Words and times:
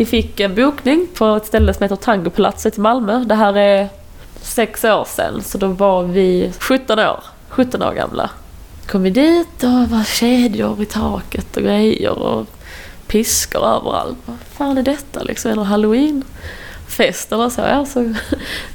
Vi 0.00 0.06
fick 0.06 0.40
en 0.40 0.54
bokning 0.54 1.06
på 1.14 1.26
ett 1.26 1.46
ställe 1.46 1.74
som 1.74 1.82
heter 1.82 1.96
Tangopalatset 1.96 2.78
i 2.78 2.80
Malmö. 2.80 3.24
Det 3.24 3.34
här 3.34 3.56
är 3.56 3.88
sex 4.42 4.84
år 4.84 5.04
sedan, 5.04 5.42
så 5.42 5.58
då 5.58 5.66
var 5.66 6.02
vi 6.02 6.52
17 6.58 6.98
år. 6.98 7.24
17 7.48 7.82
år 7.82 7.92
gamla. 7.92 8.30
Kom 8.86 9.02
vi 9.02 9.10
dit 9.10 9.62
och 9.62 9.70
det 9.70 9.86
var 9.90 10.04
kedjor 10.04 10.82
i 10.82 10.86
taket 10.86 11.56
och 11.56 11.62
grejer 11.62 12.18
och 12.18 12.46
piskor 13.06 13.66
överallt. 13.66 14.18
Vad 14.24 14.36
fan 14.52 14.78
är 14.78 14.82
detta 14.82 15.22
liksom? 15.22 15.50
Är 15.50 15.56
det 15.56 15.64
halloweenfest 15.64 17.32
eller 17.32 17.48
så? 17.48 17.60
Ja, 17.60 17.86
så 17.86 18.14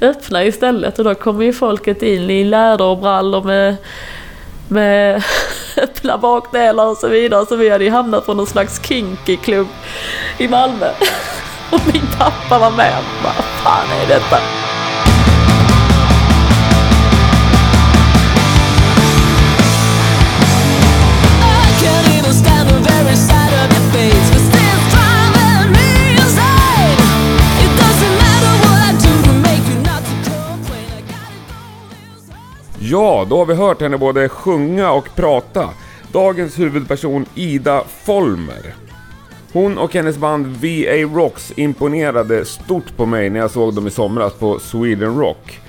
öppna 0.00 0.44
istället 0.44 0.98
och 0.98 1.04
då 1.04 1.14
kommer 1.14 1.44
ju 1.44 1.52
folket 1.52 2.02
in 2.02 2.30
i 2.30 2.44
läderbrallor 2.44 3.44
med, 3.44 3.76
med 4.68 5.24
öppna 5.76 6.18
bakdelar 6.18 6.86
och 6.86 6.96
så 6.96 7.08
vidare. 7.08 7.46
Så 7.46 7.56
vi 7.56 7.70
hade 7.70 7.84
ju 7.84 7.90
hamnat 7.90 8.26
på 8.26 8.34
någon 8.34 8.46
slags 8.46 8.80
kinky 8.86 9.36
klubb 9.36 9.68
i 10.38 10.48
Malmö. 10.48 10.90
Och 11.70 11.80
min 11.92 12.06
pappa 12.18 12.58
var 12.58 12.70
med. 12.70 13.02
Vad 13.24 13.34
fan 13.34 13.86
är 14.02 14.08
detta? 14.08 14.65
Ja, 32.90 33.26
då 33.30 33.38
har 33.38 33.46
vi 33.46 33.54
hört 33.54 33.80
henne 33.80 33.98
både 33.98 34.28
sjunga 34.28 34.92
och 34.92 35.08
prata. 35.14 35.70
Dagens 36.12 36.58
huvudperson 36.58 37.26
Ida 37.34 37.84
Folmer. 38.04 38.74
Hon 39.52 39.78
och 39.78 39.94
hennes 39.94 40.18
band 40.18 40.46
VA 40.46 41.18
Rocks 41.20 41.52
imponerade 41.56 42.44
stort 42.44 42.96
på 42.96 43.06
mig 43.06 43.30
när 43.30 43.40
jag 43.40 43.50
såg 43.50 43.74
dem 43.74 43.86
i 43.86 43.90
somras 43.90 44.32
på 44.32 44.58
Sweden 44.58 45.18
Rock. 45.18 45.60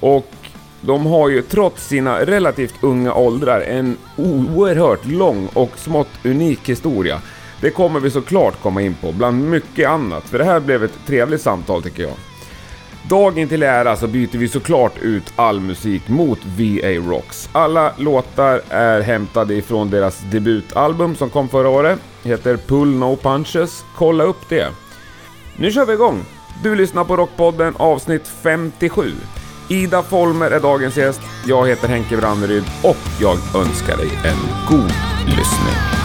Och 0.00 0.32
de 0.80 1.06
har 1.06 1.28
ju 1.28 1.42
trots 1.42 1.86
sina 1.86 2.20
relativt 2.20 2.74
unga 2.82 3.14
åldrar 3.14 3.60
en 3.60 3.96
oerhört 4.16 5.06
lång 5.06 5.48
och 5.54 5.78
smått 5.78 6.24
unik 6.24 6.68
historia. 6.68 7.20
Det 7.60 7.70
kommer 7.70 8.00
vi 8.00 8.10
såklart 8.10 8.62
komma 8.62 8.82
in 8.82 8.94
på, 8.94 9.12
bland 9.12 9.50
mycket 9.50 9.88
annat, 9.88 10.24
för 10.24 10.38
det 10.38 10.44
här 10.44 10.60
blev 10.60 10.84
ett 10.84 11.06
trevligt 11.06 11.42
samtal 11.42 11.82
tycker 11.82 12.02
jag. 12.02 12.29
Dagen 13.08 13.48
till 13.48 13.62
ära 13.62 13.96
så 13.96 14.06
byter 14.06 14.38
vi 14.38 14.48
såklart 14.48 14.98
ut 14.98 15.32
all 15.36 15.60
musik 15.60 16.08
mot 16.08 16.38
VA 16.44 17.10
Rocks. 17.10 17.48
Alla 17.52 17.92
låtar 17.98 18.60
är 18.68 19.00
hämtade 19.00 19.54
ifrån 19.54 19.90
deras 19.90 20.20
debutalbum 20.20 21.16
som 21.16 21.30
kom 21.30 21.48
förra 21.48 21.68
året. 21.68 21.98
Heter 22.22 22.56
Pull 22.56 22.88
No 22.88 23.16
Punches. 23.16 23.84
Kolla 23.96 24.24
upp 24.24 24.48
det. 24.48 24.68
Nu 25.56 25.70
kör 25.70 25.86
vi 25.86 25.92
igång! 25.92 26.24
Du 26.62 26.74
lyssnar 26.74 27.04
på 27.04 27.16
Rockpodden 27.16 27.74
avsnitt 27.76 28.28
57. 28.42 29.12
Ida 29.68 30.02
Folmer 30.02 30.50
är 30.50 30.60
dagens 30.60 30.96
gäst. 30.96 31.20
Jag 31.46 31.68
heter 31.68 31.88
Henke 31.88 32.16
Branneryd 32.16 32.64
och 32.82 32.96
jag 33.20 33.38
önskar 33.54 33.96
dig 33.96 34.10
en 34.24 34.68
god 34.68 34.92
lyssning. 35.26 35.99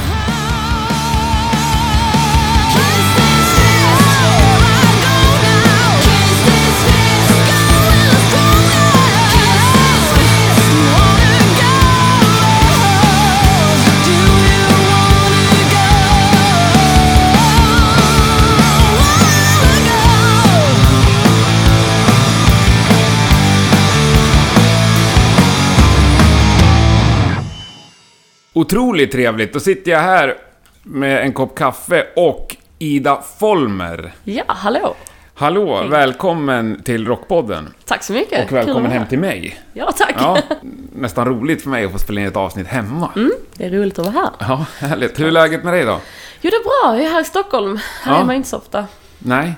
Otroligt 28.58 29.12
trevligt. 29.12 29.54
Då 29.54 29.60
sitter 29.60 29.92
jag 29.92 30.00
här 30.00 30.36
med 30.84 31.22
en 31.22 31.34
kopp 31.34 31.56
kaffe 31.58 32.06
och 32.16 32.56
Ida 32.80 33.22
Folmer. 33.40 34.14
Ja, 34.24 34.44
hallå! 34.48 34.96
Hallå, 35.34 35.84
välkommen 35.90 36.82
till 36.84 37.08
Rockpodden. 37.08 37.74
Tack 37.86 38.04
så 38.04 38.14
mycket. 38.14 38.46
Och 38.46 38.58
välkommen 38.58 38.92
hem 38.92 39.08
till 39.08 39.20
mig. 39.20 39.60
Ja, 39.74 39.92
tack. 39.92 40.16
Ja, 40.20 40.38
nästan 40.96 41.26
roligt 41.28 41.62
för 41.62 41.70
mig 41.70 41.86
att 41.86 41.92
få 41.92 42.00
spela 42.00 42.22
in 42.22 42.28
ett 42.28 42.36
avsnitt 42.36 42.68
hemma. 42.68 43.10
Det 43.54 43.66
är 43.66 43.70
roligt 43.70 44.00
att 44.00 44.06
vara 44.06 44.14
här. 44.16 44.30
Ja, 44.40 44.66
härligt. 44.80 45.20
Hur 45.20 45.28
är 45.28 45.32
läget 45.32 45.64
med 45.64 45.74
dig 45.74 45.86
då? 45.86 46.00
Jo, 46.42 46.50
det 46.50 46.56
är 46.56 46.64
bra. 46.64 46.98
Jag 46.98 47.06
är 47.06 47.10
här 47.14 47.22
i 47.22 47.26
Stockholm. 47.26 47.80
Här 48.04 48.14
Ja. 48.14 48.20
är 48.22 48.26
man 48.26 48.36
inte 48.36 48.50
så 48.50 48.58
ofta. 48.58 48.86
Nej, 49.20 49.54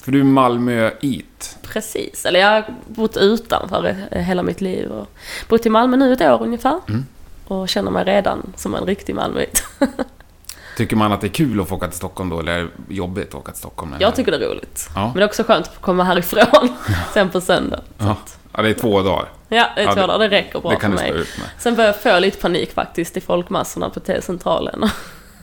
för 0.00 0.12
du 0.12 0.20
är 0.20 0.24
Malmö-it. 0.24 1.58
Precis. 1.62 2.24
Eller 2.26 2.40
jag 2.40 2.48
har 2.50 2.64
bott 2.86 3.16
utanför 3.16 3.94
hela 4.10 4.42
mitt 4.42 4.60
liv. 4.60 4.88
Och 4.90 5.08
bott 5.48 5.66
i 5.66 5.70
Malmö 5.70 5.96
nu 5.96 6.12
ett 6.12 6.20
år 6.20 6.42
ungefär. 6.42 6.80
Mm. 6.88 7.06
Och 7.48 7.68
känner 7.68 7.90
mig 7.90 8.04
redan 8.04 8.52
som 8.56 8.74
en 8.74 8.84
riktig 8.86 9.14
Malmöit. 9.14 9.64
Tycker 10.76 10.96
man 10.96 11.12
att 11.12 11.20
det 11.20 11.26
är 11.26 11.28
kul 11.28 11.60
att 11.60 11.68
få 11.68 11.74
åka 11.74 11.86
till 11.88 11.96
Stockholm 11.96 12.30
då, 12.30 12.40
eller 12.40 12.52
är 12.52 12.62
det 12.88 12.94
jobbigt 12.94 13.28
att 13.28 13.34
åka 13.34 13.52
till 13.52 13.58
Stockholm? 13.58 13.94
Jag 13.98 14.14
tycker 14.14 14.32
det 14.32 14.44
är 14.46 14.48
roligt. 14.50 14.88
Ja. 14.94 15.00
Men 15.06 15.14
det 15.14 15.22
är 15.22 15.26
också 15.26 15.42
skönt 15.44 15.66
att 15.66 15.80
komma 15.80 16.04
härifrån 16.04 16.68
sen 17.14 17.30
på 17.30 17.40
söndag. 17.40 17.80
Ja. 17.98 18.16
ja, 18.52 18.62
det 18.62 18.68
är 18.68 18.74
två 18.74 19.02
dagar. 19.02 19.28
Ja, 19.48 19.66
det 19.76 19.82
Ja, 19.82 19.94
tror 19.94 20.06
det- 20.06 20.12
jag. 20.12 20.20
Det 20.20 20.28
räcker 20.28 20.60
bra 20.60 20.70
det 20.70 20.76
kan 20.76 20.92
för 20.98 20.98
mig. 21.04 21.10
ut 21.10 21.38
med. 21.38 21.48
Sen 21.58 21.74
börjar 21.74 21.88
jag 21.88 22.00
få 22.00 22.18
lite 22.18 22.38
panik 22.40 22.72
faktiskt 22.72 23.16
i 23.16 23.20
folkmassorna 23.20 23.90
på 23.90 24.00
T-centralen. 24.00 24.88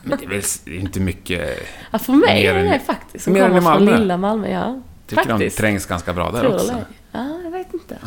Men 0.04 0.18
det 0.18 0.26
är 0.26 0.30
väl 0.30 0.42
det 0.66 0.72
är 0.72 0.80
inte 0.80 1.00
mycket... 1.00 1.60
Ja, 1.92 2.00
för 2.00 2.14
mig 2.14 2.44
Mer 2.44 2.54
är 2.56 2.64
det 2.74 2.80
faktiskt. 2.80 3.24
Som 3.24 3.34
mer 3.34 3.44
än 3.44 3.48
kommer 3.50 3.74
från 3.74 3.86
lilla 3.86 4.18
Malmö, 4.18 4.50
ja. 4.52 4.82
Tycker 5.08 5.24
faktiskt. 5.24 5.58
de 5.58 5.62
trängs 5.62 5.86
ganska 5.86 6.14
bra 6.14 6.32
där 6.32 6.40
Tror 6.40 6.50
det 6.50 6.56
också. 6.56 6.68
eller 6.72 6.80
ej. 6.80 6.86
Ja, 7.12 7.40
jag 7.44 7.52
vet 7.52 7.74
inte. 7.74 7.98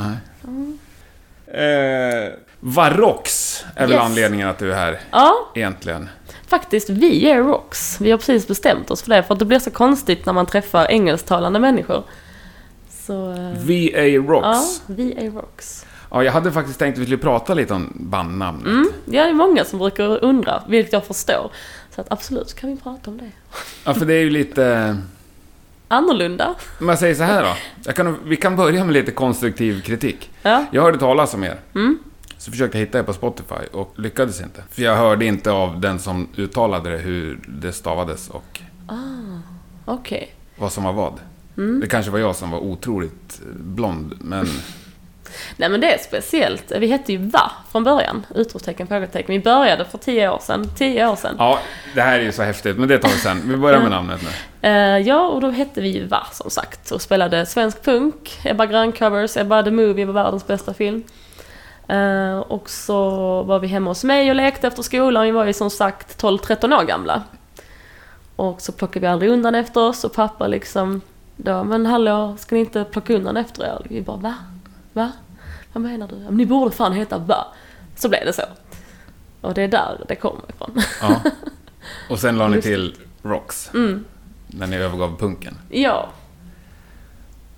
Eh, 1.56 2.32
Varox 2.60 3.64
är 3.74 3.80
väl 3.86 3.90
Yes. 3.92 4.00
anledningen 4.02 4.48
att 4.48 4.58
du 4.58 4.72
är 4.72 4.76
här, 4.76 5.00
Ja, 5.10 5.32
egentligen. 5.54 6.08
faktiskt. 6.48 6.90
Vi 6.90 7.30
är 7.30 7.38
Rocks. 7.42 8.00
Vi 8.00 8.10
har 8.10 8.18
precis 8.18 8.48
bestämt 8.48 8.90
oss 8.90 9.02
för 9.02 9.10
det. 9.10 9.22
För 9.22 9.32
att 9.34 9.38
det 9.38 9.44
blir 9.44 9.58
så 9.58 9.70
konstigt 9.70 10.26
när 10.26 10.32
man 10.32 10.46
träffar 10.46 10.86
engelsktalande 10.90 11.58
människor. 11.58 12.02
Så... 12.90 13.30
eh, 13.32 13.38
VA 13.38 14.00
Ja, 14.06 14.20
Rocks. 14.22 14.82
vi 14.86 15.12
är 15.26 15.30
Rocks. 15.30 15.86
Ja, 16.10 16.24
jag 16.24 16.32
hade 16.32 16.52
faktiskt 16.52 16.78
tänkt 16.78 16.94
att 16.94 16.98
vi 17.00 17.04
skulle 17.04 17.18
prata 17.18 17.54
lite 17.54 17.74
om 17.74 17.92
bandnamnet. 17.94 18.66
Mm, 18.66 18.90
ja, 19.04 19.22
det 19.24 19.28
är 19.30 19.34
många 19.34 19.64
som 19.64 19.78
brukar 19.78 20.24
undra, 20.24 20.62
vilket 20.68 20.92
jag 20.92 21.04
förstår. 21.04 21.50
Så 21.94 22.00
att 22.00 22.12
absolut 22.12 22.54
kan 22.54 22.70
vi 22.70 22.76
prata 22.76 23.10
om 23.10 23.18
det. 23.18 23.30
Ja, 23.84 23.94
för 23.94 24.06
det 24.06 24.14
är 24.14 24.20
ju 24.22 24.30
lite... 24.30 24.96
Annorlunda. 25.88 26.54
Om 26.80 26.88
jag 26.88 26.98
säger 26.98 27.14
så 27.14 27.22
här 27.22 27.56
då. 27.84 27.92
Kan, 27.92 28.18
vi 28.24 28.36
kan 28.36 28.56
börja 28.56 28.84
med 28.84 28.92
lite 28.92 29.12
konstruktiv 29.12 29.82
kritik. 29.82 30.30
Ja. 30.42 30.64
Jag 30.70 30.82
hörde 30.82 30.98
talas 30.98 31.34
om 31.34 31.44
er. 31.44 31.60
Mm. 31.74 31.98
Så 32.38 32.50
försökte 32.50 32.78
jag 32.78 32.86
hitta 32.86 32.98
er 32.98 33.02
på 33.02 33.12
Spotify 33.12 33.66
och 33.72 33.94
lyckades 33.96 34.40
inte. 34.40 34.62
För 34.70 34.82
jag 34.82 34.96
hörde 34.96 35.24
inte 35.24 35.50
av 35.50 35.80
den 35.80 35.98
som 35.98 36.28
uttalade 36.36 36.90
det 36.90 36.98
hur 36.98 37.40
det 37.48 37.72
stavades 37.72 38.28
och 38.28 38.60
Okej. 39.84 40.34
vad 40.56 40.72
som 40.72 40.84
var 40.84 40.92
vad. 40.92 41.20
Mm. 41.56 41.80
Det 41.80 41.86
kanske 41.86 42.10
var 42.10 42.18
jag 42.18 42.36
som 42.36 42.50
var 42.50 42.58
otroligt 42.58 43.40
blond, 43.54 44.14
men... 44.20 44.46
Nej 45.56 45.68
men 45.68 45.80
det 45.80 45.94
är 45.94 45.98
speciellt. 45.98 46.72
Vi 46.78 46.86
hette 46.86 47.12
ju 47.12 47.18
VA 47.18 47.52
från 47.72 47.84
början. 47.84 48.26
Utropstecken, 48.34 48.86
frågetecken. 48.86 49.32
Vi 49.34 49.40
började 49.40 49.84
för 49.84 49.98
tio 49.98 50.30
år 50.30 50.38
sedan. 50.42 50.70
Tio 50.78 51.08
år 51.08 51.16
sedan. 51.16 51.36
Ja, 51.38 51.58
det 51.94 52.00
här 52.00 52.18
är 52.18 52.22
ju 52.22 52.32
så 52.32 52.42
häftigt, 52.42 52.78
men 52.78 52.88
det 52.88 52.98
tar 52.98 53.08
vi 53.08 53.14
sen. 53.14 53.42
Vi 53.44 53.56
börjar 53.56 53.80
med 53.80 53.90
namnet 53.90 54.20
nu. 54.22 54.28
Eh, 54.68 54.98
ja, 54.98 55.28
och 55.28 55.40
då 55.40 55.50
hette 55.50 55.80
vi 55.80 55.88
ju 55.88 56.06
VA 56.06 56.26
som 56.32 56.50
sagt. 56.50 56.90
Och 56.90 57.02
spelade 57.02 57.46
svensk 57.46 57.84
punk, 57.84 58.40
Ebba 58.44 58.66
Grön-covers, 58.66 59.36
Ebba 59.36 59.62
the 59.62 59.70
Movie 59.70 60.04
var 60.04 60.12
världens 60.14 60.46
bästa 60.46 60.74
film. 60.74 61.04
Eh, 61.88 62.38
och 62.38 62.70
så 62.70 63.08
var 63.42 63.58
vi 63.58 63.66
hemma 63.66 63.90
hos 63.90 64.04
mig 64.04 64.30
och 64.30 64.36
lekte 64.36 64.66
efter 64.66 64.82
skolan. 64.82 65.24
Vi 65.24 65.30
var 65.30 65.44
ju 65.44 65.52
som 65.52 65.70
sagt 65.70 66.22
12-13 66.22 66.80
år 66.80 66.84
gamla. 66.84 67.22
Och 68.36 68.60
så 68.60 68.72
plockade 68.72 69.00
vi 69.00 69.06
aldrig 69.06 69.30
undan 69.30 69.54
efter 69.54 69.80
oss 69.80 70.04
och 70.04 70.12
pappa 70.12 70.46
liksom 70.46 71.00
då, 71.36 71.64
men 71.64 71.86
hallå, 71.86 72.36
ska 72.38 72.54
ni 72.54 72.60
inte 72.60 72.84
plocka 72.84 73.14
undan 73.14 73.36
efter 73.36 73.64
er? 73.64 73.78
Vi 73.84 74.02
bara, 74.02 74.16
va? 74.16 74.34
Va? 74.96 75.12
Vad 75.72 75.82
menar 75.82 76.08
du? 76.08 76.14
"Ja, 76.14 76.20
Men 76.24 76.36
ni 76.36 76.46
borde 76.46 76.70
fan 76.76 76.92
heta 76.92 77.18
VA. 77.18 77.46
Så 77.96 78.08
blev 78.08 78.24
det 78.26 78.32
så. 78.32 78.42
Och 79.40 79.54
det 79.54 79.62
är 79.62 79.68
där 79.68 80.04
det 80.08 80.14
kommer 80.16 80.42
ifrån. 80.48 80.82
Ja. 81.00 81.20
Och 82.10 82.18
sen 82.18 82.38
la 82.38 82.48
ni 82.48 82.62
till 82.62 82.94
Rocks. 83.22 83.70
Mm. 83.74 84.04
När 84.46 84.66
ni 84.66 84.76
övergav 84.76 85.18
punken. 85.18 85.58
Ja, 85.70 86.08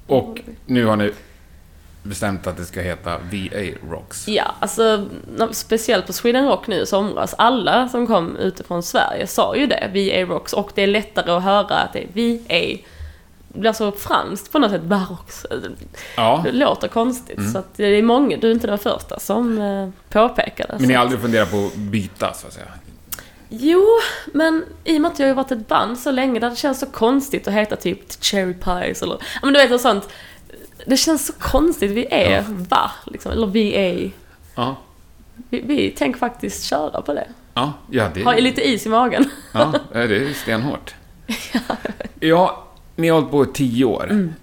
Och 0.07 0.41
nu 0.67 0.85
har 0.85 0.97
ni 0.97 1.13
bestämt 2.03 2.47
att 2.47 2.57
det 2.57 2.65
ska 2.65 2.81
heta 2.81 3.19
VA 3.19 3.71
Rocks. 3.91 4.29
Ja, 4.29 4.55
alltså 4.61 5.07
speciellt 5.53 6.07
på 6.07 6.13
Sweden 6.13 6.47
Rock 6.49 6.67
nu 6.67 6.77
i 6.81 6.87
somras. 6.87 7.35
Alla 7.39 7.89
som 7.89 8.07
kom 8.07 8.37
utifrån 8.37 8.83
Sverige 8.83 9.27
sa 9.27 9.57
ju 9.57 9.67
det, 9.67 10.21
är 10.21 10.27
Rocks. 10.27 10.53
Och 10.53 10.71
det 10.75 10.83
är 10.83 10.87
lättare 10.87 11.31
att 11.31 11.43
höra 11.43 11.77
att 11.77 11.93
det 11.93 11.99
är. 12.03 12.09
Det 12.15 12.81
blir 13.49 13.73
så 13.73 13.93
franskt 13.93 14.53
på 14.53 14.59
något 14.59 14.71
sätt, 14.71 14.83
Barox. 14.83 15.47
Ja. 16.17 16.41
Det 16.45 16.53
låter 16.53 16.89
konstigt. 16.89 17.39
Mm. 17.39 17.53
Så 17.53 17.63
det 17.77 17.85
är 17.85 18.03
många, 18.03 18.37
du 18.37 18.49
är 18.49 18.53
inte 18.55 18.67
den 18.67 18.79
första 18.79 19.21
som 19.21 19.59
eh, 19.59 19.89
påpekade. 20.09 20.75
Men 20.79 20.89
ni 20.89 20.95
har 20.95 21.03
aldrig 21.03 21.21
funderat 21.21 21.51
på 21.51 21.57
att 21.67 21.75
byta, 21.75 22.33
så 22.35 22.47
att 22.47 22.53
säga? 22.53 22.67
Jo, 23.49 23.85
men 24.35 24.65
i 24.85 24.97
och 24.97 25.01
med 25.01 25.11
att 25.11 25.19
jag 25.19 25.27
har 25.29 25.35
varit 25.35 25.53
ett 25.53 25.69
band 25.69 25.99
så 25.99 26.11
länge 26.11 26.41
där 26.41 26.51
det 26.51 26.57
känns 26.57 26.81
så 26.81 26.87
konstigt 26.87 27.49
att 27.49 27.55
heta 27.55 27.77
typ 27.77 28.25
Cherry 28.25 28.55
Pies 28.55 29.03
eller... 29.03 29.15
Ja 29.15 29.41
men 29.43 29.53
du 29.55 29.61
vet 29.61 29.71
något 29.71 29.81
sånt. 29.81 30.09
Det 30.87 30.97
känns 30.97 31.27
så 31.27 31.33
konstigt. 31.33 31.91
Vi 31.91 32.07
är 32.11 32.31
Ja. 32.37 32.43
va? 32.49 32.91
Liksom. 33.07 33.33
Eller 33.33 33.47
vi 33.47 33.75
är... 33.75 34.11
Ja, 34.55 34.77
Vi, 35.51 35.61
vi 35.61 35.91
tänker 35.91 36.19
faktiskt 36.19 36.65
köra 36.65 37.03
på 37.03 37.15
det. 37.15 37.27
ja, 37.55 37.73
ja 37.91 38.11
det, 38.15 38.25
Ha 38.25 38.33
lite 38.35 38.69
is 38.69 38.87
i 38.87 38.89
magen. 38.89 39.31
ja, 39.53 39.73
det 39.93 40.01
är 40.17 40.33
stenhårt. 40.35 40.95
Ja, 42.21 42.65
ni 42.99 43.09
har 43.09 43.15
hållit 43.15 43.31
på 43.31 43.45
i 43.45 43.47
tio 43.55 43.85
år. 43.85 44.11
Mm. 44.11 44.35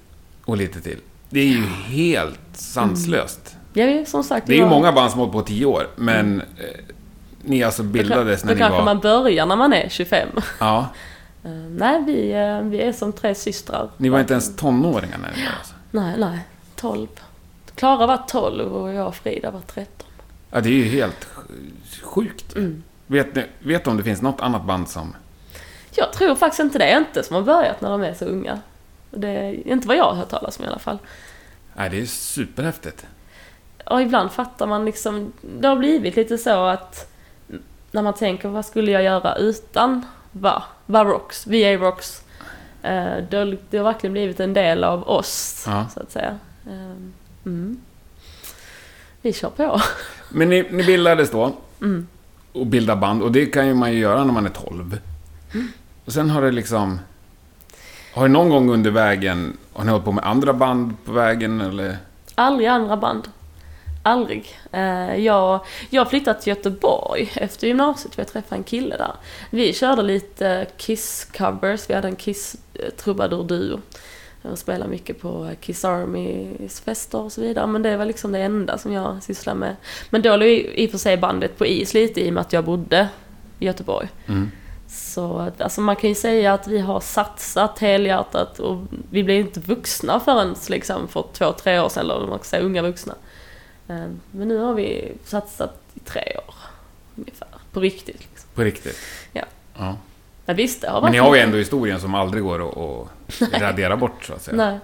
Och 0.46 0.58
lite 0.58 0.82
till. 0.82 1.00
Det 1.30 1.40
är 1.40 1.46
ju 1.48 1.62
helt 1.66 2.40
sanslöst. 2.54 3.56
Ja, 3.74 3.86
vi, 3.86 4.06
som 4.06 4.24
sagt. 4.24 4.48
Det 4.48 4.54
är 4.54 4.58
ju 4.58 4.64
var- 4.64 4.70
många 4.70 4.92
band 4.92 5.12
som 5.12 5.20
har 5.20 5.28
hållit 5.28 5.48
på 5.48 5.54
i 5.54 5.56
tio 5.56 5.66
år, 5.66 5.88
men 5.96 6.42
eh, 6.42 6.46
ni 7.42 7.64
alltså 7.64 7.84
bildades 7.84 8.42
Då 8.42 8.48
när 8.48 8.54
ni 8.54 8.60
kanske 8.60 8.78
var... 8.78 8.86
man 8.86 9.00
börjar 9.00 9.46
när 9.46 9.56
man 9.56 9.74
är 9.74 9.90
25. 9.90 10.28
Ja, 10.60 10.88
Eh, 11.46 11.52
nej, 11.52 12.04
vi, 12.06 12.32
eh, 12.32 12.62
vi 12.62 12.82
är 12.82 12.94
som 12.94 13.14
tre 13.14 13.36
systrar. 13.36 13.90
ni 13.98 14.10
var 14.10 14.20
inte 14.20 14.34
ens 14.34 14.56
tonåringar 14.56 15.18
när 15.18 15.32
ni 15.36 15.44
var 15.44 15.52
alltså. 15.60 15.74
Nej, 15.92 16.16
nej. 16.20 16.40
12. 16.76 17.08
Klara 17.76 18.08
var 18.08 18.18
12 18.28 18.74
och 18.74 18.94
jag 18.94 19.08
och 19.08 19.16
Frida 19.16 19.52
var 19.52 19.62
13. 19.68 20.08
Ja, 20.52 20.62
det 20.62 20.70
är 20.70 20.74
ju 20.74 20.84
helt 20.84 21.28
sjukt. 22.04 22.56
Mm. 22.56 22.84
Vet, 23.08 23.36
ni, 23.36 23.44
vet 23.60 23.84
du 23.84 23.90
om 23.90 23.98
det 23.98 24.04
finns 24.04 24.22
något 24.22 24.42
annat 24.42 24.66
band 24.66 24.90
som... 24.90 25.16
Jag 25.98 26.14
tror 26.14 26.36
faktiskt 26.36 26.60
inte 26.60 26.78
det. 26.78 26.92
Inte 26.98 27.24
som 27.24 27.36
har 27.36 27.44
börjat 27.44 27.82
när 27.82 27.90
de 27.90 28.02
är 28.02 28.14
så 28.14 28.26
unga. 28.26 28.60
Det 29.12 29.28
är 29.28 29.68
inte 29.68 29.88
vad 29.88 29.98
jag 29.98 30.04
har 30.04 30.14
hört 30.16 30.30
talas 30.30 30.60
om 30.60 30.66
i 30.66 30.68
alla 30.68 30.80
fall. 30.80 30.98
Nej, 31.76 31.90
det 31.90 32.02
är 32.02 32.06
superhäftigt. 32.06 33.06
Och 33.86 34.02
ibland 34.02 34.32
fattar 34.32 34.68
man 34.68 34.86
liksom, 34.86 35.34
det 35.60 35.68
har 35.68 35.76
blivit 35.76 36.16
lite 36.16 36.38
så 36.38 36.66
att 36.66 37.12
när 37.92 38.02
man 38.02 38.14
tänker 38.14 38.50
vad 38.50 38.66
skulle 38.66 38.92
jag 38.92 39.04
göra 39.04 39.36
utan 39.36 40.06
va? 40.32 40.64
Va 40.86 41.04
Rocks? 41.04 41.48
VA 41.48 41.74
Rocks. 41.78 42.22
Eh, 42.82 43.18
det, 43.30 43.38
har, 43.38 43.58
det 43.70 43.78
har 43.78 43.84
verkligen 43.84 44.14
blivit 44.14 44.40
en 44.40 44.54
del 44.54 44.84
av 44.84 45.10
oss, 45.10 45.64
Ja. 45.68 45.86
så 45.94 46.00
att 46.00 46.12
säga. 46.12 46.40
Eh, 46.68 46.92
mm. 47.46 47.82
Vi 49.22 49.34
kör 49.34 49.50
på. 49.50 49.82
Men 50.30 50.50
ni, 50.50 50.68
ni 50.72 50.84
bildades 50.84 51.32
då 51.32 51.54
Mm. 51.82 52.08
och 52.52 52.66
bildade 52.68 53.02
band 53.02 53.22
och 53.24 53.32
det 53.32 53.46
kan 53.46 53.68
ju 53.68 53.74
man 53.74 53.92
ju 53.94 54.00
göra 54.00 54.24
när 54.24 54.34
man 54.34 54.46
är 54.46 54.50
12. 54.50 55.00
Och 56.06 56.14
sen 56.14 56.30
har 56.30 56.42
det 56.42 56.52
liksom... 56.52 57.00
Har 58.14 58.24
det 58.28 58.34
någon 58.34 58.50
gång 58.50 58.70
under 58.70 58.92
vägen, 58.92 59.58
har 59.74 59.84
ni 59.84 59.92
hållit 59.92 60.06
på 60.06 60.12
med 60.12 60.26
andra 60.26 60.54
band 60.54 60.94
på 61.06 61.12
vägen 61.12 61.62
eller? 61.62 61.98
Aldrig 62.36 62.68
andra 62.68 62.98
band. 62.98 63.28
Aldrig. 64.04 64.60
Eh, 64.72 65.16
jag, 65.16 65.60
jag 65.90 66.10
flyttade 66.10 66.42
till 66.42 66.50
Göteborg 66.50 67.32
efter 67.36 67.68
gymnasiet 67.68 68.16
för 68.16 68.22
jag 68.22 68.28
träffade 68.28 68.56
en 68.56 68.64
kille 68.64 68.98
där. 68.98 69.12
Vi 69.50 69.74
körde 69.74 70.02
lite 70.02 70.66
Kiss-covers, 70.78 71.86
vi 71.88 71.94
hade 71.94 72.08
en 72.08 72.16
Kiss-trubadur-duo. 72.16 73.82
Jag 74.42 74.58
spelade 74.58 74.92
mycket 74.92 75.22
på 75.22 75.52
Kiss 75.62 75.86
Armys 75.86 76.82
fester 76.82 77.22
och 77.22 77.32
så 77.32 77.42
vidare, 77.42 77.68
men 77.68 77.82
det 77.82 77.98
var 77.98 78.06
liksom 78.06 78.32
det 78.32 78.40
enda 78.40 78.78
som 78.78 78.92
jag 78.92 79.24
sysslade 79.24 79.60
med. 79.60 79.76
Men 80.10 80.22
då 80.22 80.36
låg 80.36 80.48
i 80.50 80.88
och 80.88 80.92
för 80.92 80.98
sig 80.98 81.18
bandet 81.18 81.58
på 81.58 81.66
is 81.66 81.94
lite 81.94 82.22
i 82.22 82.30
och 82.30 82.34
med 82.34 82.42
att 82.42 82.54
jag 82.54 82.66
bodde 82.66 83.08
i 83.60 83.66
Göteborg. 83.66 84.08
Mm. 84.28 84.52
Så 84.96 85.52
alltså 85.58 85.82
man 85.82 85.96
kan 85.96 86.10
ju 86.10 86.16
säga 86.16 86.54
att 86.54 86.68
vi 86.68 86.80
har 86.80 87.00
satsat 87.00 87.80
helhjärtat 87.80 88.60
och 88.60 88.78
vi 89.12 89.24
blev 89.24 89.40
inte 89.40 89.60
vuxna 89.60 90.20
förrän 90.20 90.56
liksom 90.70 91.08
för 91.08 91.26
två, 91.34 91.52
tre 91.52 91.80
år 91.80 91.90
sedan, 91.90 92.06
eller 92.12 92.28
man 92.28 92.40
ska 92.40 92.46
säga 92.48 92.64
unga 92.64 92.82
vuxna. 92.82 93.14
Eh, 93.88 93.96
Men 94.32 94.48
nu 94.48 94.58
har 94.58 94.74
vi 94.74 95.12
satsat 95.26 95.82
i 95.94 96.00
tre 96.00 96.36
år 96.48 96.54
ungefär, 97.16 97.48
på 97.72 97.80
riktigt. 97.80 98.20
Liksom. 98.20 98.50
På 98.56 98.62
riktigt? 98.62 98.98
Ja. 99.34 99.44
ja. 99.78 99.96
Men 100.46 100.56
visst, 100.56 100.82
det 100.82 100.88
har 100.88 100.94
Men 100.94 101.02
varit 101.02 101.12
ni 101.12 101.18
har 101.18 101.36
ju 101.36 101.42
ändå 101.42 101.58
historien 101.58 102.00
som 102.02 102.16
aldrig 102.16 102.44
går 102.44 102.70
att, 102.70 102.78
att 103.54 103.62
radera 103.62 103.98
bort 103.98 104.24
så 104.26 104.34
att 104.34 104.42
säga. 104.42 104.58
Nej. 104.58 104.80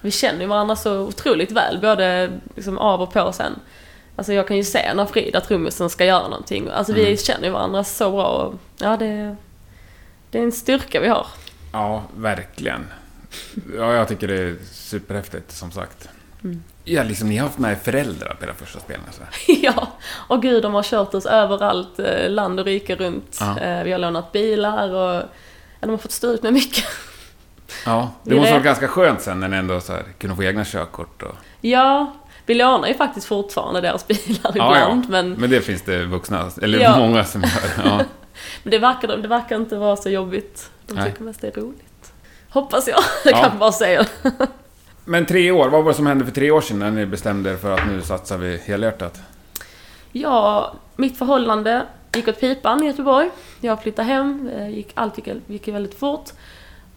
Vi 0.00 0.10
känner 0.10 0.40
ju 0.40 0.46
varandra 0.46 0.76
så 0.76 1.00
otroligt 1.00 1.52
väl, 1.52 1.78
både 1.80 2.30
liksom 2.56 2.78
av 2.78 3.02
och 3.02 3.12
på 3.12 3.32
sen. 3.32 3.52
Alltså 4.16 4.32
jag 4.32 4.48
kan 4.48 4.56
ju 4.56 4.64
se 4.64 4.94
när 4.94 5.06
Frida, 5.06 5.40
trummisen, 5.40 5.90
ska 5.90 6.04
göra 6.04 6.28
någonting. 6.28 6.68
Alltså 6.68 6.92
vi 6.92 7.04
Mm. 7.04 7.16
känner 7.16 7.44
ju 7.44 7.50
varandra 7.50 7.84
så 7.84 8.10
bra 8.10 8.26
och 8.26 8.54
ja, 8.80 8.96
det, 8.96 9.36
det 10.30 10.38
är 10.38 10.42
en 10.42 10.52
styrka 10.52 11.00
vi 11.00 11.08
har. 11.08 11.26
Ja, 11.72 12.02
verkligen. 12.16 12.86
Ja, 13.76 13.92
jag 13.92 14.08
tycker 14.08 14.28
det 14.28 14.40
är 14.42 14.56
superhäftigt, 14.72 15.52
som 15.52 15.70
sagt. 15.70 16.08
Mm. 16.44 16.62
Ja, 16.84 17.02
liksom 17.02 17.28
ni 17.28 17.36
har 17.36 17.46
haft 17.46 17.58
med 17.58 17.78
föräldrar 17.82 18.36
på 18.38 18.44
era 18.44 18.54
första 18.54 18.80
spelningar. 18.80 19.12
Så 19.12 19.22
här. 19.22 19.62
Ja, 19.76 19.88
och 20.28 20.42
gud 20.42 20.62
de 20.62 20.74
har 20.74 20.82
kört 20.82 21.14
oss 21.14 21.26
överallt, 21.26 21.98
eh, 21.98 22.30
land 22.30 22.60
och 22.60 22.66
rike 22.66 22.96
runt. 22.96 23.36
Ja. 23.40 23.58
Eh, 23.58 23.84
Vi 23.84 23.92
har 23.92 23.98
lånat 23.98 24.32
bilar 24.32 24.88
och 24.94 25.14
ja, 25.14 25.26
de 25.80 25.90
har 25.90 25.96
fått 25.98 26.10
stå 26.12 26.26
ut 26.26 26.42
med 26.42 26.52
mycket. 26.52 26.84
Ja, 27.84 28.10
det 28.22 28.34
måste 28.34 28.48
är- 28.48 28.52
vara 28.52 28.62
ganska 28.62 28.88
skönt 28.88 29.20
sen 29.20 29.40
när 29.40 29.48
ni 29.48 29.56
ändå 29.56 29.80
så 29.80 29.92
här, 29.92 30.04
kunde 30.18 30.36
få 30.36 30.42
egna 30.42 30.64
körkort 30.64 31.22
och... 31.22 31.34
Ja, 31.60 32.12
vi 32.46 32.54
lånar 32.54 32.88
ju 32.88 32.94
faktiskt 32.94 33.26
fortfarande 33.26 33.80
deras 33.80 34.06
bilar 34.08 34.26
Ja, 34.42 34.50
ibland, 34.50 35.04
ja. 35.04 35.08
Men, 35.10 35.32
Men 35.32 35.50
det 35.50 35.60
finns 35.60 35.82
det 35.82 36.04
vuxna, 36.04 36.50
eller 36.62 36.78
Ja. 36.80 36.98
många 36.98 37.24
som 37.24 37.42
gör. 37.42 37.84
Ja. 37.84 38.00
Men 38.62 38.70
det, 38.70 38.78
verkar, 38.78 39.08
det 39.16 39.28
verkar 39.28 39.56
inte 39.56 39.76
vara 39.76 39.96
så 39.96 40.10
jobbigt. 40.10 40.70
De 40.86 40.94
Nej. 40.94 41.10
tycker 41.10 41.22
mest 41.22 41.40
det 41.40 41.56
är 41.56 41.60
roligt. 41.60 42.12
Hoppas 42.50 42.88
jag, 42.88 42.98
det 43.24 43.30
kan 43.30 43.40
Ja. 43.40 43.48
jag 43.50 43.58
bara 43.58 43.72
säga. 43.72 44.06
Men 45.04 45.26
tre 45.26 45.50
år, 45.50 45.68
vad 45.68 45.84
var 45.84 45.90
det 45.92 45.96
som 45.96 46.06
hände 46.06 46.24
för 46.24 46.32
tre 46.32 46.50
år 46.50 46.60
sedan 46.60 46.78
när 46.78 46.90
ni 46.90 47.06
bestämde 47.06 47.50
er 47.52 47.56
för 47.56 47.70
att 47.70 47.86
nu 47.86 48.02
satsar 48.02 48.38
vi 48.38 48.56
helhjärtat? 48.58 49.20
Ja, 50.12 50.72
mitt 50.96 51.18
förhållande 51.18 51.86
gick 52.14 52.28
åt 52.28 52.40
pipan 52.40 52.82
i 52.82 52.86
Göteborg. 52.86 53.30
Jag 53.60 53.82
flyttade 53.82 54.08
hem, 54.08 54.50
eh, 54.56 54.68
gick, 54.70 54.90
allt 54.94 55.18
gick, 55.18 55.28
gick 55.46 55.68
väldigt 55.68 55.98
fort. 55.98 56.30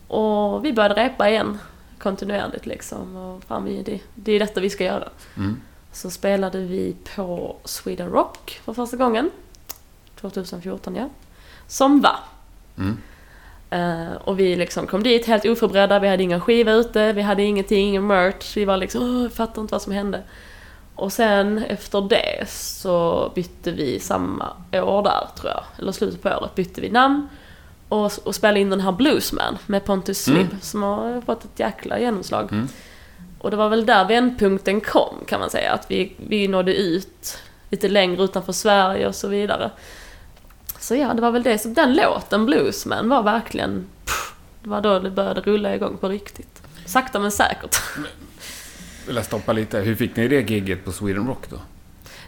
Och 0.07 0.65
vi 0.65 0.73
började 0.73 0.95
repa 0.95 1.29
igen 1.29 1.59
kontinuerligt 1.99 2.65
liksom. 2.65 3.15
Och 3.15 3.43
fan, 3.43 3.65
vi, 3.65 3.83
det, 3.83 3.99
det 4.15 4.31
är 4.31 4.39
detta 4.39 4.59
vi 4.61 4.69
ska 4.69 4.83
göra. 4.83 5.09
Mm. 5.37 5.61
Så 5.91 6.09
spelade 6.09 6.59
vi 6.59 6.95
på 7.15 7.55
Sweden 7.65 8.09
Rock 8.09 8.61
för 8.65 8.73
första 8.73 8.97
gången. 8.97 9.31
2014 10.21 10.95
ja. 10.95 11.09
Som 11.71 12.01
va. 12.01 12.15
Mm. 12.77 12.97
Eh, 13.69 14.15
och 14.15 14.39
vi 14.39 14.55
liksom 14.55 14.87
kom 14.87 15.03
dit 15.03 15.25
helt 15.25 15.45
oförberedda, 15.45 15.99
vi 15.99 16.07
hade 16.07 16.23
ingen 16.23 16.41
skiva 16.41 16.71
ute, 16.71 17.13
vi 17.13 17.21
hade 17.21 17.43
ingenting, 17.43 17.87
ingen 17.87 18.07
merch. 18.07 18.57
Vi 18.57 18.65
var 18.65 18.77
liksom, 18.77 19.21
jag 19.21 19.33
fattar 19.33 19.61
inte 19.61 19.71
vad 19.71 19.81
som 19.81 19.93
hände. 19.93 20.23
Och 20.95 21.13
sen 21.13 21.57
efter 21.57 22.01
det 22.01 22.49
så 22.49 23.31
bytte 23.35 23.71
vi 23.71 23.99
samma 23.99 24.49
år 24.73 25.03
där 25.03 25.27
tror 25.35 25.51
jag, 25.51 25.63
eller 25.77 25.91
slutet 25.91 26.21
på 26.21 26.29
året 26.29 26.55
bytte 26.55 26.81
vi 26.81 26.89
namn. 26.89 27.27
Och, 27.89 28.11
och 28.23 28.35
spelade 28.35 28.59
in 28.59 28.69
den 28.69 28.81
här 28.81 28.91
Bluesman 28.91 29.57
med 29.65 29.85
Pontus 29.85 30.27
Mm. 30.27 30.47
Slibb 30.47 30.61
som 30.61 30.83
har 30.83 31.21
fått 31.21 31.43
ett 31.43 31.59
jäkla 31.59 31.99
genomslag. 31.99 32.51
Mm. 32.51 32.67
Och 33.39 33.51
det 33.51 33.57
var 33.57 33.69
väl 33.69 33.85
där 33.85 34.05
vändpunkten 34.05 34.81
kom 34.81 35.15
kan 35.27 35.39
man 35.39 35.49
säga, 35.49 35.71
att 35.71 35.91
vi, 35.91 36.15
vi 36.27 36.47
nådde 36.47 36.75
ut 36.75 37.37
lite 37.69 37.89
längre 37.89 38.23
utanför 38.23 38.53
Sverige 38.53 39.07
och 39.07 39.15
så 39.15 39.27
vidare. 39.27 39.71
Så 40.81 40.95
ja, 40.95 41.13
det 41.13 41.21
var 41.21 41.31
väl 41.31 41.43
det. 41.43 41.57
Så 41.57 41.67
den 41.67 41.95
låten, 41.95 42.45
Bluesman, 42.45 43.09
var 43.09 43.23
verkligen... 43.23 43.85
Pff, 44.05 44.33
det 44.63 44.69
var 44.69 44.81
då 44.81 44.99
det 44.99 45.09
började 45.11 45.41
rulla 45.41 45.75
igång 45.75 45.97
på 45.97 46.09
riktigt. 46.09 46.61
Sakta 46.85 47.19
men 47.19 47.31
säkert. 47.31 47.77
Vill 49.07 49.15
jag 49.15 49.25
stoppa 49.25 49.53
lite? 49.53 49.79
Hur 49.79 49.95
fick 49.95 50.15
ni 50.15 50.27
det 50.27 50.49
gigget 50.49 50.85
på 50.85 50.91
Sweden 50.91 51.27
Rock 51.27 51.49
då? 51.49 51.55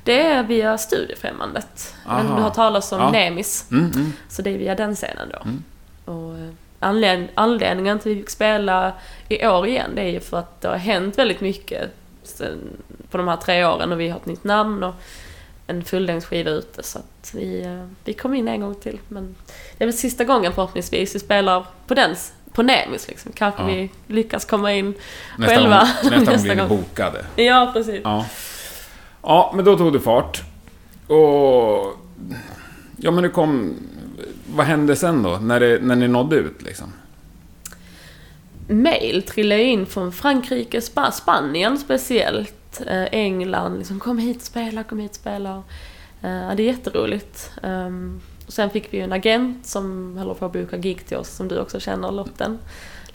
Det 0.03 0.22
är 0.22 0.43
via 0.43 0.77
Studiefrämjandet. 0.77 1.95
Men 2.07 2.25
du 2.36 2.41
har 2.41 2.50
talat 2.50 2.91
om 2.91 3.00
Ja. 3.00 3.12
Nemis. 3.12 3.65
Mm, 3.72 3.91
mm. 3.95 4.13
Så 4.29 4.41
det 4.41 4.50
är 4.50 4.57
via 4.57 4.75
den 4.75 4.95
scenen 4.95 5.29
då. 5.33 5.39
Mm. 5.50 5.63
Och 6.05 6.38
eh, 6.38 6.50
anled- 6.79 7.27
anledningen 7.36 8.00
till 8.00 8.12
att 8.12 8.17
vi 8.17 8.22
fick 8.22 8.29
spela 8.29 8.93
i 9.29 9.48
år 9.48 9.67
igen, 9.67 9.91
det 9.95 10.01
är 10.01 10.10
ju 10.12 10.19
för 10.19 10.38
att 10.39 10.62
det 10.62 10.67
har 10.67 10.75
hänt 10.77 11.17
väldigt 11.17 11.41
mycket 11.41 11.91
på 13.12 13.17
de 13.17 13.27
här 13.27 13.38
tre 13.38 13.65
åren 13.65 13.91
och 13.91 14.00
vi 14.00 14.10
har 14.10 14.17
ett 14.19 14.25
nytt 14.25 14.43
namn 14.43 14.83
och 14.83 14.95
en 15.67 15.84
fullängdsskiva 15.84 16.50
ute 16.51 16.84
så 16.84 17.00
att 17.00 17.32
vi, 17.34 17.62
eh, 17.62 17.86
vi 18.03 18.13
kom 18.13 18.34
in 18.34 18.48
en 18.48 18.62
gång 18.62 18.75
till. 18.75 19.00
Men 19.08 19.36
det 19.77 19.84
är 19.84 19.88
väl 19.88 19.98
sista 19.98 20.24
gången 20.24 20.53
förhoppningsvis 20.53 21.15
vi 21.15 21.20
spelar 21.20 21.65
på 21.88 21.93
den, 21.93 22.15
på 22.53 22.63
Nemis 22.63 23.08
liksom. 23.08 23.32
Kanske 23.36 23.62
Ja. 23.62 23.67
vi 23.67 23.89
lyckas 24.08 24.46
komma 24.46 24.74
in 24.74 24.93
Nästa 25.38 25.55
själva 25.55 25.79
gång, 25.79 25.88
nästa 26.03 26.15
gång 26.15 26.25
nästa 26.25 26.41
blir 26.43 26.55
ni 26.55 26.62
gång. 26.62 26.70
bokade. 26.70 27.25
Ja, 27.36 27.70
precis. 27.74 28.01
Ja. 28.03 28.25
ja, 29.22 29.51
men 29.55 29.65
då 29.65 29.77
tog 29.77 29.93
det 29.93 30.00
fart. 30.00 30.41
Och... 31.08 32.00
Ja, 32.98 33.12
men 33.12 33.24
det 33.24 33.29
kom... 33.29 33.74
Vad 34.55 34.65
hände 34.65 34.96
sen 34.96 35.24
då? 35.24 35.29
När, 35.38 35.60
det, 35.60 35.79
när 35.82 35.96
ni 35.96 36.08
nådde 36.08 36.36
ut 36.36 36.62
liksom? 36.62 36.93
mail 38.67 39.24
trillade 39.24 39.63
in 39.63 39.86
från 39.86 40.12
Frankrike, 40.12 40.82
Spa- 40.82 41.12
Spanien 41.12 41.77
speciellt, 41.77 42.53
eh, 42.82 43.08
England. 43.12 43.77
Liksom, 43.77 44.00
kom 44.00 44.18
hit 44.18 44.38
och 44.38 44.44
spela, 44.44 44.84
kom 44.84 45.00
hit 45.00 45.12
och 45.12 45.15
spela. 45.15 45.63
Eh, 46.22 46.56
det 46.56 46.63
är 46.63 46.68
jätteroligt. 46.68 47.51
Um, 47.63 48.22
och 48.48 48.53
sen 48.53 48.70
fick 48.70 48.94
vi 48.94 48.98
ju 48.98 49.03
en 49.03 49.13
agent 49.13 49.65
som 49.65 50.18
håller 50.18 50.34
på 50.34 50.46
att 50.46 50.53
boka 50.53 50.77
gig 50.77 51.06
till 51.06 51.18
oss, 51.18 51.30
som 51.30 51.48
du 51.48 51.60
också 51.60 51.80
känner, 51.80 52.12
Lotten. 52.12 52.60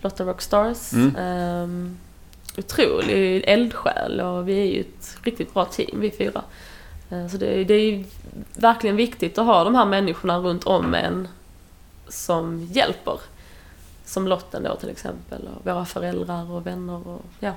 Lotta 0.00 0.25
Rockstars. 0.25 0.93
Mm. 0.93 1.17
Um, 1.17 1.99
otrolig 2.59 3.45
eldsjäl 3.47 4.21
och 4.21 4.49
vi 4.49 4.61
är 4.61 4.75
ju 4.75 4.81
ett 4.81 5.17
riktigt 5.23 5.55
bra 5.55 5.65
team, 5.65 6.00
vi 6.00 6.11
fyra. 6.11 6.43
Eh, 7.11 7.29
Så 7.29 7.37
det, 7.37 7.65
det 7.65 7.75
är 7.75 8.05
verkligen 8.57 8.97
viktigt 8.97 9.38
att 9.38 9.47
ha 9.47 9.65
de 9.65 9.75
här 9.75 9.85
människorna 9.85 10.38
runt 10.38 10.65
om 10.65 10.95
en 10.95 11.29
som 12.09 12.69
hjälper. 12.73 13.21
Som 14.05 14.29
Lotten 14.29 14.62
då 14.62 14.77
till 14.77 14.91
exempel, 14.91 15.49
och 15.57 15.67
våra 15.67 15.85
föräldrar 15.85 16.50
och 16.50 16.67
vänner 16.67 17.09
och 17.09 17.25
ja. 17.41 17.53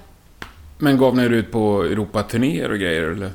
Men 0.81 0.97
gav 0.97 1.15
ni 1.15 1.23
er 1.23 1.29
ut 1.29 1.51
på 1.51 1.83
Europaturnéer 1.83 2.71
och 2.71 2.79
grejer 2.79 3.01
eller? 3.01 3.31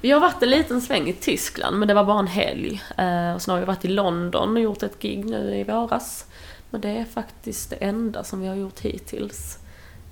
Vi 0.00 0.10
har 0.10 0.20
varit 0.20 0.42
en 0.42 0.50
liten 0.50 0.80
sväng 0.80 1.08
i 1.08 1.12
Tyskland, 1.12 1.78
men 1.78 1.88
det 1.88 1.94
var 1.94 2.04
bara 2.04 2.18
en 2.18 2.26
helg. 2.26 2.82
Eh, 2.98 3.34
och 3.34 3.42
sen 3.42 3.52
har 3.52 3.60
vi 3.60 3.66
varit 3.66 3.84
i 3.84 3.88
London 3.88 4.56
och 4.56 4.62
gjort 4.62 4.82
ett 4.82 4.98
gig 4.98 5.24
nu 5.24 5.56
i 5.56 5.64
våras. 5.64 6.24
Men 6.70 6.80
det 6.80 6.88
är 6.88 7.04
faktiskt 7.04 7.70
det 7.70 7.76
enda 7.76 8.24
som 8.24 8.40
vi 8.40 8.48
har 8.48 8.54
gjort 8.54 8.80
hittills. 8.80 9.58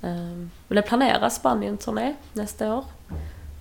Eh, 0.02 0.10
men 0.68 0.76
det 0.76 0.82
planeras 0.82 1.36
Spanien-turné 1.36 2.14
nästa 2.32 2.74
år. 2.74 2.84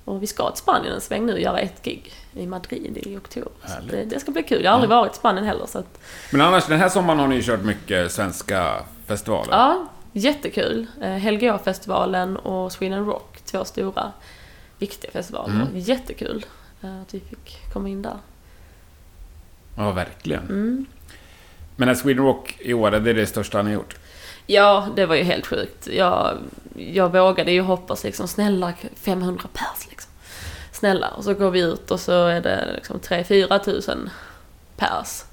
Och 0.05 0.23
vi 0.23 0.27
ska 0.27 0.51
till 0.51 0.61
Spanien 0.61 0.93
en 0.93 1.01
sväng 1.01 1.25
nu 1.25 1.33
och 1.33 1.39
göra 1.39 1.59
ett 1.59 1.81
gig 1.83 2.13
i 2.33 2.45
Madrid 2.47 2.97
i 3.05 3.17
oktober. 3.17 3.51
Det, 3.91 4.03
det 4.03 4.19
ska 4.19 4.31
bli 4.31 4.43
kul. 4.43 4.63
Jag 4.63 4.71
har 4.71 4.75
aldrig 4.75 4.89
varit 4.89 5.13
i 5.13 5.15
Spanien 5.15 5.45
heller. 5.45 5.65
Så 5.65 5.79
att, 5.79 5.99
Men 6.31 6.41
annars, 6.41 6.65
den 6.67 6.79
här 6.79 6.89
sommaren 6.89 7.19
har 7.19 7.27
ni 7.27 7.43
kört 7.43 7.63
mycket 7.63 8.11
svenska 8.11 8.83
festivaler. 9.07 9.51
ja, 9.51 9.87
jättekul. 10.13 10.87
Eh, 11.01 11.09
Helgeå-festivalen 11.09 12.37
och 12.37 12.71
Sweden 12.71 13.05
Rock, 13.05 13.37
två 13.45 13.65
stora 13.65 14.11
viktiga 14.77 15.11
festivaler. 15.11 15.53
Mm. 15.53 15.67
Jättekul 15.73 16.45
eh, 16.81 17.01
att 17.01 17.13
vi 17.13 17.19
fick 17.19 17.73
komma 17.73 17.89
in 17.89 18.01
där. 18.01 18.17
Ja, 19.77 19.91
verkligen. 19.91 20.43
Mm. 20.43 20.85
Men 21.75 21.95
Sweden 21.95 22.25
Rock 22.25 22.57
i 22.59 22.73
år, 22.73 22.91
det 22.91 23.09
är 23.09 23.13
det 23.13 23.25
största 23.25 23.61
ni 23.61 23.69
har 23.69 23.75
gjort? 23.75 23.97
Ja, 24.45 24.87
det 24.95 25.05
var 25.05 25.15
ju 25.15 25.23
helt 25.23 25.47
sjukt. 25.47 25.87
Jag, 25.87 26.37
jag 26.75 27.11
vågade 27.11 27.51
ju 27.51 27.61
hoppas 27.61 28.03
liksom, 28.03 28.27
snälla 28.27 28.73
500 28.95 29.43
pers 29.53 29.89
liksom. 29.89 30.11
Snälla. 30.71 31.07
Och 31.07 31.23
så 31.23 31.33
går 31.33 31.51
vi 31.51 31.61
ut 31.61 31.91
och 31.91 31.99
så 31.99 32.27
är 32.27 32.41
det 32.41 32.71
liksom 32.75 32.99
3-4 32.99 33.59
tusen 33.59 34.09
pers. 34.77 35.23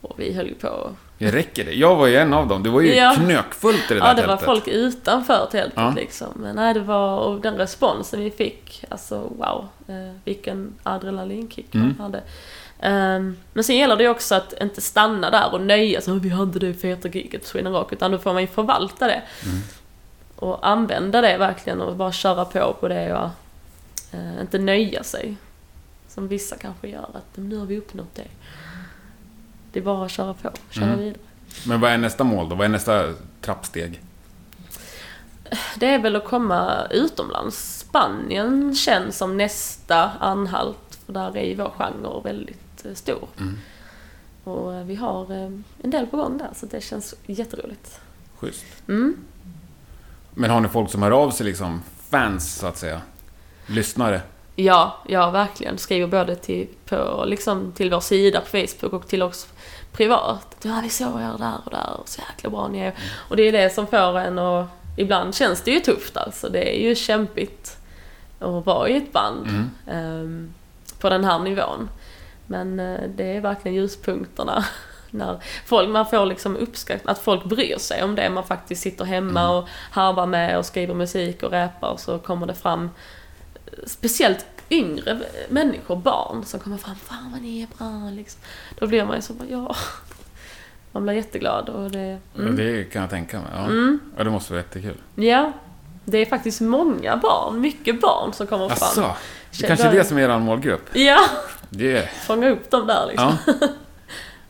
Och 0.00 0.20
vi 0.20 0.32
höll 0.32 0.46
ju 0.46 0.54
på. 0.54 0.90
Det 1.20 1.30
räcker 1.30 1.64
det? 1.64 1.72
Jag 1.72 1.96
var 1.96 2.06
ju 2.06 2.16
en 2.16 2.34
av 2.34 2.46
dem. 2.48 2.62
Det 2.62 2.70
var 2.70 2.80
ju 2.80 2.94
Ja. 2.94 3.14
knökfullt 3.16 3.90
i 3.90 3.94
det 3.94 4.00
där 4.00 4.06
Ja, 4.06 4.14
det 4.14 4.20
var 4.26 4.28
tältet. 4.36 4.44
folk 4.46 4.68
utanför 4.68 5.48
tältet 5.50 5.72
Ja. 5.76 5.92
liksom. 5.96 6.28
Men 6.34 6.56
nej, 6.56 6.74
det 6.74 6.80
var, 6.80 7.18
och 7.18 7.40
den 7.40 7.56
responsen 7.56 8.20
vi 8.20 8.30
fick, 8.30 8.84
alltså 8.88 9.18
wow. 9.18 9.68
Eh, 9.88 9.94
vilken 10.24 10.72
adrenalinkick 10.82 11.74
Mm. 11.74 11.94
man 11.98 12.04
hade. 12.12 12.22
Ehm, 12.80 13.36
men 13.52 13.64
sen 13.64 13.76
gäller 13.76 13.96
det 13.96 14.02
ju 14.02 14.08
också 14.10 14.34
att 14.34 14.54
inte 14.62 14.80
stanna 14.80 15.30
där 15.30 15.52
och 15.54 15.60
nöja 15.60 16.00
sig. 16.00 16.12
"Åh, 16.14 16.20
Vi 16.20 16.28
hade 16.28 16.58
det 16.58 16.74
feta 16.74 17.08
giget 17.08 17.40
på 17.42 17.46
Sweden 17.48 17.72
Rock. 17.72 17.92
Utan 17.92 18.10
då 18.10 18.18
får 18.18 18.32
man 18.32 18.42
ju 18.42 18.48
förvalta 18.48 19.06
det. 19.06 19.22
Mm. 19.44 19.58
Och 20.36 20.68
använda 20.68 21.20
det 21.20 21.38
verkligen 21.38 21.80
och 21.80 21.96
bara 21.96 22.12
köra 22.12 22.44
på 22.44 22.76
på 22.80 22.88
det 22.88 23.14
och 23.14 23.28
eh, 24.12 24.40
inte 24.40 24.58
nöja 24.58 25.02
sig. 25.02 25.36
Som 26.08 26.28
vissa 26.28 26.56
kanske 26.56 26.88
gör, 26.88 27.02
att 27.14 27.36
nu 27.36 27.56
har 27.58 27.66
vi 27.66 27.78
uppnått 27.78 28.14
det. 28.14 28.26
Det 29.72 29.78
är 29.78 29.82
bara 29.82 30.04
att 30.04 30.10
köra 30.10 30.34
på, 30.34 30.50
köra 30.70 30.84
Mm. 30.84 30.98
vidare. 30.98 31.18
Men 31.66 31.80
vad 31.80 31.90
är 31.90 31.98
nästa 31.98 32.24
mål 32.24 32.48
då? 32.48 32.54
Vad 32.54 32.64
är 32.64 32.68
nästa 32.68 33.14
trappsteg? 33.40 34.00
Det 35.76 35.86
är 35.86 35.98
väl 35.98 36.16
att 36.16 36.24
komma 36.24 36.86
utomlands. 36.90 37.78
Spanien 37.78 38.74
känns 38.74 39.18
som 39.18 39.36
nästa 39.36 40.10
anhalt. 40.20 40.98
För 41.06 41.12
där 41.12 41.36
är 41.36 41.44
ju 41.44 41.54
vår 41.54 41.70
genre 41.78 42.20
väldigt 42.24 42.84
eh, 42.84 42.94
stor. 42.94 43.28
Mm. 43.38 43.58
Och 44.44 44.74
eh, 44.74 44.84
vi 44.84 44.94
har 44.94 45.32
eh, 45.32 45.50
en 45.82 45.90
del 45.90 46.06
på 46.06 46.16
gång 46.16 46.38
där, 46.38 46.50
så 46.54 46.66
det 46.66 46.80
känns 46.80 47.14
jätteroligt. 47.26 48.00
Schysst. 48.38 48.64
Mm. 48.88 49.16
Men 50.34 50.50
har 50.50 50.60
ni 50.60 50.68
folk 50.68 50.90
som 50.90 51.02
hör 51.02 51.10
av 51.10 51.30
sig 51.30 51.46
liksom? 51.46 51.82
Fans, 52.10 52.54
så 52.54 52.66
att 52.66 52.78
säga? 52.78 53.00
Lyssnare? 53.66 54.20
Ja, 54.56 54.98
ja 55.08 55.30
verkligen. 55.30 55.78
Skriver 55.78 56.06
både 56.06 56.36
till, 56.36 56.68
på, 56.84 57.24
liksom, 57.26 57.72
till 57.72 57.90
vår 57.90 58.00
sida 58.00 58.40
på 58.40 58.46
Facebook 58.46 58.92
och 58.92 59.08
till 59.08 59.22
oss 59.22 59.46
privat. 60.00 60.56
Ja, 60.62 60.80
vi 60.82 60.88
såg 60.88 61.20
er 61.20 61.34
där 61.38 61.54
och 61.64 61.70
där 61.70 62.00
och 62.00 62.08
så 62.08 62.20
jäkla 62.28 62.50
bra 62.50 62.68
ni 62.68 62.78
är. 62.80 62.94
Och 63.28 63.36
det 63.36 63.42
är 63.42 63.52
det 63.52 63.70
som 63.74 63.86
får 63.86 64.18
en 64.18 64.38
och 64.38 64.66
ibland 64.96 65.34
känns 65.34 65.62
det 65.62 65.70
ju 65.70 65.80
tufft 65.80 66.16
alltså. 66.16 66.48
Det 66.48 66.76
är 66.76 66.88
ju 66.88 66.94
kämpigt 66.94 67.76
att 68.38 68.66
vara 68.66 68.88
i 68.88 68.96
ett 68.96 69.12
band 69.12 69.46
Mm. 69.48 69.70
ehm, 69.86 70.54
på 71.00 71.08
den 71.10 71.24
här 71.24 71.38
nivån. 71.38 71.88
Men 72.46 72.80
eh, 72.80 73.00
det 73.16 73.36
är 73.36 73.40
verkligen 73.40 73.74
ljuspunkterna. 73.74 74.64
När 75.10 75.38
folk, 75.66 75.88
man 75.88 76.06
får 76.06 76.26
liksom 76.26 76.56
uppskatt, 76.56 77.00
att 77.04 77.18
folk 77.18 77.44
bryr 77.44 77.78
sig 77.78 78.02
om 78.02 78.14
det. 78.14 78.30
Man 78.30 78.44
faktiskt 78.44 78.82
sitter 78.82 79.04
hemma 79.04 79.40
Mm. 79.40 79.52
och 79.56 79.68
harvar 79.90 80.26
med 80.26 80.58
och 80.58 80.66
skriver 80.66 80.94
musik 80.94 81.42
och 81.42 81.50
räpar 81.50 81.88
och 81.90 82.00
så 82.00 82.18
kommer 82.18 82.46
det 82.46 82.54
fram 82.54 82.90
speciellt 83.86 84.46
yngre 84.70 85.18
människor, 85.48 85.96
barn, 85.96 86.44
som 86.44 86.60
kommer 86.60 86.76
fram. 86.76 86.94
Fan 86.94 87.30
vad 87.32 87.42
ni 87.42 87.62
är 87.62 87.66
bra 87.78 88.10
liksom. 88.10 88.40
Då 88.78 88.86
blir 88.86 89.04
man 89.04 89.16
ju 89.16 89.22
så 89.22 89.32
bara, 89.32 89.48
ja. 89.48 89.76
Man 90.92 91.02
blir 91.02 91.14
jätteglad 91.14 91.68
och 91.68 91.90
det... 91.90 92.18
Ja, 92.34 92.42
Det 92.42 92.84
kan 92.84 93.02
jag 93.02 93.10
tänka 93.10 93.36
mig. 93.38 93.48
Ja. 93.54 93.64
Mm. 93.64 94.00
ja, 94.16 94.24
det 94.24 94.30
måste 94.30 94.52
vara 94.52 94.62
jättekul. 94.62 94.96
Ja. 95.14 95.52
Det 96.04 96.18
är 96.18 96.26
faktiskt 96.26 96.60
många 96.60 97.16
barn, 97.16 97.60
mycket 97.60 98.00
barn 98.00 98.32
som 98.32 98.46
kommer 98.46 98.68
fram. 98.68 98.76
Asså? 98.80 99.16
Det 99.60 99.66
kanske 99.66 99.86
är 99.86 99.92
det 99.92 100.04
som 100.04 100.18
är 100.18 100.22
er 100.22 100.38
målgrupp? 100.38 100.96
Ja, 100.96 101.18
Det 101.70 101.96
är... 101.96 102.06
fånga 102.06 102.48
upp 102.48 102.70
dem 102.70 102.86
där 102.86 103.06
liksom. 103.08 103.36
Ja. 103.46 103.52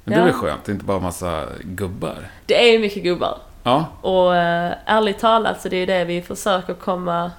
Men 0.05 0.15
det 0.15 0.21
är 0.21 0.25
väl 0.25 0.33
skönt? 0.35 0.65
Det 0.65 0.73
är 0.73 0.75
inte 0.75 0.85
bara 0.87 0.99
massa 1.01 1.47
gubbar? 1.61 2.29
Det 2.47 2.75
är 2.75 2.79
mycket 2.79 3.03
gubbar. 3.03 3.39
Ja. 3.63 3.87
Och 4.01 4.37
eh, 4.37 4.73
ärligt 4.87 5.19
talat 5.19 5.63
så 5.63 5.69
det 5.69 5.77
är 5.77 5.87
det 5.87 6.05
vi 6.05 6.23
försöker 6.23 6.75
komma 6.75 7.31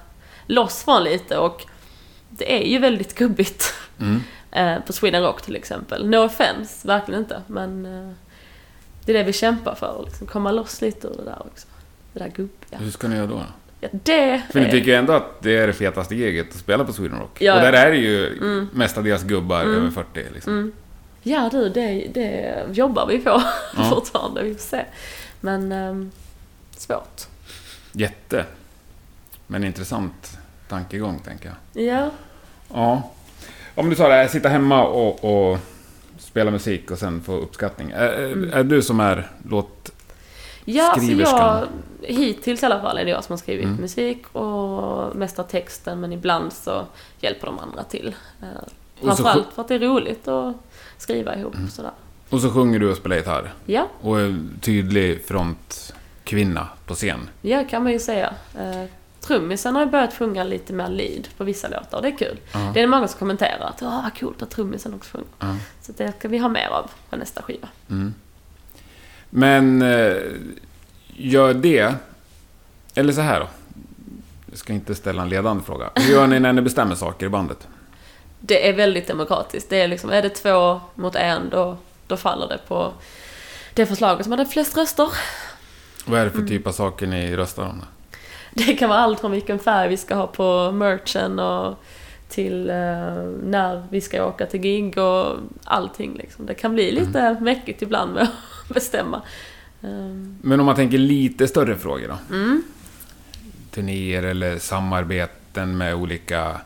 loss 0.46 0.84
från 0.84 1.04
lite 1.04 1.38
och 1.38 1.66
det 2.38 2.62
är 2.62 2.66
ju 2.66 2.78
väldigt 2.78 3.14
gubbigt. 3.14 3.74
Mm. 4.00 4.20
Eh, 4.54 4.78
på 4.80 4.92
Sweden 4.92 5.22
Rock 5.22 5.42
till 5.42 5.56
exempel. 5.56 6.08
No 6.08 6.16
offense, 6.16 6.86
verkligen 6.88 7.20
inte. 7.20 7.42
Men 7.46 7.86
eh, 7.86 8.12
det 9.04 9.12
är 9.12 9.18
det 9.18 9.24
vi 9.24 9.32
kämpar 9.32 9.74
för, 9.74 10.00
att 10.00 10.06
liksom 10.06 10.26
komma 10.26 10.50
loss 10.52 10.80
lite 10.80 11.06
ur 11.08 11.16
det 11.16 11.24
där 11.24 11.38
också. 11.46 11.66
Det 12.12 12.18
där 12.18 12.28
gubbiga. 12.28 12.78
Hur 12.78 12.90
ska 12.90 13.08
ni 13.08 13.16
göra 13.16 13.26
då? 13.26 13.42
Ja, 13.80 13.88
det 13.92 14.42
För 14.52 14.60
ni 14.60 14.66
är... 14.66 14.70
tycker 14.70 14.86
ju 14.90 14.94
ändå 14.94 15.12
att 15.12 15.42
det 15.42 15.56
är 15.56 15.66
det 15.66 15.72
fetaste 15.72 16.14
giget 16.14 16.48
att 16.50 16.56
spela 16.56 16.84
på 16.84 16.92
Sweden 16.92 17.18
Rock. 17.18 17.40
Ja, 17.42 17.54
och 17.54 17.60
där 17.60 17.72
är 17.72 17.90
det 17.90 17.96
ju 17.96 18.26
Mm. 18.26 18.68
mestadels 18.72 19.22
gubbar 19.22 19.62
Mm. 19.62 19.74
över 19.76 19.90
40 19.90 20.24
liksom. 20.34 20.52
Mm. 20.52 20.72
Ja 21.22 21.48
du, 21.52 21.68
det, 21.68 22.08
det 22.14 22.54
jobbar 22.72 23.06
vi 23.06 23.18
på 23.18 23.30
Ja. 23.76 23.84
fortfarande. 23.90 24.42
Vi 24.42 24.54
får 24.54 24.60
se. 24.60 24.84
Men 25.40 25.72
ehm, 25.72 26.10
svårt. 26.76 27.22
Jätte. 27.92 28.44
Men 29.46 29.64
intressant 29.64 30.38
tankegång, 30.72 31.18
tänker 31.18 31.52
jag. 31.72 31.84
Ja. 31.84 32.10
Ja. 32.74 33.10
Om 33.74 33.90
du 33.90 33.96
sa 33.96 34.08
det 34.08 34.28
sitta 34.28 34.48
hemma 34.48 34.84
och, 34.84 35.24
och 35.52 35.58
spela 36.18 36.50
musik 36.50 36.90
och 36.90 36.98
sen 36.98 37.20
få 37.22 37.32
uppskattning. 37.32 37.90
Är, 37.90 38.24
Mm. 38.24 38.52
är 38.52 38.64
du 38.64 38.82
som 38.82 39.00
är 39.00 39.30
låt... 39.48 39.90
Ja, 40.64 40.92
alltså 40.92 41.12
jag, 41.12 41.66
hittills 42.02 42.62
i 42.62 42.66
alla 42.66 42.80
fall 42.80 42.98
är 42.98 43.04
det 43.04 43.10
jag 43.10 43.24
som 43.24 43.32
har 43.32 43.38
skrivit 43.38 43.64
Mm. 43.64 43.76
musik 43.80 44.26
och 44.32 45.16
mest 45.16 45.38
av 45.38 45.42
texten 45.44 46.00
men 46.00 46.12
ibland 46.12 46.52
så 46.52 46.84
hjälper 47.20 47.46
de 47.46 47.58
andra 47.58 47.82
till. 47.84 48.14
Så 49.00 49.06
Framförallt 49.06 49.46
för 49.54 49.62
att 49.62 49.68
det 49.68 49.74
är 49.74 49.78
roligt 49.78 50.28
att 50.28 50.54
skriva 50.98 51.36
ihop 51.36 51.54
Mm. 51.54 51.68
sådär. 51.68 51.90
Och 52.30 52.40
så 52.40 52.50
sjunger 52.50 52.78
du 52.78 52.90
och 52.90 52.96
spelar 52.96 53.16
gitarr. 53.16 53.52
Ja, 53.66 53.86
Och 54.00 54.20
är 54.20 54.36
tydlig 54.60 55.24
frontkvinna 55.24 56.68
på 56.86 56.94
scen. 56.94 57.28
ja 57.42 57.64
kan 57.70 57.82
man 57.82 57.92
ju 57.92 57.98
säga. 57.98 58.34
Trummisen 59.22 59.76
har 59.76 59.86
börjat 59.86 60.14
sjunga 60.14 60.44
lite 60.44 60.72
mer 60.72 60.88
lead 60.88 61.28
på 61.36 61.44
vissa 61.44 61.68
låtar 61.68 61.96
och 61.96 62.02
det 62.02 62.08
är 62.08 62.16
kul. 62.18 62.38
Ja. 62.52 62.70
Det 62.74 62.80
är 62.80 62.86
många 62.86 63.08
som 63.08 63.18
kommenterar 63.18 63.66
att 63.66 63.82
Åh, 63.82 64.02
vad 64.02 64.18
coolt 64.18 64.42
att 64.42 64.50
trummisen 64.50 64.94
också 64.94 65.16
sjunger. 65.16 65.28
Ja. 65.38 65.56
Så 65.82 65.92
det 65.96 66.12
ska 66.18 66.28
vi 66.28 66.38
ha 66.38 66.48
mer 66.48 66.66
av 66.68 66.90
på 67.10 67.16
nästa 67.16 67.42
skiva. 67.42 67.68
Mm. 67.90 68.14
Men 69.30 69.82
eh, 69.82 70.16
gör 71.16 71.54
det... 71.54 71.94
Eller 72.94 73.12
så 73.12 73.20
här 73.20 73.40
då. 73.40 73.46
Jag 74.50 74.58
ska 74.58 74.72
inte 74.72 74.94
ställa 74.94 75.22
en 75.22 75.28
ledande 75.28 75.62
fråga. 75.64 75.90
Hur 75.94 76.12
gör 76.12 76.26
ni 76.26 76.40
när 76.40 76.52
ni 76.52 76.62
bestämmer 76.62 76.94
saker 76.94 77.26
i 77.26 77.28
bandet? 77.28 77.68
Det 78.40 78.68
är 78.68 78.72
väldigt 78.72 79.06
demokratiskt. 79.06 79.70
Det 79.70 79.80
är 79.80 79.88
liksom, 79.88 80.10
är 80.10 80.22
det 80.22 80.28
två 80.28 80.80
mot 80.94 81.14
en 81.14 81.50
då, 81.50 81.76
då 82.06 82.16
faller 82.16 82.48
det 82.48 82.58
på 82.68 82.92
det 83.74 83.86
förslaget 83.86 84.24
som 84.24 84.32
hade 84.32 84.46
flest 84.46 84.76
röster. 84.76 85.08
Vad 86.04 86.20
är 86.20 86.24
det 86.24 86.30
för 86.30 86.38
Mm. 86.38 86.48
typ 86.48 86.66
av 86.66 86.72
saker 86.72 87.06
ni 87.06 87.36
röstar 87.36 87.62
om? 87.62 87.78
Då? 87.78 87.86
Det 88.54 88.74
kan 88.76 88.88
vara 88.88 88.98
allt 88.98 89.20
från 89.20 89.30
vilken 89.30 89.58
färg 89.58 89.88
vi 89.88 89.96
ska 89.96 90.14
ha 90.14 90.26
på 90.26 90.72
merchen 90.72 91.38
och 91.38 91.78
till 92.28 92.70
eh, 92.70 92.76
när 93.42 93.82
vi 93.90 94.00
ska 94.00 94.26
åka 94.26 94.46
till 94.46 94.60
gig 94.60 94.98
och 94.98 95.36
allting 95.64 96.14
liksom. 96.14 96.46
Det 96.46 96.54
kan 96.54 96.74
bli 96.74 96.92
lite 96.92 97.36
mäckigt 97.40 97.82
ibland 97.82 98.14
med 98.14 98.22
att 98.22 98.68
bestämma. 98.74 99.22
Ehm, 99.82 100.38
Men 100.42 100.60
om 100.60 100.66
man 100.66 100.76
tänker 100.76 100.98
lite 100.98 101.48
större 101.48 101.76
frågor 101.76 102.08
då? 102.08 102.34
Mm. 102.34 102.62
Turnéer 103.70 104.22
eller 104.22 104.58
samarbeten 104.58 105.76
med 105.78 105.94
olika... 105.94 106.60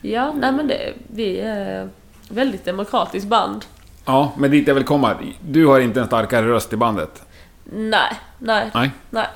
Ja, 0.00 0.32
nej 0.32 0.52
men 0.52 0.66
det, 0.66 0.92
vi 1.06 1.40
är 1.40 1.88
väldigt 2.28 2.64
demokratiskt 2.64 3.28
band. 3.28 3.64
Ja, 4.04 4.32
men 4.38 4.50
dit 4.50 4.68
jag 4.68 4.74
vill 4.74 4.84
komma. 4.84 5.14
Du 5.40 5.66
har 5.66 5.80
inte 5.80 6.00
en 6.00 6.06
starkare 6.06 6.48
röst 6.48 6.72
i 6.72 6.76
bandet? 6.76 7.22
Nej, 7.64 8.12
nej, 8.38 8.70
Nej. 8.74 8.90
nej. 9.10 9.26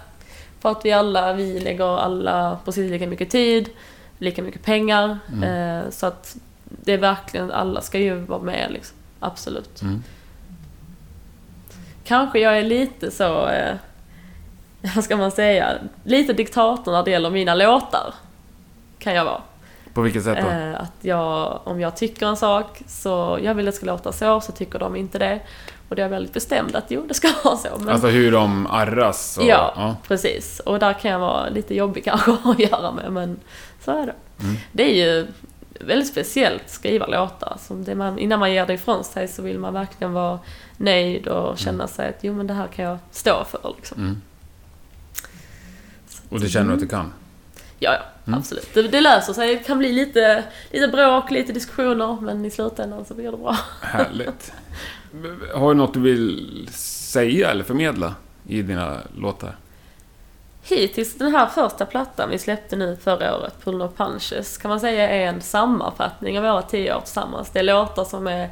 För 0.61 0.71
att 0.71 0.85
vi 0.85 0.93
alla, 0.93 1.33
vi 1.33 1.61
lägger 1.61 1.99
alla 1.99 2.59
precis 2.65 2.91
lika 2.91 3.07
mycket 3.07 3.31
tid, 3.31 3.69
lika 4.19 4.43
mycket 4.43 4.63
pengar. 4.63 5.19
Mm. 5.33 5.43
Eh, 5.43 5.91
så 5.91 6.07
att 6.07 6.37
det 6.65 6.93
är 6.93 6.99
verkligen, 6.99 7.51
alla 7.51 7.81
ska 7.81 7.99
ju 7.99 8.15
vara 8.15 8.43
med 8.43 8.71
liksom. 8.73 8.97
Absolut. 9.21 9.83
Mm. 9.83 10.03
Kanske 12.05 12.39
jag 12.39 12.59
är 12.59 12.63
lite 12.63 13.11
så, 13.11 13.49
eh, 13.49 13.75
vad 14.95 15.05
ska 15.05 15.17
man 15.17 15.31
säga, 15.31 15.75
lite 16.05 16.33
diktator 16.33 16.93
när 16.93 17.05
det 17.05 17.11
gäller 17.11 17.31
mina 17.31 17.55
låtar. 17.55 18.15
Kan 18.99 19.15
jag 19.15 19.25
vara. 19.25 19.43
På 19.95 20.01
vilket 20.01 20.25
sätt 20.25 20.39
då? 20.43 20.49
Eh, 20.49 20.81
att 20.81 20.93
jag, 21.01 21.61
om 21.65 21.81
jag 21.81 21.97
tycker 21.97 22.27
en 22.27 22.37
sak 22.37 22.83
så, 22.87 23.39
jag 23.43 23.55
vill 23.55 23.69
att 23.69 23.75
det 23.75 23.77
ska 23.77 23.87
låta 23.87 24.13
så, 24.13 24.41
så 24.41 24.53
tycker 24.53 24.79
de 24.79 24.97
inte 24.97 25.19
det. 25.19 25.41
Och 25.89 25.97
det 25.97 26.03
är 26.03 26.05
jag 26.05 26.11
väldigt 26.11 26.33
bestämd 26.33 26.77
att 26.77 26.85
jo, 26.89 27.05
det 27.09 27.15
ska 27.15 27.29
vara 27.45 27.57
så. 27.57 27.69
Men, 27.79 27.89
Alltså 27.89 28.07
hur 28.09 28.33
de 28.33 28.67
arras 28.67 29.39
och... 29.39 29.45
ja, 29.45 29.97
precis. 30.09 30.61
Och 30.61 30.79
där 30.79 30.93
kan 30.93 31.11
jag 31.11 31.19
vara 31.19 31.49
lite 31.49 31.75
jobbig 31.75 32.05
kanske 32.05 32.37
att 32.45 32.59
göra 32.59 32.93
med, 32.93 33.13
men 33.13 33.41
så 33.85 33.91
är 33.91 34.07
det. 34.07 34.15
Mm. 34.45 34.57
Det 34.73 34.83
är 34.83 35.07
ju 35.07 35.27
väldigt 35.81 36.09
speciellt 36.09 36.63
att 36.65 36.71
skriva 36.71 37.07
låtar. 37.07 37.57
Som 37.67 37.85
det 37.85 37.95
man, 37.95 38.19
innan 38.19 38.39
man 38.41 38.53
ger 38.53 38.67
det 38.67 38.75
ifrån 38.75 39.05
sig 39.05 39.29
så 39.29 39.43
vill 39.43 39.59
man 39.59 39.75
verkligen 39.75 40.13
vara 40.13 40.39
nöjd 40.77 41.27
och 41.29 41.59
känna 41.59 41.87
sig 41.89 42.09
att 42.09 42.19
jo 42.21 42.35
men 42.35 42.47
det 42.47 42.55
här 42.55 42.67
kan 42.67 42.85
jag 42.85 42.99
stå 43.11 43.45
för. 43.45 43.75
Liksom. 43.77 43.99
Mm. 43.99 44.23
Och 46.29 46.41
det 46.41 46.49
känner 46.49 46.69
du 46.69 46.75
att 46.75 46.81
du 46.81 46.89
kan? 46.89 47.13
Ja, 47.79 47.93
ja, 47.93 48.01
Mm. 48.27 48.39
absolut. 48.39 48.75
Det, 48.75 48.83
det 48.83 49.01
löser 49.01 49.33
sig. 49.33 49.55
Det 49.57 49.63
kan 49.65 49.79
bli 49.79 49.93
lite, 49.93 50.45
lite 50.71 50.89
bråk, 50.89 51.31
lite 51.31 51.53
diskussioner, 51.53 52.19
men 52.21 52.45
i 52.45 52.51
slutändan 52.51 53.05
så 53.05 53.15
blir 53.15 53.31
det 53.31 53.37
bra. 53.37 53.57
Härligt. 53.81 54.53
Har 55.55 55.69
du 55.69 55.75
något 55.75 55.95
du 55.95 56.01
vill 56.01 56.69
säga 56.73 57.51
eller 57.51 57.65
förmedla 57.65 58.15
i 58.47 58.63
dina 58.63 58.99
låtar? 59.17 59.57
Hittills 60.63 61.15
den 61.15 61.35
här 61.35 61.47
första 61.47 61.87
plattan 61.87 62.31
vi 62.31 62.39
släppte 62.39 62.77
nu 62.77 62.97
förra 62.97 63.37
året, 63.37 63.55
Pull 63.65 63.79
No 63.79 63.93
Punches, 63.97 64.59
kan 64.59 64.69
man 64.69 64.81
säga 64.81 65.09
är 65.09 65.27
en 65.27 65.41
sammanfattning 65.41 66.39
av 66.39 66.45
våra 66.45 66.63
tio 66.63 66.97
år 66.97 67.01
tillsammans. 67.01 67.51
Det 67.51 67.59
är 67.59 67.63
låtar 67.63 68.05
som 68.05 68.27
är 68.27 68.51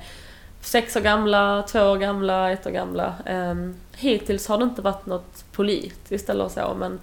sex 0.61 0.97
år 0.97 1.01
gamla, 1.01 1.63
två 1.63 1.81
år 1.81 1.97
gamla, 1.97 2.53
ett 2.53 2.67
år 2.67 2.71
gamla. 2.71 3.15
Um, 3.27 3.75
hittills 3.97 4.49
har 4.49 4.59
det 4.59 4.65
inte 4.65 4.83
varit 4.83 5.07
något 5.07 5.45
politiskt 5.53 6.31
eller 6.31 6.49
så, 6.49 6.77
men 6.79 7.01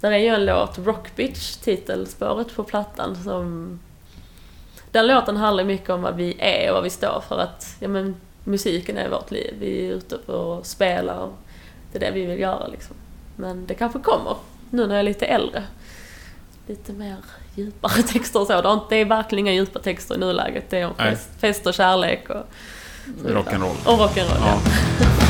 där 0.00 0.12
är 0.12 0.18
ju 0.18 0.28
en 0.28 0.44
låt, 0.44 0.78
Rock 0.78 1.16
Bitch, 1.16 1.56
titelspåret 1.56 2.56
på 2.56 2.64
plattan, 2.64 3.16
som... 3.16 3.78
Den 4.90 5.06
låten 5.06 5.36
handlar 5.36 5.64
mycket 5.64 5.90
om 5.90 6.02
vad 6.02 6.16
vi 6.16 6.36
är 6.38 6.68
och 6.68 6.74
vad 6.74 6.84
vi 6.84 6.90
står 6.90 7.22
för. 7.28 7.38
Att, 7.38 7.76
ja 7.80 7.88
men, 7.88 8.14
musiken 8.46 8.98
är 8.98 9.08
vårt 9.08 9.30
liv. 9.30 9.54
Vi 9.60 9.86
är 9.88 9.92
ute 9.94 10.16
och 10.16 10.66
spelar. 10.66 11.28
Det 11.92 11.98
är 11.98 12.00
det 12.00 12.10
vi 12.20 12.26
vill 12.26 12.40
göra 12.40 12.66
liksom. 12.66 12.96
Men 13.36 13.66
det 13.66 13.74
kanske 13.74 13.98
kommer, 13.98 14.36
nu 14.70 14.86
när 14.86 14.94
jag 14.94 15.00
är 15.00 15.04
lite 15.04 15.26
äldre. 15.26 15.62
Lite 16.66 16.92
mer 16.92 17.16
djupare 17.54 18.02
texter 18.12 18.40
och 18.40 18.46
så. 18.46 18.62
Det 18.62 18.68
är 18.68 18.72
inte- 18.72 18.86
Det 18.88 18.96
är 18.96 19.04
verkligen 19.04 19.46
inga 19.46 19.54
djupa 19.54 19.78
texter 19.78 20.14
i 20.14 20.18
nuläget. 20.18 20.70
Det 20.70 20.78
är 20.78 20.86
om 20.86 20.94
fest, 20.94 21.28
fest 21.38 21.66
och 21.66 21.74
kärlek 21.74 22.30
och... 22.30 22.46
Rock'n'roll. 23.24 23.86
Och 23.86 23.98
rock'n'roll, 23.98 24.36
ja. 24.40 24.60
Ja. 25.00 25.25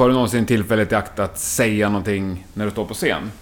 Tar 0.00 0.08
du 0.08 0.14
någonsin 0.14 0.46
tillfället 0.46 0.92
i 0.92 0.94
akt 0.94 1.18
att 1.18 1.38
säga 1.38 1.88
någonting 1.88 2.46
när 2.54 2.64
du 2.64 2.70
står 2.70 2.84
på 2.84 2.94
scen? 2.94 3.32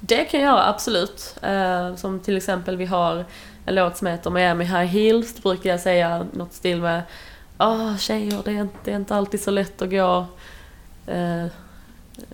Det 0.00 0.24
kan 0.24 0.40
jag 0.40 0.50
göra, 0.50 0.66
absolut. 0.68 1.36
Eh, 1.42 1.94
som 1.94 2.20
till 2.20 2.36
exempel 2.36 2.76
vi 2.76 2.84
har 2.84 3.24
en 3.66 3.74
låt 3.74 3.96
som 3.96 4.06
heter 4.06 4.30
Miami 4.30 4.64
High 4.64 4.84
Heels. 4.84 5.34
Då 5.34 5.48
brukar 5.48 5.70
jag 5.70 5.80
säga 5.80 6.26
något 6.32 6.52
stil 6.52 6.80
med 6.80 7.02
Åh 7.58 7.96
tjejer, 7.96 8.42
det 8.44 8.50
är, 8.50 8.60
inte, 8.60 8.76
det 8.84 8.92
är 8.92 8.96
inte 8.96 9.16
alltid 9.16 9.42
så 9.42 9.50
lätt 9.50 9.82
att 9.82 9.90
gå 9.90 10.26
eh, 11.06 11.46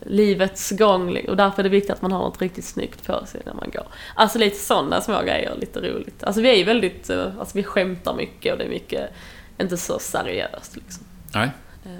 livets 0.06 0.70
gång. 0.70 1.18
Och 1.28 1.36
därför 1.36 1.58
är 1.58 1.62
det 1.62 1.68
viktigt 1.68 1.90
att 1.90 2.02
man 2.02 2.12
har 2.12 2.18
något 2.18 2.42
riktigt 2.42 2.64
snyggt 2.64 3.06
på 3.06 3.26
sig 3.26 3.40
när 3.46 3.54
man 3.54 3.70
går. 3.72 3.86
Alltså 4.14 4.38
lite 4.38 4.58
sådana 4.58 5.00
små 5.00 5.22
grejer, 5.22 5.54
lite 5.60 5.80
roligt. 5.80 6.24
Alltså 6.24 6.42
vi 6.42 6.50
är 6.50 6.56
ju 6.56 6.64
väldigt, 6.64 7.10
eh, 7.10 7.26
alltså 7.38 7.56
vi 7.56 7.62
skämtar 7.62 8.14
mycket 8.14 8.52
och 8.52 8.58
det 8.58 8.64
är 8.64 8.70
mycket, 8.70 9.10
inte 9.58 9.76
så 9.76 9.98
seriöst 9.98 10.76
liksom. 10.76 11.04
Nej. 11.34 11.50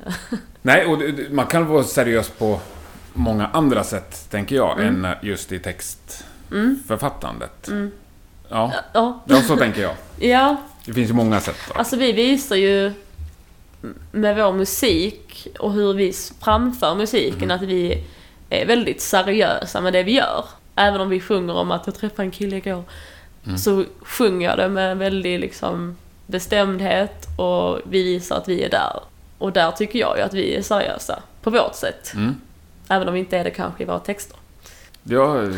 Eh, 0.06 0.12
Nej, 0.62 0.86
och 0.86 0.98
man 1.30 1.46
kan 1.46 1.66
vara 1.66 1.84
seriös 1.84 2.28
på 2.30 2.60
många 3.12 3.46
andra 3.46 3.84
sätt, 3.84 4.26
tänker 4.30 4.56
jag, 4.56 4.80
Mm. 4.80 5.04
än 5.04 5.14
just 5.22 5.52
i 5.52 5.58
textförfattandet. 5.58 7.68
Mm. 7.68 7.90
Ja. 8.48 8.72
Ja, 8.94 9.20
ja, 9.26 9.42
så 9.42 9.56
tänker 9.56 9.82
jag. 9.82 9.94
ja, 10.30 10.56
Det 10.84 10.92
finns 10.92 11.10
ju 11.10 11.14
många 11.14 11.40
sätt. 11.40 11.56
Då. 11.68 11.74
Alltså 11.74 11.96
vi 11.96 12.12
visar 12.12 12.56
ju 12.56 12.92
med 14.12 14.36
vår 14.36 14.52
musik 14.52 15.48
och 15.58 15.72
hur 15.72 15.94
vi 15.94 16.12
framför 16.40 16.94
musiken 16.94 17.50
att 17.50 17.62
vi 17.62 18.04
är 18.50 18.66
väldigt 18.66 19.00
seriösa 19.02 19.80
med 19.80 19.92
det 19.92 20.02
vi 20.02 20.12
gör. 20.12 20.44
Även 20.76 21.00
om 21.00 21.08
vi 21.08 21.20
sjunger 21.20 21.54
om 21.56 21.70
att 21.70 21.86
jag 21.86 21.94
träffade 21.94 22.22
en 22.22 22.30
kille 22.30 22.56
igår 22.56 22.82
så 23.58 23.84
sjunger 24.02 24.48
jag 24.48 24.58
det 24.58 24.68
med 24.68 24.98
väldigt 24.98 25.40
liksom 25.40 25.96
bestämdhet 26.26 27.26
och 27.38 27.78
vi 27.90 28.02
visar 28.02 28.36
att 28.36 28.48
vi 28.48 28.62
är 28.62 28.70
där. 28.70 29.00
Och 29.40 29.52
där 29.52 29.70
tycker 29.70 29.98
jag 29.98 30.16
ju 30.16 30.22
att 30.22 30.34
vi 30.34 30.54
är 30.56 30.62
seriösa 30.62 31.22
på 31.42 31.50
vårt 31.50 31.74
sätt. 31.74 32.12
Mm. 32.14 32.40
Även 32.88 33.08
om 33.08 33.14
vi 33.14 33.20
inte 33.20 33.38
är 33.38 33.44
det 33.44 33.50
kanske 33.50 33.82
i 33.82 33.86
våra 33.86 33.98
texter. 33.98 34.36
Jag 35.02 35.54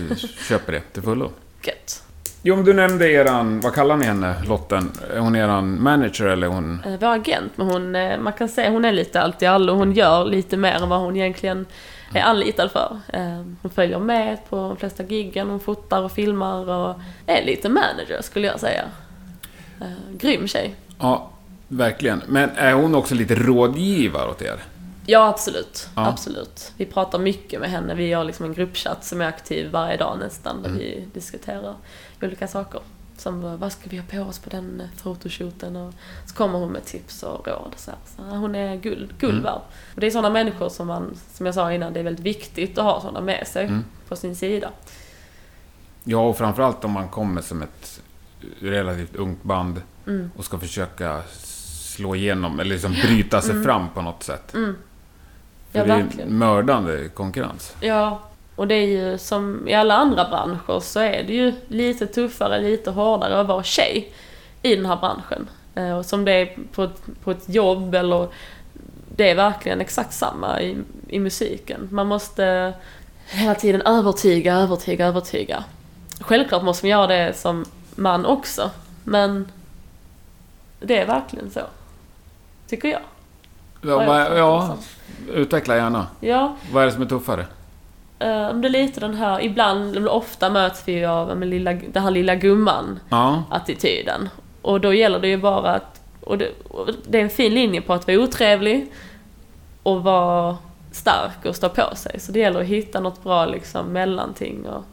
köper 0.48 0.72
det 0.72 0.80
till 0.80 1.02
fullo. 1.02 1.30
Gött. 1.62 2.02
Jo, 2.42 2.56
men 2.56 2.64
du 2.64 2.72
nämnde 2.74 3.10
eran, 3.10 3.60
vad 3.60 3.74
kallar 3.74 3.96
ni 3.96 4.04
henne, 4.04 4.34
Lotten? 4.48 4.90
Är 5.14 5.18
hon 5.18 5.36
eran 5.36 5.82
manager 5.82 6.24
eller 6.26 6.46
hon... 6.46 6.80
Eh, 6.86 6.94
Vår 7.00 7.08
agent, 7.08 7.52
men 7.56 7.66
hon, 7.66 7.96
eh, 7.96 8.18
man 8.18 8.32
kan 8.32 8.48
säga 8.48 8.70
hon 8.70 8.84
är 8.84 8.92
lite 8.92 9.20
allt 9.20 9.42
i 9.42 9.46
allo. 9.46 9.74
Hon 9.74 9.92
gör 9.92 10.24
lite 10.24 10.56
mer 10.56 10.72
än 10.82 10.88
vad 10.88 11.00
hon 11.00 11.16
egentligen 11.16 11.66
är 12.14 12.20
anlitad 12.22 12.70
för. 12.72 13.00
Eh, 13.12 13.42
Hon 13.62 13.70
följer 13.74 13.98
med 13.98 14.38
på 14.48 14.56
de 14.56 14.76
flesta 14.76 15.02
giggen, 15.02 15.48
hon 15.50 15.60
fotar 15.60 16.02
och 16.02 16.12
filmar 16.12 16.70
och 16.70 16.96
är 17.26 17.44
lite 17.44 17.68
manager 17.68 18.22
skulle 18.22 18.46
jag 18.46 18.60
säga. 18.60 18.84
Grym 20.12 20.48
tjej. 20.48 20.74
Ja, 21.00 21.30
verkligen. 21.76 22.22
Men 22.28 22.50
är 22.50 22.72
hon 22.72 22.94
också 22.94 23.14
lite 23.14 23.34
rådgivare 23.34 24.30
åt 24.30 24.42
er? 24.42 24.62
Ja, 25.06 25.28
absolut. 25.28 25.88
Ja. 25.96 26.06
Absolut. 26.08 26.72
Vi 26.76 26.86
pratar 26.86 27.18
mycket 27.18 27.60
med 27.60 27.70
henne. 27.70 27.94
Vi 27.94 28.12
har 28.12 28.24
liksom 28.24 28.46
en 28.46 28.54
gruppchatt 28.54 29.04
som 29.04 29.20
är 29.20 29.24
aktiv 29.26 29.70
varje 29.70 29.96
dag 29.96 30.18
nästan, 30.18 30.62
där 30.62 30.70
vi 30.70 31.08
diskuterar 31.14 31.74
olika 32.22 32.48
saker. 32.48 32.80
Som 33.16 33.44
eh, 33.44 33.56
vad 33.56 33.72
ska 33.72 33.90
vi 33.90 33.96
ha 33.96 34.04
på 34.10 34.18
oss 34.20 34.38
på 34.38 34.50
den 34.50 34.80
eh, 34.80 34.86
fotoshooten? 35.02 35.76
Och 35.76 35.94
så 36.26 36.34
kommer 36.34 36.58
hon 36.58 36.72
med 36.72 36.84
tips 36.84 37.22
och 37.22 37.46
råd. 37.48 37.72
Så, 37.76 37.90
så 38.16 38.22
hon 38.22 38.54
är 38.54 38.76
guld, 38.76 39.18
guld 39.18 39.42
värd. 39.42 39.60
Och 39.94 40.00
det 40.00 40.06
är 40.06 40.10
sådana 40.10 40.30
människor 40.30 40.68
som 40.68 40.86
man, 40.86 41.16
som 41.34 41.46
jag 41.46 41.54
sa 41.54 41.72
innan, 41.72 41.92
det 41.92 42.00
är 42.00 42.04
väldigt 42.04 42.26
viktigt 42.26 42.78
att 42.78 42.84
ha 42.84 43.00
sådana 43.00 43.20
med 43.20 43.46
sig 43.46 43.70
på 44.08 44.16
sin 44.16 44.36
sida. 44.36 44.70
Ja, 46.04 46.18
och 46.28 46.38
framförallt 46.38 46.84
om 46.84 46.90
man 46.90 47.08
kommer 47.08 47.42
som 47.42 47.62
ett 47.62 48.00
relativt 48.60 49.16
ungt 49.16 49.42
band 49.42 49.82
Mm. 50.06 50.30
och 50.36 50.44
ska 50.44 50.58
försöka 50.58 51.22
slå 51.92 52.14
igenom, 52.14 52.60
eller 52.60 52.70
liksom 52.70 52.92
bryta 52.92 53.40
sig 53.40 53.62
fram 53.62 53.88
på 53.94 54.02
något 54.02 54.22
sätt. 54.22 54.54
Mm. 54.54 54.76
Ja, 55.72 55.84
det 55.84 55.92
är 55.92 55.96
verkligen. 56.02 56.38
mördande 56.38 57.08
konkurrens. 57.08 57.74
Ja, 57.80 58.20
och 58.56 58.68
det 58.68 58.74
är 58.74 58.86
ju 58.86 59.18
som 59.18 59.68
i 59.68 59.74
alla 59.74 59.94
andra 59.96 60.28
branscher 60.28 60.80
så 60.80 61.00
är 61.00 61.22
det 61.22 61.32
ju 61.32 61.52
lite 61.68 62.06
tuffare, 62.06 62.60
lite 62.60 62.90
hårdare 62.90 63.40
att 63.40 63.46
vara 63.46 63.62
tjej 63.62 64.12
i 64.62 64.76
den 64.76 64.86
här 64.86 64.96
branschen. 64.96 65.48
Eh, 65.74 65.98
Och 65.98 66.06
som 66.06 66.24
det 66.24 66.32
är 66.32 66.56
på 66.72 66.82
ett, 66.82 67.02
på 67.24 67.30
ett 67.30 67.48
jobb 67.48 67.94
eller 67.94 68.28
det 69.16 69.30
är 69.30 69.34
verkligen 69.34 69.80
exakt 69.80 70.12
samma 70.14 70.60
i, 70.60 70.76
i 71.08 71.18
musiken. 71.18 71.88
Man 71.90 72.06
måste 72.06 72.72
hela 73.26 73.54
tiden 73.54 73.82
övertyga, 73.82 74.54
övertyga, 74.54 75.06
övertyga. 75.06 75.64
Självklart 76.20 76.62
måste 76.62 76.86
man 76.86 76.90
göra 76.90 77.06
det 77.06 77.36
som 77.36 77.64
man 77.94 78.26
också, 78.26 78.70
men 79.04 79.48
Det 80.80 80.98
är 80.98 81.06
verkligen 81.06 81.50
så. 81.50 81.60
Tycker 82.72 82.88
jag. 82.88 83.00
Ja, 83.82 84.18
jag 84.28 84.38
ja 84.38 84.76
det 84.76 84.82
som. 85.26 85.34
utveckla 85.34 85.76
gärna. 85.76 86.06
Ja, 86.20 86.56
Vad 86.72 86.82
är 86.82 86.86
det 86.86 86.92
som 86.92 87.02
är 87.02 87.06
tuffare? 87.06 87.46
om 88.50 88.60
det 88.60 88.68
är 88.68 88.70
lite 88.70 89.00
den 89.00 89.14
här, 89.14 89.42
ibland, 89.42 89.96
eller 89.96 90.12
ofta 90.12 90.50
möts 90.50 90.82
vi 90.88 90.92
ju 90.92 91.04
av 91.06 91.36
men 91.36 91.50
lilla, 91.50 91.72
den 91.72 92.02
här 92.02 92.10
lilla 92.10 92.34
gumman 92.34 93.00
Ja. 93.08 93.42
Och 94.62 94.80
då 94.80 94.94
gäller 94.94 95.18
det 95.20 95.28
ju 95.28 95.36
bara 95.36 95.70
att, 95.74 96.00
och 96.20 96.38
det, 96.38 96.50
och 96.68 96.88
det 97.06 97.18
är 97.18 97.22
en 97.22 97.30
fin 97.30 97.54
linje 97.54 97.80
på 97.80 97.92
att 97.92 98.06
vara 98.06 98.18
otrevlig 98.18 98.92
och 99.82 100.02
vara 100.02 100.56
stark 100.92 101.44
och 101.44 101.56
stå 101.56 101.68
på 101.68 101.96
sig. 101.96 102.20
Så 102.20 102.32
det 102.32 102.38
gäller 102.40 102.60
att 102.60 102.66
hitta 102.66 103.00
något 103.00 103.22
bra 103.22 103.46
liksom 103.46 103.86
mellanting 103.86 104.66
och, 104.66 104.84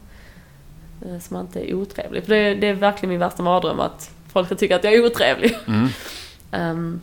eh, 1.08 1.18
som 1.18 1.36
inte 1.36 1.70
är 1.70 1.74
otrevlig. 1.74 2.24
För 2.24 2.34
det, 2.34 2.54
det 2.54 2.66
är 2.66 2.74
verkligen 2.74 3.10
min 3.10 3.20
värsta 3.20 3.42
mardröm 3.42 3.80
att 3.80 4.10
folk 4.32 4.46
ska 4.46 4.54
tycka 4.54 4.76
att 4.76 4.84
jag 4.84 4.94
är 4.94 5.06
otrevlig. 5.06 5.56
mm. 5.66 5.88
Ehm, 6.52 7.00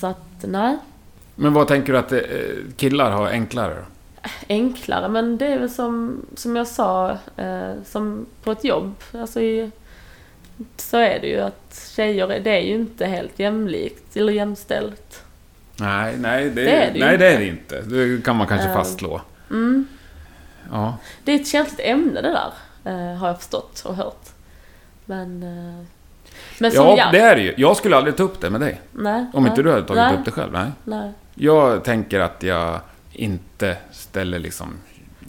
så 0.00 0.06
att, 0.06 0.44
nej. 0.44 0.76
Men 1.34 1.52
vad 1.52 1.68
tänker 1.68 1.92
du 1.92 1.98
att 1.98 2.12
eh, 2.12 2.20
killar 2.76 3.10
har 3.10 3.26
enklare 3.28 3.74
då? 3.74 3.82
enklare, 4.48 5.08
men 5.08 5.38
det 5.38 5.46
är 5.46 5.58
väl 5.58 5.70
som, 5.70 6.26
som 6.36 6.56
jag 6.56 6.66
sa, 6.66 7.18
eh, 7.36 7.72
som 7.84 8.26
på 8.42 8.52
ett 8.52 8.64
jobb, 8.64 8.94
alltså 9.12 9.40
i, 9.40 9.70
så 10.76 10.96
är 10.96 11.20
det 11.20 11.26
ju 11.26 11.40
att 11.40 11.90
tjejer, 11.96 12.40
det 12.44 12.50
är 12.50 12.60
ju 12.60 12.74
inte 12.74 13.06
helt 13.06 13.38
jämlikt 13.38 14.16
eller 14.16 14.32
jämställt. 14.32 15.22
Nej, 15.76 16.16
nej, 16.18 16.50
det, 16.50 16.64
Det 16.64 16.70
är 16.70 16.92
det 16.92 16.98
nej, 17.00 17.12
inte. 17.12 17.16
det 17.18 17.34
är 17.34 17.38
det 17.38 17.46
inte. 17.46 17.80
Det 17.80 18.24
kan 18.24 18.36
man 18.36 18.46
kanske 18.46 18.68
Eh. 18.68 18.74
fastslå. 18.74 19.20
Mm. 19.50 19.86
Ja. 20.70 20.96
Det 21.24 21.32
är 21.32 21.36
ett 21.36 21.48
känsligt 21.48 21.80
ämne 21.80 22.20
det 22.20 22.30
där, 22.30 22.52
eh, 22.92 23.16
har 23.18 23.26
jag 23.28 23.38
förstått 23.38 23.82
och 23.86 23.96
hört. 23.96 24.28
Men, 25.04 25.44
men 26.60 26.72
som 26.72 26.86
Ja, 26.86 26.96
jag... 26.96 27.12
det 27.12 27.20
är 27.20 27.36
det 27.36 27.42
ju. 27.42 27.54
Jag 27.56 27.76
skulle 27.76 27.96
aldrig 27.96 28.16
ta 28.16 28.22
upp 28.22 28.40
det 28.40 28.50
med 28.50 28.60
dig. 28.60 28.80
nej, 28.92 29.26
Om 29.32 29.42
nej, 29.42 29.50
inte 29.50 29.62
du 29.62 29.70
hade 29.70 29.82
tagit 29.82 30.02
nej, 30.02 30.14
upp 30.14 30.24
det 30.24 30.30
själv. 30.30 30.52
Nej. 30.52 30.70
Nej. 30.84 31.12
Jag 31.34 31.84
tänker 31.84 32.20
att 32.20 32.42
jag 32.42 32.80
inte 33.12 33.76
ställer 33.92 34.38
liksom 34.38 34.76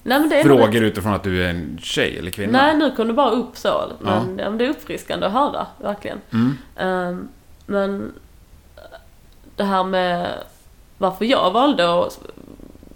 nej, 0.03 0.43
frågor 0.43 0.83
utifrån 0.83 1.13
att 1.13 1.23
du 1.23 1.43
är 1.43 1.49
en 1.49 1.77
tjej 1.81 2.17
eller 2.17 2.31
kvinna. 2.31 2.61
Nej, 2.61 2.77
nu 2.77 2.91
kom 2.95 3.07
det 3.07 3.13
bara 3.13 3.31
upp 3.31 3.57
så. 3.57 3.91
Men 3.99 4.39
ja. 4.39 4.49
men 4.49 4.57
det 4.57 4.65
är 4.65 4.69
uppfriskande 4.69 5.25
att 5.25 5.31
höra, 5.31 5.67
verkligen. 5.77 6.21
Mm. 6.31 6.57
Ehm, 6.75 7.27
men 7.65 8.13
det 9.55 9.63
här 9.63 9.83
med 9.83 10.29
varför 10.97 11.25
jag 11.25 11.51
valde 11.51 11.99
att 12.05 12.19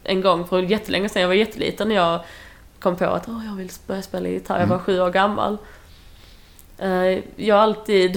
en 0.03 0.21
gång 0.21 0.47
för 0.47 0.61
jättelänge 0.61 1.09
sedan, 1.09 1.21
jag 1.21 1.29
var 1.29 1.35
jätteliten, 1.35 1.87
när 1.87 1.95
jag 1.95 2.19
kom 2.79 2.95
på 2.95 3.05
att 3.05 3.27
Åh, 3.27 3.45
jag 3.45 3.55
vill 3.55 3.69
börja 3.87 4.01
spela 4.01 4.29
gitarr, 4.29 4.59
jag 4.59 4.67
var 4.67 4.79
sju 4.79 5.01
år 5.01 5.09
gammal. 5.09 5.57
Eh, 6.77 7.19
jag 7.35 7.55
har 7.55 7.61
alltid 7.63 8.15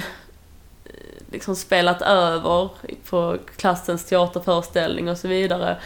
eh, 0.84 0.92
liksom 1.32 1.56
spelat 1.56 2.02
över 2.02 2.68
på 3.10 3.36
klassens 3.56 4.04
teaterföreställning 4.04 5.08
och 5.08 5.18
så 5.18 5.28
vidare. 5.28 5.76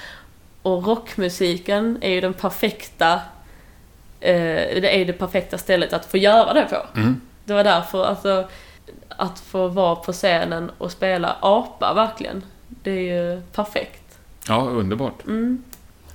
Och 0.63 0.87
rockmusiken 0.87 1.99
är 2.01 2.11
ju 2.11 2.21
den 2.21 2.35
perfekta 2.35 3.13
eh, 4.21 4.81
det 4.81 5.01
är 5.01 5.05
det 5.05 5.13
perfekta 5.13 5.59
stället 5.59 5.93
att 5.93 6.05
få 6.07 6.17
göra 6.17 6.53
det 6.55 6.65
på. 6.71 6.99
Mm. 7.01 7.21
Det 7.45 7.53
var 7.55 7.65
därför, 7.65 8.05
alltså, 8.05 8.49
att 9.09 9.41
få 9.41 9.69
vara 9.69 9.97
på 9.97 10.13
scenen 10.13 10.71
och 10.79 10.93
spela 10.93 11.37
apa, 11.41 11.95
verkligen. 11.95 12.43
Det 12.69 12.91
är 12.91 13.35
ju 13.35 13.41
perfekt. 13.41 14.19
Ja, 14.49 14.61
underbart. 14.61 15.25
Mm. 15.27 15.63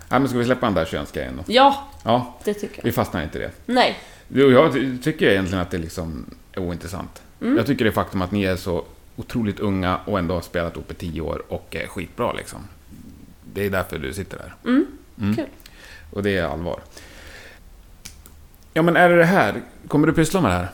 Ja, 0.10 0.20
men 0.20 0.28
ska 0.30 0.38
vi 0.38 0.46
släppa 0.46 0.66
den 0.66 0.76
där 0.76 0.86
könsgrejen 0.86 1.38
då? 1.38 1.44
Ja, 1.54 1.88
Ja, 2.04 2.34
det 2.44 2.54
tycker 2.54 2.78
jag. 2.78 2.84
vi 2.84 2.92
fastnar 2.92 3.24
inte 3.24 3.38
i 3.38 3.42
det. 3.42 3.52
Nej. 3.66 3.98
Jo, 4.28 4.52
Jag 4.52 4.74
ty- 4.74 4.98
tycker 4.98 5.30
egentligen 5.30 5.62
att 5.62 5.72
det 5.72 5.78
liksom 5.78 6.26
ointressant. 6.60 7.22
Mm. 7.42 7.58
Jag 7.58 7.66
tycker 7.66 7.86
det 7.86 7.92
faktum 7.92 8.22
att 8.22 8.32
ni 8.32 8.44
är 8.44 8.56
så 8.56 8.86
otroligt 9.16 9.60
unga 9.60 10.00
och 10.06 10.20
ändå 10.20 10.34
har 10.34 10.42
spelat 10.42 10.76
ihop 10.76 10.92
i 10.92 10.94
tio 10.94 11.22
år 11.22 11.44
och 11.48 11.76
är 11.76 11.88
skitbra 11.88 12.34
liksom. 12.34 12.60
Det 13.54 13.66
är 13.66 13.70
därför 13.70 14.00
du 14.00 14.14
sitter 14.14 14.38
där. 14.38 14.56
Mm. 14.66 14.86
Mm. 15.22 15.36
Kul. 15.36 15.46
Och 16.12 16.24
det 16.24 16.38
är 16.38 16.44
allvar. 16.44 16.80
Ja, 18.74 18.82
men 18.82 18.96
är 18.96 19.10
det 19.10 19.18
det 19.18 19.26
här? 19.26 19.62
Kommer 19.88 20.08
du 20.08 20.14
pyssla 20.14 20.42
med 20.42 20.52
det 20.52 20.56
här? 20.56 20.70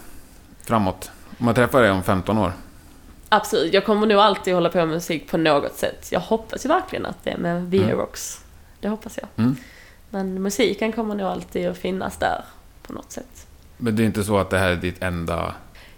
Framåt? 0.61 1.11
Om 1.37 1.47
jag 1.47 1.55
träffar 1.55 1.81
dig 1.81 1.91
om 1.91 2.03
15 2.03 2.37
år? 2.37 2.53
Absolut, 3.29 3.73
jag 3.73 3.85
kommer 3.85 4.07
nog 4.07 4.17
alltid 4.17 4.53
hålla 4.53 4.69
på 4.69 4.77
med 4.77 4.87
musik 4.87 5.31
på 5.31 5.37
något 5.37 5.75
sätt. 5.75 6.07
Jag 6.11 6.19
hoppas 6.19 6.65
ju 6.65 6.69
verkligen 6.69 7.05
att 7.05 7.23
det 7.23 7.29
är 7.29 7.37
med 7.37 7.71
VA 7.71 7.77
Mm. 7.77 8.07
Det 8.79 8.89
hoppas 8.89 9.19
jag. 9.21 9.45
Mm. 9.45 9.55
Men 10.09 10.41
musiken 10.41 10.91
kommer 10.91 11.15
nog 11.15 11.27
alltid 11.27 11.67
att 11.67 11.77
finnas 11.77 12.17
där 12.17 12.45
på 12.87 12.93
något 12.93 13.11
sätt. 13.11 13.47
Men 13.77 13.95
det 13.95 14.03
är 14.03 14.05
inte 14.05 14.23
så 14.23 14.37
att 14.37 14.49
det 14.49 14.57
här 14.57 14.69
är 14.71 14.75
ditt 14.75 15.03
enda... 15.03 15.53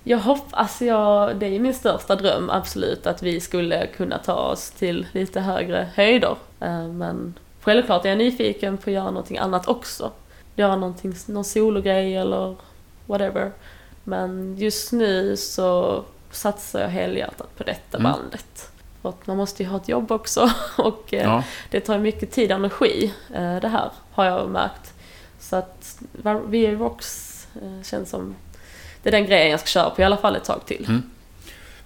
Jag 0.08 0.18
hoppas, 0.18 0.54
alltså 0.54 0.86
jag, 0.86 1.36
det 1.36 1.46
är 1.56 1.60
min 1.60 1.74
största 1.74 2.16
dröm 2.16 2.50
absolut 2.50 3.08
att 3.08 3.24
vi 3.24 3.40
skulle 3.40 3.88
kunna 3.88 4.18
ta 4.18 4.34
oss 4.34 4.72
till 4.72 5.08
lite 5.12 5.40
högre 5.42 5.90
höjder. 5.96 6.36
Eh, 6.60 6.88
Men 6.88 7.34
självklart 7.62 8.06
är 8.06 8.10
jag 8.10 8.18
nyfiken 8.18 8.78
på 8.78 8.90
att 8.90 8.94
göra 8.94 9.06
någonting 9.12 9.38
annat 9.38 9.68
också. 9.68 10.12
Göra 10.56 10.76
någonting, 10.76 11.14
någon 11.28 11.44
sologrej 11.44 12.16
eller 12.18 12.56
whatever. 13.06 13.52
Men 14.04 14.58
just 14.58 14.92
nu 14.92 15.38
så 15.38 16.04
satsar 16.32 16.80
jag 16.82 16.88
helhjärtat 16.90 17.58
på 17.58 17.64
detta 17.64 17.98
Mm. 17.98 18.12
bandet. 18.12 18.70
För 19.02 19.10
att 19.10 19.28
man 19.28 19.38
måste 19.38 19.64
ju 19.64 19.70
ha 19.70 19.78
ett 19.78 19.88
jobb 19.90 20.12
också 20.12 20.50
och 20.78 21.14
eh, 21.14 21.24
Ja, 21.24 21.44
det 21.72 21.80
tar 21.80 21.98
mycket 22.00 22.32
tid 22.32 22.52
och 22.52 22.58
energi 22.58 23.14
eh, 23.34 23.56
det 23.56 23.68
här 23.68 23.90
har 24.12 24.26
jag 24.26 24.50
märkt. 24.50 24.94
Så 25.40 25.56
att 25.56 25.98
VA 26.14 26.72
Rocks 26.72 27.32
känns 27.84 28.10
som 28.10 28.36
det 29.06 29.10
är 29.10 29.12
den 29.12 29.26
grejen 29.26 29.52
jag 29.52 29.60
ska 29.60 29.68
köra 29.68 29.90
på 29.90 30.02
i 30.02 30.06
alla 30.06 30.18
fall 30.18 30.36
ett 30.36 30.44
tag 30.44 30.66
till. 30.66 30.86
Mm. 30.88 31.04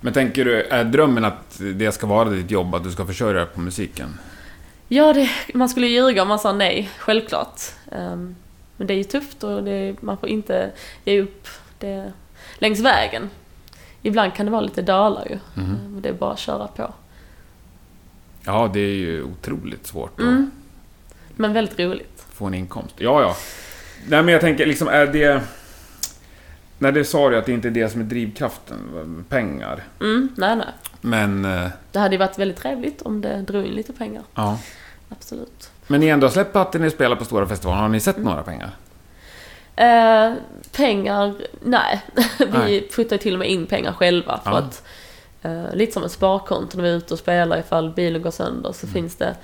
men 0.02 0.14
tänker 0.14 0.46
du, 0.46 0.62
är 0.64 0.84
drömmen 0.84 1.26
att 1.26 1.60
det 1.60 1.92
ska 1.92 2.08
vara 2.08 2.30
ditt 2.30 2.52
jobb, 2.52 2.76
att 2.76 2.84
du 2.84 2.92
ska 2.92 3.06
försörja 3.06 3.40
dig 3.40 3.46
på 3.54 3.60
musiken? 3.60 4.20
Ja, 4.88 5.14
det, 5.14 5.30
man 5.54 5.70
skulle 5.70 5.88
ljuga 5.88 6.22
om 6.22 6.28
man 6.28 6.40
sa 6.40 6.54
nej, 6.54 6.90
självklart. 6.98 7.62
Ehm, 7.92 8.36
men 8.78 8.88
det 8.88 8.94
är 8.94 8.98
ju 8.98 9.04
tufft 9.04 9.44
och 9.44 9.64
det, 9.64 9.96
man 10.02 10.18
får 10.18 10.30
inte 10.30 10.72
ge 11.06 11.22
upp 11.22 11.48
det 11.80 12.14
längs 12.58 12.80
vägen. 12.80 13.30
Ibland 14.02 14.34
kan 14.34 14.46
det 14.46 14.52
vara 14.52 14.62
lite 14.62 14.82
dalar 14.82 15.26
ju. 15.30 15.40
Mhm. 15.62 15.76
Ehm, 15.76 16.02
Det 16.02 16.10
är 16.10 16.14
bara 16.14 16.32
att 16.34 16.40
köra 16.40 16.68
på. 16.68 16.94
Ja, 18.46 18.70
det 18.74 18.80
är 18.80 18.96
ju 18.96 19.24
otroligt 19.24 19.88
svårt 19.88 20.20
Mm. 20.20 20.52
Men 21.36 21.54
väldigt 21.54 21.80
roligt. 21.80 22.26
få 22.34 22.46
en 22.46 22.54
inkomst. 22.54 22.96
Ja, 22.98 23.22
ja. 23.22 23.36
Nej, 24.08 24.24
men 24.24 24.32
jag 24.34 24.42
tänker 24.42 24.66
liksom, 24.66 24.88
är 24.88 25.06
det... 25.08 25.42
När 26.80 26.92
det 26.92 27.06
sa 27.06 27.30
du 27.30 27.38
att 27.38 27.46
det 27.46 27.52
inte 27.52 27.68
är 27.68 27.72
det 27.72 27.90
som 27.90 28.02
är 28.02 28.06
drivkraften, 28.06 29.26
pengar. 29.30 29.84
Mm, 30.02 30.30
nej, 30.38 30.56
nej. 30.56 30.68
Men, 31.02 31.46
eh, 31.46 31.68
Det 31.92 32.00
hade 32.00 32.16
ju 32.16 32.20
varit 32.20 32.40
väldigt 32.40 32.58
trevligt 32.58 33.02
om 33.02 33.22
det 33.22 33.42
drog 33.42 33.66
in 33.66 33.72
lite 33.74 33.94
pengar. 33.94 34.24
ja. 34.36 34.58
Absolut. 35.12 35.72
Men 35.88 36.00
ni 36.00 36.08
ändå 36.08 36.28
har 36.28 36.32
släppt 36.32 36.56
att 36.56 36.74
ni 36.74 36.90
spelar 36.90 37.16
på 37.16 37.26
stora 37.26 37.48
festivaler. 37.48 37.82
Har 37.82 37.90
ni 37.90 38.00
sett 38.00 38.18
några 38.18 38.44
pengar? 38.44 38.70
Eh, 39.76 40.34
pengar, 40.72 41.34
nej. 41.64 42.02
vi 42.40 42.46
Nej. 42.54 42.90
puttar 42.96 43.18
till 43.18 43.34
och 43.34 43.40
med 43.40 43.50
in 43.50 43.66
pengar 43.66 43.92
själva. 43.94 44.40
För 44.44 44.52
Ja. 44.52 44.58
att, 44.58 44.84
eh, 45.42 45.74
lite 45.76 45.92
som 45.94 46.04
ett 46.04 46.12
sparkonto 46.12 46.78
när 46.78 46.84
vi 46.84 46.90
är 46.90 46.94
ute 46.96 47.14
och 47.14 47.20
spelar 47.20 47.58
ifall 47.60 47.90
bilen 47.94 48.22
går 48.22 48.32
sönder 48.32 48.72
så 48.72 48.88
finns 48.88 49.16
det 49.16 49.36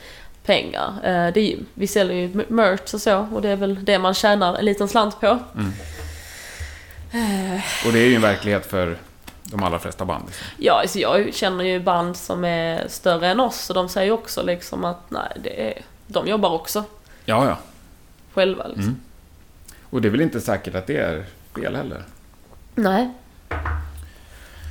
pengar. 0.45 0.93
Eh, 1.03 1.33
det 1.33 1.39
är 1.53 1.57
vi 1.73 1.87
säljer 1.87 2.15
ju 2.17 2.43
merch 2.47 2.93
och 2.93 3.01
så 3.01 3.27
och 3.33 3.41
det 3.41 3.49
är 3.49 3.55
väl 3.55 3.85
det 3.85 3.99
man 3.99 4.13
tjänar 4.13 4.55
en 4.55 4.65
liten 4.65 4.87
slant 4.87 5.19
på. 5.21 5.39
Och 7.85 7.93
det 7.93 7.99
är 7.99 8.07
ju 8.07 8.15
en 8.15 8.21
verklighet 8.21 8.65
för 8.65 8.97
de 9.43 9.63
allra 9.63 9.79
flesta 9.79 10.05
band. 10.05 10.23
Liksom. 10.25 10.47
Ja, 10.57 10.81
alltså 10.81 10.99
jag 10.99 11.33
känner 11.33 11.63
ju 11.63 11.79
band 11.79 12.17
som 12.17 12.45
är 12.45 12.87
större 12.87 13.27
än 13.27 13.39
oss 13.39 13.69
och 13.69 13.75
de 13.75 13.89
säger 13.89 14.11
också 14.11 14.43
liksom 14.43 14.85
att 14.85 15.11
nej, 15.11 15.37
det 15.43 15.67
är, 15.67 15.81
de 16.07 16.27
jobbar 16.27 16.49
också 16.49 16.83
Ja, 17.25 17.47
ja. 17.47 17.57
själva 18.33 18.67
liksom. 18.67 18.83
Mm. 18.83 18.99
Och 19.89 20.01
det 20.01 20.07
är 20.07 20.09
väl 20.09 20.21
inte 20.21 20.41
säkert 20.41 20.75
att 20.75 20.87
det 20.87 20.97
är 20.97 21.25
fel 21.55 21.75
heller. 21.75 22.03
Nej. 22.75 23.09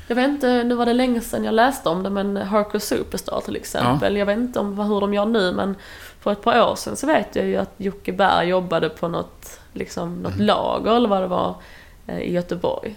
Jag 0.07 0.16
vet 0.16 0.28
inte, 0.28 0.64
nu 0.64 0.74
var 0.74 0.87
det 0.87 0.92
länge 0.92 1.20
sedan 1.20 1.44
jag 1.44 1.54
läste 1.54 1.88
om 1.88 2.02
det, 2.02 2.11
men 2.11 2.37
Hardcore 2.37 2.80
Superstar 2.80 3.40
till 3.40 3.57
exempel. 3.57 4.16
Jag 4.16 4.26
vet 4.26 4.38
inte 4.38 4.59
om 4.59 4.78
hur 4.78 5.00
de 5.00 5.14
gör 5.14 5.26
nu, 5.26 5.52
men 5.52 5.76
för 6.20 6.33
ett 6.33 6.42
par 6.42 6.62
år 6.62 6.74
sedan 6.74 6.96
så 6.96 7.07
vet 7.07 7.37
jag 7.37 7.46
ju 7.46 7.57
att 7.57 7.72
Jocke 7.76 8.12
Berg 8.12 8.48
jobbade 8.48 8.88
på 8.88 9.09
något, 9.09 9.61
liksom, 9.72 10.22
något 10.22 10.38
lager 10.38 10.96
eller 10.96 11.09
vad 11.09 11.22
det 11.22 11.26
var 11.26 11.57
i 12.08 12.32
Göteborg. 12.32 12.96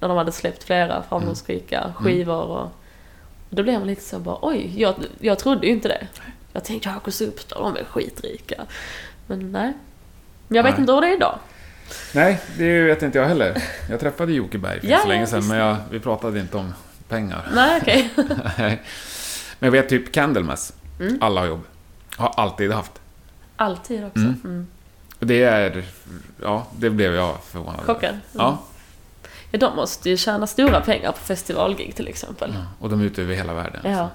När 0.00 0.08
de 0.08 0.16
hade 0.16 0.32
släppt 0.32 0.64
flera 0.64 1.02
framgångsrika 1.02 1.92
skivor 1.96 2.42
och, 2.42 2.62
och 3.50 3.56
då 3.56 3.62
blev 3.62 3.78
man 3.78 3.86
lite 3.86 4.02
så 4.02 4.18
bara, 4.18 4.38
oj, 4.42 4.72
jag, 4.76 4.94
jag 5.20 5.38
trodde 5.38 5.66
ju 5.66 5.72
inte 5.72 5.88
det. 5.88 6.06
Jag 6.52 6.64
tänkte 6.64 6.88
Hardcore 6.88 7.12
Superstar, 7.12 7.60
de 7.60 7.76
är 7.76 7.84
skitrika. 7.84 8.64
Men 9.26 9.52
nej. 9.52 9.72
Jag 10.48 10.62
vet 10.62 10.72
Nej. 10.72 10.80
inte 10.80 10.92
hur 10.92 11.00
det 11.00 11.06
är 11.06 11.16
idag. 11.16 11.38
Nej, 12.14 12.40
det 12.58 12.82
vet 12.82 13.02
inte 13.02 13.18
jag 13.18 13.26
heller. 13.26 13.62
Jag 13.90 14.00
träffade 14.00 14.32
Jocke 14.32 14.58
Berg 14.58 14.80
för 14.80 14.88
Ja, 14.88 14.98
så 14.98 15.08
länge 15.08 15.26
sedan, 15.26 15.48
men 15.48 15.58
jag, 15.58 15.76
vi 15.90 16.00
pratade 16.00 16.40
inte 16.40 16.56
om 16.56 16.74
pengar. 17.08 17.48
Nej, 17.54 17.80
okej. 17.82 18.10
Nej. 18.58 18.82
men 19.58 19.66
jag 19.66 19.70
vet 19.70 19.88
typ 19.88 20.12
Candlemass. 20.12 20.72
Mm. 21.00 21.18
Alla 21.20 21.40
har 21.40 21.48
jobb. 21.48 21.64
Har 22.16 22.28
alltid 22.36 22.72
haft. 22.72 22.92
Alltid 23.56 24.04
också. 24.04 24.18
Mm. 24.18 24.40
Mm. 24.44 24.66
Det 25.24 25.42
är... 25.42 25.84
Ja, 26.42 26.66
det 26.78 26.90
blev 26.90 27.14
jag 27.14 27.36
förvånad 27.44 27.74
över. 27.80 27.94
Chockad. 27.94 28.10
Mm. 28.10 28.20
Ja. 28.32 28.58
Ja, 29.50 29.58
de 29.58 29.76
måste 29.76 30.10
ju 30.10 30.16
tjäna 30.16 30.46
stora 30.46 30.80
pengar 30.80 31.12
på 31.12 31.18
festivalgig 31.18 31.94
till 31.96 32.08
exempel. 32.08 32.50
Ja, 32.54 32.60
och 32.78 32.90
de 32.90 33.00
är 33.00 33.04
ute 33.04 33.22
över 33.22 33.34
hela 33.34 33.54
världen. 33.54 33.80
Ja. 33.92 34.08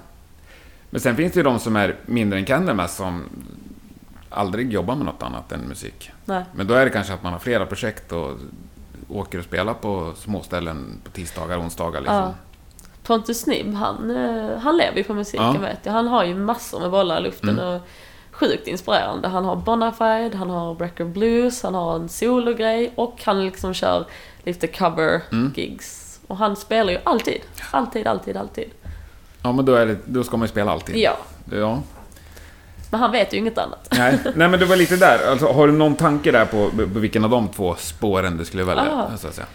Men 0.90 1.00
sen 1.00 1.16
finns 1.16 1.32
det 1.32 1.36
ju 1.38 1.44
de 1.44 1.58
som 1.58 1.76
är 1.76 1.96
mindre 2.06 2.38
än 2.38 2.44
Candlemass 2.44 2.96
som 2.96 3.24
aldrig 4.30 4.72
jobbar 4.72 4.94
med 4.96 5.06
något 5.06 5.22
annat 5.22 5.52
än 5.52 5.60
musik. 5.60 6.10
Nej. 6.24 6.44
Men 6.54 6.66
då 6.66 6.74
är 6.74 6.84
det 6.84 6.90
kanske 6.90 7.12
att 7.14 7.22
man 7.22 7.32
har 7.32 7.40
flera 7.40 7.66
projekt 7.66 8.12
och 8.12 8.38
åker 9.08 9.38
och 9.38 9.44
spelar 9.44 9.74
på 9.74 10.12
småställen 10.16 11.00
på 11.04 11.10
tisdagar 11.10 11.56
och 11.56 11.62
onsdagar. 11.64 12.00
Liksom. 12.00 12.16
Ja. 12.16 12.34
Pontus 13.02 13.40
Snibb, 13.40 13.74
han, 13.74 14.10
eh, 14.16 14.58
han 14.58 14.76
lever 14.76 14.96
ju 14.96 15.04
på 15.04 15.14
musiken 15.14 15.46
Ja. 15.54 15.60
vet 15.60 15.78
jag. 15.82 15.92
Han 15.92 16.08
har 16.08 16.24
ju 16.24 16.34
massor 16.34 16.80
med 16.80 16.90
bollar 16.90 17.20
i 17.20 17.22
luften 17.22 17.48
Mm. 17.58 17.64
och 17.74 17.80
sjukt 18.40 18.66
inspirerande. 18.66 19.28
Han 19.28 19.44
har 19.44 19.56
Bonafide, 19.56 20.36
han 20.36 20.50
har 20.50 20.74
Brecker 20.74 21.04
Blues, 21.04 21.62
han 21.62 21.74
har 21.74 21.96
en 21.96 22.08
sologrej 22.08 22.92
och 22.94 23.22
han 23.24 23.44
liksom 23.44 23.74
kör 23.74 24.06
lite 24.44 24.66
cover-gigs. 24.66 26.20
Och 26.26 26.36
han 26.36 26.56
spelar 26.56 26.92
ju 26.92 26.98
alltid. 27.04 27.40
Alltid, 27.70 28.06
alltid, 28.06 28.36
alltid. 28.36 28.70
Ja, 29.42 29.52
men 29.52 29.64
då, 29.64 29.74
är 29.74 29.86
det, 29.86 29.96
då 30.06 30.24
ska 30.24 30.36
man 30.36 30.46
ju 30.46 30.50
spela 30.50 30.72
alltid. 30.72 30.96
Ja. 30.96 31.16
ja. 31.52 31.82
Men 32.90 33.00
han 33.00 33.12
vet 33.12 33.34
ju 33.34 33.38
inget 33.38 33.58
annat. 33.58 33.88
Nej, 33.90 34.18
nej, 34.34 34.48
men 34.48 34.60
det 34.60 34.66
var 34.66 34.76
lite 34.76 34.96
där. 34.96 35.30
Alltså, 35.30 35.46
har 35.46 35.66
du 35.66 35.72
någon 35.72 35.94
tanke 35.94 36.30
där 36.30 36.44
på, 36.44 36.70
på 36.70 36.98
vilken 36.98 37.24
av 37.24 37.30
de 37.30 37.48
två 37.48 37.74
spåren 37.78 38.36
du 38.36 38.44
skulle 38.44 38.64
välja? 38.64 38.92
Ah. 38.92 39.16
Så 39.16 39.28
att 39.28 39.34
säga? 39.34 39.46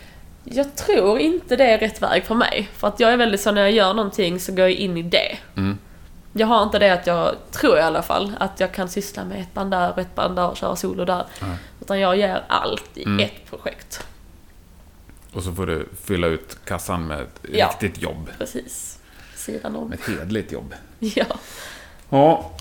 Jag 0.43 0.75
tror 0.75 1.19
inte 1.19 1.55
det 1.55 1.63
är 1.63 1.77
rätt 1.77 2.01
väg 2.01 2.25
för 2.25 2.35
mig. 2.35 2.69
För 2.73 2.87
att 2.87 2.99
jag 2.99 3.13
är 3.13 3.17
väldigt 3.17 3.41
så 3.41 3.51
när 3.51 3.61
jag 3.61 3.71
gör 3.71 3.93
någonting 3.93 4.39
så 4.39 4.51
går 4.51 4.59
jag 4.59 4.71
in 4.71 4.97
i 4.97 5.03
det. 5.03 5.37
Mm. 5.55 5.77
Jag 6.37 6.47
har 6.47 6.63
inte 6.63 6.79
det 6.79 6.93
att 6.93 7.07
jag, 7.07 7.35
tror 7.51 7.77
i 7.77 7.81
alla 7.81 8.01
fall, 8.01 8.35
att 8.39 8.59
jag 8.59 8.73
kan 8.73 8.89
syssla 8.89 9.23
med 9.25 9.41
ett 9.41 9.53
band 9.53 9.71
där 9.71 9.91
och 9.91 9.97
ett 9.97 10.15
band 10.15 10.35
där 10.35 10.49
och 10.49 10.57
köra 10.57 10.75
solo 10.75 11.05
där. 11.05 11.25
Nej. 11.41 11.57
Utan 11.81 11.99
jag 11.99 12.17
ger 12.17 12.43
allt 12.47 12.89
i 12.97 13.03
Mm. 13.03 13.19
ett 13.25 13.49
projekt. 13.49 14.05
Och 15.33 15.43
så 15.43 15.53
får 15.53 15.65
du 15.67 15.89
fylla 16.03 16.27
ut 16.27 16.57
kassan 16.65 17.07
med 17.07 17.21
ett 17.21 17.39
Ja. 17.53 17.67
riktigt 17.67 18.01
jobb. 18.01 18.29
Precis. 18.37 18.99
Sidan 19.35 19.75
om. 19.75 19.89
Med 19.89 19.99
ett 19.99 20.07
hedligt 20.07 20.51
jobb. 20.51 20.73
Ja. 20.99 21.25
Ja, 22.09 22.51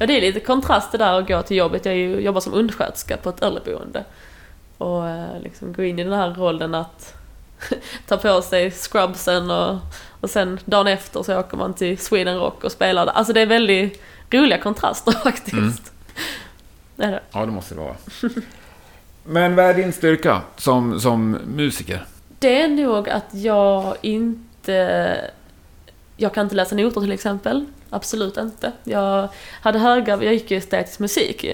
ja, 0.00 0.06
det 0.06 0.16
är 0.16 0.20
lite 0.20 0.40
kontrast 0.40 0.92
det 0.92 0.98
där 0.98 1.18
att 1.20 1.28
gå 1.28 1.42
till 1.42 1.56
jobbet. 1.56 1.84
Jag 1.84 1.96
jobbar 1.98 2.40
som 2.40 2.54
undersköterska 2.54 3.16
på 3.16 3.28
ett 3.30 3.42
äldreboende. 3.42 4.04
Och 4.78 5.08
eh, 5.08 5.40
liksom 5.42 5.72
gå 5.72 5.82
in 5.82 5.98
i 5.98 6.04
den 6.04 6.12
här 6.12 6.30
rollen 6.34 6.74
att 6.74 7.14
ta 8.06 8.16
på 8.16 8.42
sig 8.42 8.70
scrubsen 8.70 9.50
och, 9.50 9.78
och 10.20 10.30
sen 10.30 10.58
dagen 10.64 10.86
efter 10.86 11.22
så 11.22 11.40
åker 11.40 11.56
man 11.56 11.74
till 11.74 11.98
Sweden 11.98 12.38
Rock 12.38 12.64
och 12.64 12.72
spelar 12.72 13.06
där. 13.06 13.12
Alltså 13.12 13.32
det 13.32 13.40
är 13.40 13.46
väldigt 13.46 14.02
roliga 14.30 14.58
kontraster 14.58 15.12
faktiskt. 15.24 15.52
Mm. 15.52 15.72
Det 16.96 17.04
är 17.04 17.10
det. 17.10 17.20
ja 17.32 17.46
det 17.46 17.52
måste 17.52 17.74
det 17.74 17.80
vara. 17.80 17.96
Men 19.24 19.56
vad 19.56 19.64
är 19.64 19.74
din 19.74 19.92
styrka 19.92 20.42
som, 20.56 21.00
som 21.00 21.30
musiker? 21.30 22.04
Det 22.38 22.60
är 22.60 22.68
nog 22.68 23.08
att 23.08 23.34
jag 23.34 23.96
inte... 24.00 25.30
Jag 26.16 26.34
kan 26.34 26.42
inte 26.42 26.54
läsa 26.54 26.74
noter 26.74 27.00
till 27.00 27.12
exempel. 27.12 27.66
Absolut 27.90 28.36
inte. 28.36 28.72
Jag 28.84 29.28
hade 29.60 29.78
höga... 29.78 30.24
Jag 30.24 30.34
gick 30.34 30.50
ju 30.50 30.56
estetisk 30.56 30.98
musik 30.98 31.46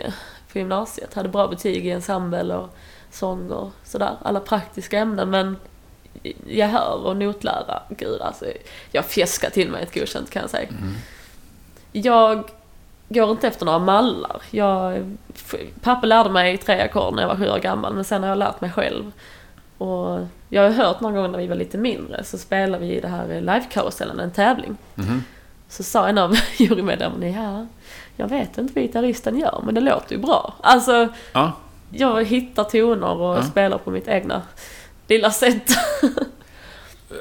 på 0.52 0.58
gymnasiet. 0.58 1.14
Hade 1.14 1.28
bra 1.28 1.48
betyg 1.48 1.86
i 1.86 1.90
ensemble 1.90 2.54
och 2.54 2.76
sång 3.10 3.50
och 3.50 3.72
sådär. 3.84 4.16
Alla 4.22 4.40
praktiska 4.40 4.98
ämnen 4.98 5.30
men 5.30 5.56
jag 6.46 6.68
hör 6.68 7.06
och 7.06 7.16
notlära, 7.16 7.82
gud 7.88 8.20
alltså. 8.20 8.44
Jag 8.92 9.04
fjäskar 9.04 9.50
till 9.50 9.70
mig 9.70 9.82
ett 9.82 9.94
godkänt 9.94 10.30
kan 10.30 10.40
jag 10.42 10.50
säga. 10.50 10.68
Jag 11.92 12.50
går 13.08 13.30
inte 13.30 13.48
efter 13.48 13.64
några 13.64 13.78
mallar. 13.78 14.42
Jag, 14.50 15.16
pappa 15.82 16.06
lärde 16.06 16.30
mig 16.30 16.56
tre 16.56 16.80
ackord 16.80 17.14
när 17.14 17.22
jag 17.22 17.28
var 17.28 17.36
sju 17.36 17.48
år 17.48 17.58
gammal 17.58 17.94
men 17.94 18.04
sen 18.04 18.22
har 18.22 18.28
jag 18.28 18.38
lärt 18.38 18.60
mig 18.60 18.70
själv. 18.70 19.12
Och 19.78 20.18
jag 20.48 20.62
har 20.62 20.70
hört 20.70 21.00
några 21.00 21.16
gånger 21.16 21.28
när 21.28 21.38
vi 21.38 21.46
var 21.46 21.56
lite 21.56 21.78
mindre 21.78 22.24
så 22.24 22.38
spelade 22.38 22.86
vi 22.86 22.96
i 22.96 23.00
det 23.00 23.08
här 23.08 23.26
livekarusellen, 23.40 24.20
en 24.20 24.30
tävling. 24.30 24.76
Mhm. 24.94 25.24
Så 25.68 25.82
sa 25.82 26.08
en 26.08 26.18
av 26.18 26.34
jurymedlemmarna, 26.58 27.28
ja, 27.28 27.66
jag 28.16 28.28
vet 28.28 28.58
inte 28.58 28.72
vad 28.74 28.82
gitarristen 28.84 29.38
gör 29.38 29.60
men 29.64 29.74
det 29.74 29.80
låter 29.80 30.14
ju 30.14 30.20
bra. 30.22 30.54
Alltså, 30.60 31.08
Ja, 31.32 31.52
jag 31.90 32.24
hittar 32.24 32.64
toner 32.64 33.16
och 33.20 33.36
Ja. 33.38 33.42
spelar 33.42 33.78
på 33.78 33.90
mitt 33.90 34.08
egna 34.08 34.42
lilla 35.08 35.30
sätt. 35.30 35.70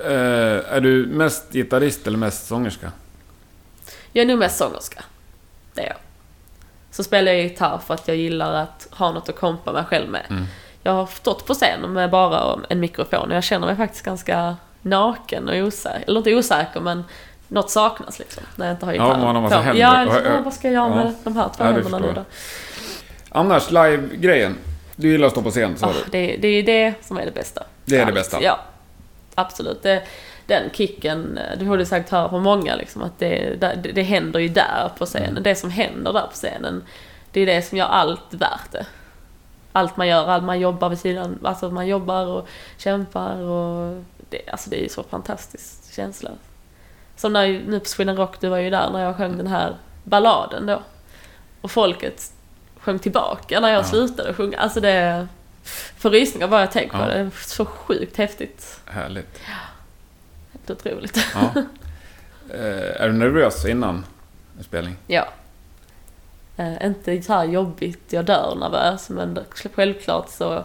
eh, 0.05 0.73
är 0.73 0.81
du 0.81 1.05
mest 1.05 1.53
gitarrist 1.53 2.07
eller 2.07 2.17
mest 2.17 2.47
sångerska? 2.47 2.91
Jag 4.11 4.21
är 4.23 4.27
nog 4.27 4.39
mest 4.39 4.57
sångerska. 4.57 5.03
Det 5.73 5.81
är 5.81 5.87
jag. 5.87 5.97
Så 6.91 7.03
spelar 7.03 7.31
jag 7.31 7.41
gitarr 7.41 7.77
för 7.87 7.93
att 7.93 8.07
jag 8.07 8.17
gillar 8.17 8.53
att 8.53 8.87
ha 8.91 9.11
något 9.11 9.29
att 9.29 9.35
kompa 9.39 9.73
mig 9.73 9.83
själv 9.83 10.09
med. 10.09 10.25
Mm. 10.29 10.45
Jag 10.83 10.91
har 10.91 11.05
stått 11.07 11.45
på 11.47 11.53
scen 11.53 11.93
med 11.93 12.09
bara 12.09 12.59
en 12.69 12.79
mikrofon 12.79 13.29
och 13.29 13.35
jag 13.35 13.43
känner 13.43 13.67
mig 13.67 13.75
faktiskt 13.75 14.05
ganska 14.05 14.55
naken 14.81 15.49
och 15.49 15.55
osäker. 15.55 16.03
Eller 16.07 16.17
inte 16.17 16.35
osäker 16.35 16.79
men 16.79 17.03
något 17.47 17.69
saknas 17.71 18.19
liksom. 18.19 18.43
När 18.55 18.65
jag 18.65 18.73
inte 18.75 18.85
har 18.85 18.93
Ja, 18.93 19.03
gitarren 19.05 19.21
man 19.25 19.35
har 19.35 19.41
massa 19.41 19.61
händer. 19.61 19.81
Ja, 19.81 20.03
liksom, 20.03 20.21
ja, 20.25 20.41
vad 20.41 20.53
ska 20.53 20.67
jag 20.67 20.73
göra 20.73 20.95
med 20.95 21.05
Ja. 21.07 21.11
de 21.23 21.35
här 21.35 21.49
två 21.57 21.63
Ja, 21.63 21.71
händerna 21.71 21.99
nu 21.99 22.11
då? 22.15 22.23
Annars, 23.29 23.71
live-grejen. 23.71 24.55
Du 24.95 25.07
gillar 25.11 25.27
att 25.27 25.31
stå 25.33 25.41
på 25.41 25.51
scen, 25.51 25.77
sa 25.77 25.87
Ah, 25.87 25.91
du? 25.93 26.11
det, 26.11 26.37
det 26.37 26.47
är 26.47 26.63
det 26.63 26.93
som 27.01 27.17
är 27.17 27.25
det 27.25 27.31
bästa. 27.31 27.63
Det 27.85 27.95
är 27.95 27.99
det 27.99 28.05
Allt. 28.05 28.15
bästa? 28.15 28.41
Ja, 28.41 28.59
absolut. 29.35 29.83
Det, 29.83 30.03
den 30.47 30.69
kicken, 30.73 31.37
eh, 31.37 31.59
det 31.59 31.65
har 31.65 31.77
du 31.77 31.85
sagt 31.85 32.09
höra 32.09 32.29
från 32.29 32.43
många, 32.43 32.75
liksom, 32.75 33.01
att 33.01 33.19
det, 33.19 33.55
det, 33.61 33.91
det 33.93 34.01
händer 34.03 34.39
ju 34.39 34.49
där 34.49 34.91
på 34.97 35.05
scenen. 35.05 35.29
Mm. 35.29 35.43
Det 35.43 35.55
som 35.55 35.69
händer 35.69 36.13
där 36.13 36.21
på 36.27 36.33
scenen, 36.33 36.83
det 37.31 37.41
är 37.41 37.45
det 37.45 37.61
som 37.61 37.77
gör 37.77 37.85
allt 37.85 38.33
värt 38.33 38.71
det. 38.71 38.85
Allt 39.71 39.97
man 39.97 40.07
gör, 40.07 40.27
allt 40.27 40.43
man 40.43 40.59
jobbar 40.59 40.89
vid 40.89 40.99
sidan, 40.99 41.39
alltså 41.43 41.69
man 41.69 41.87
jobbar 41.87 42.25
och 42.25 42.47
kämpar 42.77 43.41
och 43.41 44.03
det, 44.29 44.41
alltså 44.51 44.69
det 44.69 44.79
är 44.79 44.83
ju 44.83 44.89
så 44.89 45.03
fantastisk 45.03 45.93
känsla. 45.95 46.29
Som 47.15 47.33
när, 47.33 47.47
nu 47.67 47.79
på 47.79 47.85
Sweden 47.85 48.17
Rock, 48.17 48.39
du 48.39 48.47
var 48.49 48.57
ju 48.57 48.69
där 48.69 48.89
när 48.91 49.03
jag 49.03 49.17
sjöng 49.17 49.37
den 49.37 49.47
här 49.47 49.75
balladen 50.03 50.65
då. 50.65 50.81
Och 51.61 51.71
folket 51.71 52.31
sjöng 52.79 52.99
tillbaka 52.99 53.59
när 53.59 53.69
jag 53.69 53.79
Ja. 53.79 53.83
slutade 53.83 54.33
sjunga. 54.33 54.57
Alltså 54.57 54.79
det... 54.81 55.27
Får 55.97 56.09
rysningar 56.09 56.47
bara 56.47 56.61
jag 56.61 56.71
tänker 56.71 56.97
Ja. 56.97 57.03
på 57.03 57.09
det. 57.09 57.13
Det 57.17 57.19
är 57.19 57.31
så 57.45 57.65
sjukt 57.65 58.17
häftigt. 58.17 58.79
Härligt. 58.85 59.39
Helt 60.53 60.69
otroligt. 60.69 61.17
Ja. 61.33 61.51
eh, 62.53 63.01
är 63.01 63.07
du 63.07 63.13
nervös 63.13 63.65
innan 63.65 64.05
en 64.57 64.63
spelning? 64.63 64.95
Ja. 65.07 65.27
Eh, 66.57 66.85
inte 66.85 67.21
så 67.21 67.33
här 67.33 67.43
jobbigt, 67.45 68.13
jag 68.13 68.25
dör 68.25 68.55
nervös, 68.59 69.09
men 69.09 69.39
självklart 69.75 70.29
så 70.29 70.63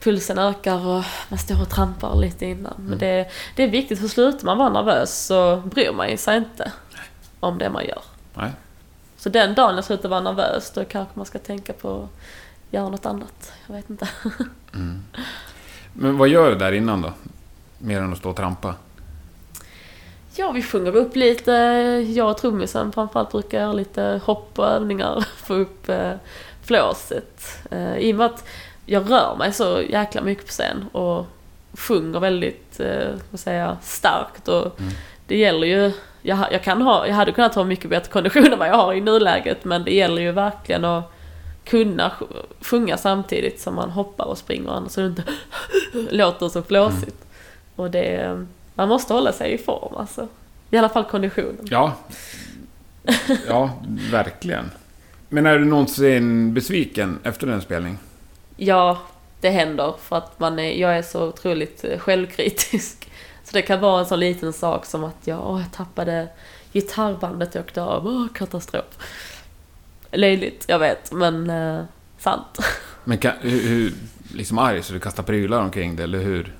pulsen 0.00 0.38
ökar 0.38 0.86
och 0.86 1.04
man 1.28 1.38
står 1.38 1.62
och 1.62 1.68
trampar 1.70 2.16
lite 2.16 2.46
innan. 2.46 2.74
Men 2.76 2.86
Mm. 2.86 2.98
det, 2.98 3.30
det 3.56 3.62
är 3.62 3.68
viktigt, 3.68 4.00
för 4.00 4.08
slutar 4.08 4.44
man 4.46 4.58
vara 4.58 4.68
nervös 4.68 5.26
så 5.26 5.56
bryr 5.56 5.92
man 5.92 6.18
sig 6.18 6.36
inte 6.36 6.72
om 7.40 7.58
det 7.58 7.70
man 7.70 7.84
gör. 7.86 8.02
Nej. 8.34 8.50
Så 9.16 9.28
den 9.28 9.54
dagen 9.54 9.74
jag 9.74 9.84
slutar 9.84 10.08
vara 10.08 10.20
nervös, 10.20 10.70
då 10.74 10.84
kanske 10.84 11.12
man 11.14 11.26
ska 11.26 11.38
tänka 11.38 11.72
på 11.72 12.08
göra 12.72 12.88
något 12.88 13.06
annat. 13.06 13.52
Jag 13.66 13.74
vet 13.74 13.90
inte. 13.90 14.08
Mm. 14.74 15.02
Men 15.92 16.18
vad 16.18 16.28
gör 16.28 16.50
du 16.50 16.56
där 16.56 16.72
innan 16.72 17.02
då? 17.02 17.12
Mer 17.78 18.00
än 18.00 18.12
att 18.12 18.18
stå 18.18 18.30
och 18.30 18.36
trampa? 18.36 18.74
Ja, 20.36 20.50
vi 20.50 20.62
sjunger 20.62 20.96
upp 20.96 21.16
lite. 21.16 21.52
Jag 22.08 22.30
och 22.30 22.38
trummisen 22.38 22.92
framförallt 22.92 23.30
brukar 23.32 23.60
göra 23.60 23.72
lite 23.72 24.20
hopp 24.24 24.58
och 24.58 24.66
övningar. 24.66 25.26
Få 25.36 25.54
upp 25.54 25.88
eh, 25.88 26.12
flåset. 26.62 27.58
Eh, 27.70 27.96
I 27.96 28.12
och 28.12 28.16
med 28.16 28.26
att 28.26 28.44
jag 28.86 29.10
rör 29.10 29.36
mig 29.36 29.52
så 29.52 29.82
jäkla 29.88 30.22
mycket 30.22 30.46
på 30.46 30.50
scen 30.50 30.84
och 30.92 31.26
sjunger 31.72 32.20
väldigt, 32.20 32.80
eh, 32.80 33.08
vad 33.30 33.40
säger 33.40 33.60
jag, 33.60 33.76
starkt. 33.82 34.48
Och 34.48 34.80
Mm. 34.80 34.92
Det 35.26 35.36
gäller 35.36 35.66
ju, 35.66 35.92
jag, 36.22 36.62
kan 36.62 36.82
ha, 36.82 37.06
jag 37.06 37.14
hade 37.14 37.32
kunnat 37.32 37.54
ha 37.54 37.64
mycket 37.64 37.90
bättre 37.90 38.12
kondition 38.12 38.52
än 38.52 38.58
vad 38.58 38.68
jag 38.68 38.74
har 38.76 38.94
i 38.94 39.00
nuläget. 39.00 39.64
Men 39.64 39.84
det 39.84 39.94
gäller 39.94 40.22
ju 40.22 40.32
verkligen 40.32 40.84
att 40.84 41.12
kunna 41.64 42.08
sj- 42.08 42.44
sjunga 42.60 42.96
samtidigt 42.96 43.60
som 43.60 43.74
man 43.74 43.90
hoppar 43.90 44.24
och 44.24 44.38
springer 44.38 44.70
annars 44.70 44.92
så 44.92 45.00
det 45.00 45.06
inte 45.06 45.24
låter 46.16 46.48
så 46.48 46.62
flåsigt. 46.62 47.16
Och 47.76 47.90
det, 47.90 48.46
man 48.74 48.88
måste 48.88 49.14
hålla 49.14 49.32
sig 49.32 49.52
i 49.52 49.58
form 49.58 49.96
alltså. 49.96 50.28
I 50.70 50.76
alla 50.76 50.88
fall 50.88 51.04
konditionen. 51.04 51.58
Ja. 51.70 51.92
Ja, 53.48 53.70
verkligen. 54.10 54.70
Men 55.28 55.46
är 55.46 55.58
du 55.58 55.64
någonsin 55.64 56.54
besviken 56.54 57.18
efter 57.22 57.46
en 57.46 57.60
spelning? 57.62 57.98
Ja, 58.56 58.98
det 59.40 59.50
händer 59.50 59.94
för 60.02 60.16
att 60.16 60.40
man 60.40 60.58
är, 60.58 60.72
jag 60.72 60.96
är 60.98 61.02
så 61.02 61.26
otroligt 61.28 61.84
eh, 61.84 61.98
självkritisk. 61.98 63.08
Så 63.44 63.52
det 63.52 63.62
kan 63.62 63.80
vara 63.80 64.00
en 64.00 64.06
sån 64.06 64.20
liten 64.20 64.52
sak 64.52 64.86
som 64.86 65.04
att 65.04 65.16
jag, 65.24 65.50
åh, 65.50 65.60
jag 65.60 65.72
tappade 65.72 66.28
gitarrbandet 66.72 67.54
och 67.54 67.60
åkte 67.60 67.82
av, 67.82 68.06
åh, 68.06 68.26
katastrof. 68.34 68.84
Löjligt, 70.12 70.64
jag 70.68 70.78
vet, 70.78 71.12
men 71.12 71.50
eh, 71.50 71.84
sant. 72.18 72.58
Men 73.04 73.18
kan, 73.18 73.32
hur, 73.40 73.68
hur, 73.68 73.92
liksom 74.34 74.58
arg 74.58 74.82
så 74.82 74.92
du 74.92 75.00
kastar 75.00 75.22
prylar 75.22 75.60
omkring 75.60 75.96
det, 75.96 76.02
eller 76.02 76.18
hur? 76.18 76.54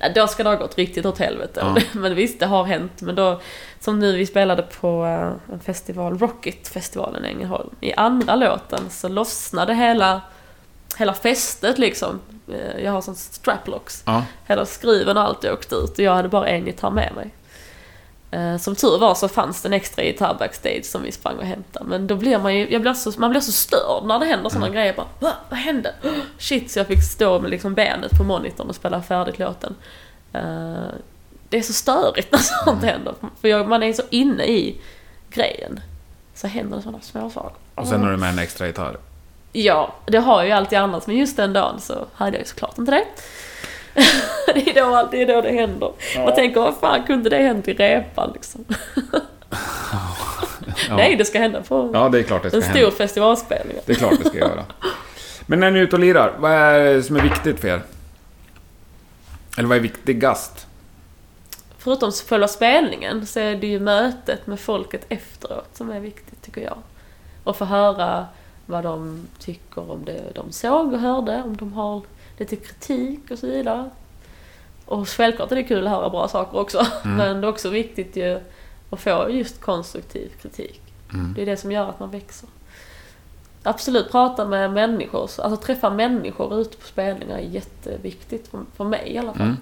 Nej, 0.00 0.12
Då 0.14 0.26
ska 0.26 0.42
det 0.42 0.48
ha 0.48 0.56
gått 0.56 0.78
riktigt 0.78 1.06
åt 1.06 1.18
helvete. 1.18 1.60
Ja. 1.62 1.76
Men 2.00 2.14
visst, 2.14 2.40
det 2.40 2.46
har 2.46 2.64
hänt. 2.64 3.02
Men 3.02 3.14
då, 3.14 3.40
som 3.80 3.98
nu 3.98 4.16
vi 4.16 4.26
spelade 4.26 4.62
på 4.62 5.04
eh, 5.04 5.52
en 5.54 5.60
festival, 5.60 6.18
Rocket-festivalen 6.18 7.24
i 7.24 7.28
Ängelholm. 7.28 7.70
I 7.80 7.92
andra 7.94 8.36
låten 8.36 8.90
så 8.90 9.08
lossnade 9.08 9.74
hela, 9.74 10.20
hela 10.98 11.14
fästet 11.14 11.78
liksom. 11.78 12.20
Eh, 12.48 12.84
Jag 12.84 12.92
har 12.92 13.00
sån 13.00 13.14
straplocks. 13.14 14.02
Ja. 14.06 14.24
Hela 14.46 14.66
skruven 14.66 15.16
och 15.16 15.22
allt 15.22 15.44
åkt 15.44 15.72
ut 15.72 15.90
och 15.90 16.04
jag 16.04 16.14
hade 16.14 16.28
bara 16.28 16.48
en 16.48 16.66
gitarr 16.66 16.90
med 16.90 17.12
mig. 17.14 17.30
Eh, 18.30 18.56
Som 18.56 18.74
tur 18.76 18.98
var 18.98 19.14
så 19.14 19.28
fanns 19.28 19.62
det 19.62 19.68
en 19.68 19.72
extra 19.72 20.02
gitarr 20.04 20.36
backstage 20.38 20.84
som 20.84 21.02
vi 21.02 21.12
sprang 21.12 21.36
och 21.38 21.44
hämtade. 21.44 21.84
Men 21.86 22.06
då 22.06 22.16
blir 22.16 22.38
man 22.38 22.54
ju, 22.56 22.72
jag 22.72 22.80
blir 22.82 22.94
så, 22.94 23.12
man 23.20 23.30
blir 23.30 23.40
så 23.40 23.52
störd 23.52 24.04
när 24.04 24.18
det 24.18 24.26
händer 24.26 24.50
sådana 24.50 24.68
grejer. 24.68 24.94
Bara, 24.96 25.06
Va? 25.20 25.32
Vad 25.48 25.58
hände? 25.58 25.94
Shit, 26.38 26.70
så 26.70 26.78
jag 26.78 26.86
fick 26.86 27.02
stå 27.02 27.40
med 27.40 27.50
liksom 27.50 27.74
benet 27.74 28.10
på 28.18 28.24
monitorn 28.24 28.68
och 28.68 28.74
spela 28.74 29.02
färdigt 29.02 29.38
låten. 29.38 29.74
Eh, 30.32 30.42
Det 31.48 31.58
är 31.58 31.62
så 31.62 31.72
störigt 31.72 32.32
när 32.32 32.38
sånt 32.64 32.84
händer. 32.84 33.14
För 33.40 33.48
jag, 33.48 33.68
man 33.68 33.82
är 33.82 33.92
så 33.92 34.02
inne 34.10 34.44
i 34.44 34.80
grejen. 35.30 35.80
Så 36.34 36.46
händer 36.46 36.76
det 36.76 36.82
sådana 36.82 37.00
små 37.00 37.30
saker. 37.30 37.52
Och 37.74 37.86
sen 37.86 38.02
har 38.02 38.10
du 38.10 38.16
med 38.16 38.28
en 38.28 38.38
extra 38.38 38.66
gitarr. 38.66 38.96
Ja, 39.52 39.94
det 40.06 40.18
har 40.18 40.38
jag 40.38 40.46
ju 40.46 40.52
alltid 40.52 40.78
annars, 40.78 41.06
men 41.06 41.16
just 41.16 41.36
den 41.36 41.52
dagen 41.52 41.80
så 41.80 42.06
hade 42.14 42.32
jag 42.36 42.40
ju 42.40 42.44
såklart 42.48 42.78
inte 42.78 42.90
det. 42.92 43.04
det, 44.54 44.70
är 44.70 44.74
då, 44.74 45.08
det 45.10 45.22
är 45.22 45.26
då 45.26 45.40
det 45.40 45.52
händer. 45.52 45.92
Man 46.16 46.34
tänker, 46.34 46.60
vad 46.60 46.76
fan 46.76 47.06
kunde 47.06 47.30
det 47.30 47.36
hänt 47.36 47.68
i 47.68 47.74
repan 47.74 48.30
liksom? 48.34 48.64
Nej, 50.90 51.16
det 51.16 51.24
ska 51.24 51.38
hända 51.38 51.62
på 51.62 51.90
Ja, 51.94 52.08
det 52.08 52.18
är 52.18 52.22
klart 52.22 52.42
det 52.42 52.48
ska 52.50 52.56
en 52.56 52.62
stor 52.62 52.74
hända. 52.74 52.90
festivalspelning. 52.90 53.76
Det 53.86 53.92
är 53.92 53.96
klart 53.96 54.14
det 54.22 54.28
ska 54.28 54.38
göra. 54.38 54.64
Men 55.46 55.60
när 55.60 55.70
ni 55.70 55.78
är 55.78 55.82
ute 55.82 55.96
och 55.96 56.00
lirar, 56.00 56.34
vad 56.38 56.52
är 56.52 56.94
det 56.94 57.02
som 57.02 57.16
är 57.16 57.20
viktigt 57.20 57.60
för 57.60 57.68
er? 57.68 57.82
Eller 59.58 59.68
vad 59.68 59.76
är 59.76 59.82
viktigast? 59.82 60.66
Förutom 61.78 62.12
själva 62.12 62.48
spelningen 62.48 63.26
så 63.26 63.40
är 63.40 63.56
det 63.56 63.66
ju 63.66 63.80
mötet 63.80 64.46
med 64.46 64.60
folket 64.60 65.06
efteråt 65.08 65.68
som 65.72 65.90
är 65.90 66.00
viktigt 66.00 66.42
tycker 66.42 66.60
jag. 66.60 66.78
Och 67.44 67.56
få 67.56 67.64
höra 67.64 68.26
vad 68.66 68.84
de 68.84 69.26
tycker 69.38 69.90
om 69.90 70.04
det 70.04 70.22
de 70.34 70.52
såg 70.52 70.92
och 70.92 71.00
hörde, 71.00 71.42
om 71.44 71.56
de 71.56 71.72
har 71.72 72.02
lite 72.38 72.56
kritik 72.56 73.30
och 73.30 73.38
så 73.38 73.46
vidare. 73.46 73.90
Och 74.84 75.08
självklart 75.08 75.52
är 75.52 75.56
det 75.56 75.62
kul 75.62 75.86
att 75.86 75.92
höra 75.92 76.10
bra 76.10 76.28
saker 76.28 76.58
också, 76.58 76.86
men 77.04 77.40
det 77.40 77.46
är 77.46 77.50
också 77.50 77.70
viktigt 77.70 78.16
ju 78.16 78.40
att 78.90 79.00
få 79.00 79.26
just 79.30 79.60
konstruktiv 79.60 80.32
kritik. 80.42 80.80
Det 81.36 81.42
är 81.42 81.46
det 81.46 81.56
som 81.56 81.72
gör 81.72 81.88
att 81.88 82.00
man 82.00 82.10
växer. 82.10 82.48
Absolut 83.62 84.10
prata 84.10 84.46
med 84.46 84.72
människor, 84.72 85.20
alltså 85.22 85.56
träffa 85.56 85.90
människor 85.90 86.60
ute 86.60 86.76
på 86.76 86.86
spelningar 86.86 87.36
är 87.36 87.42
jätteviktigt 87.42 88.48
för, 88.48 88.64
för 88.76 88.84
mig 88.84 89.12
i 89.12 89.18
alla 89.18 89.32
fall. 89.32 89.42
Mm. 89.42 89.56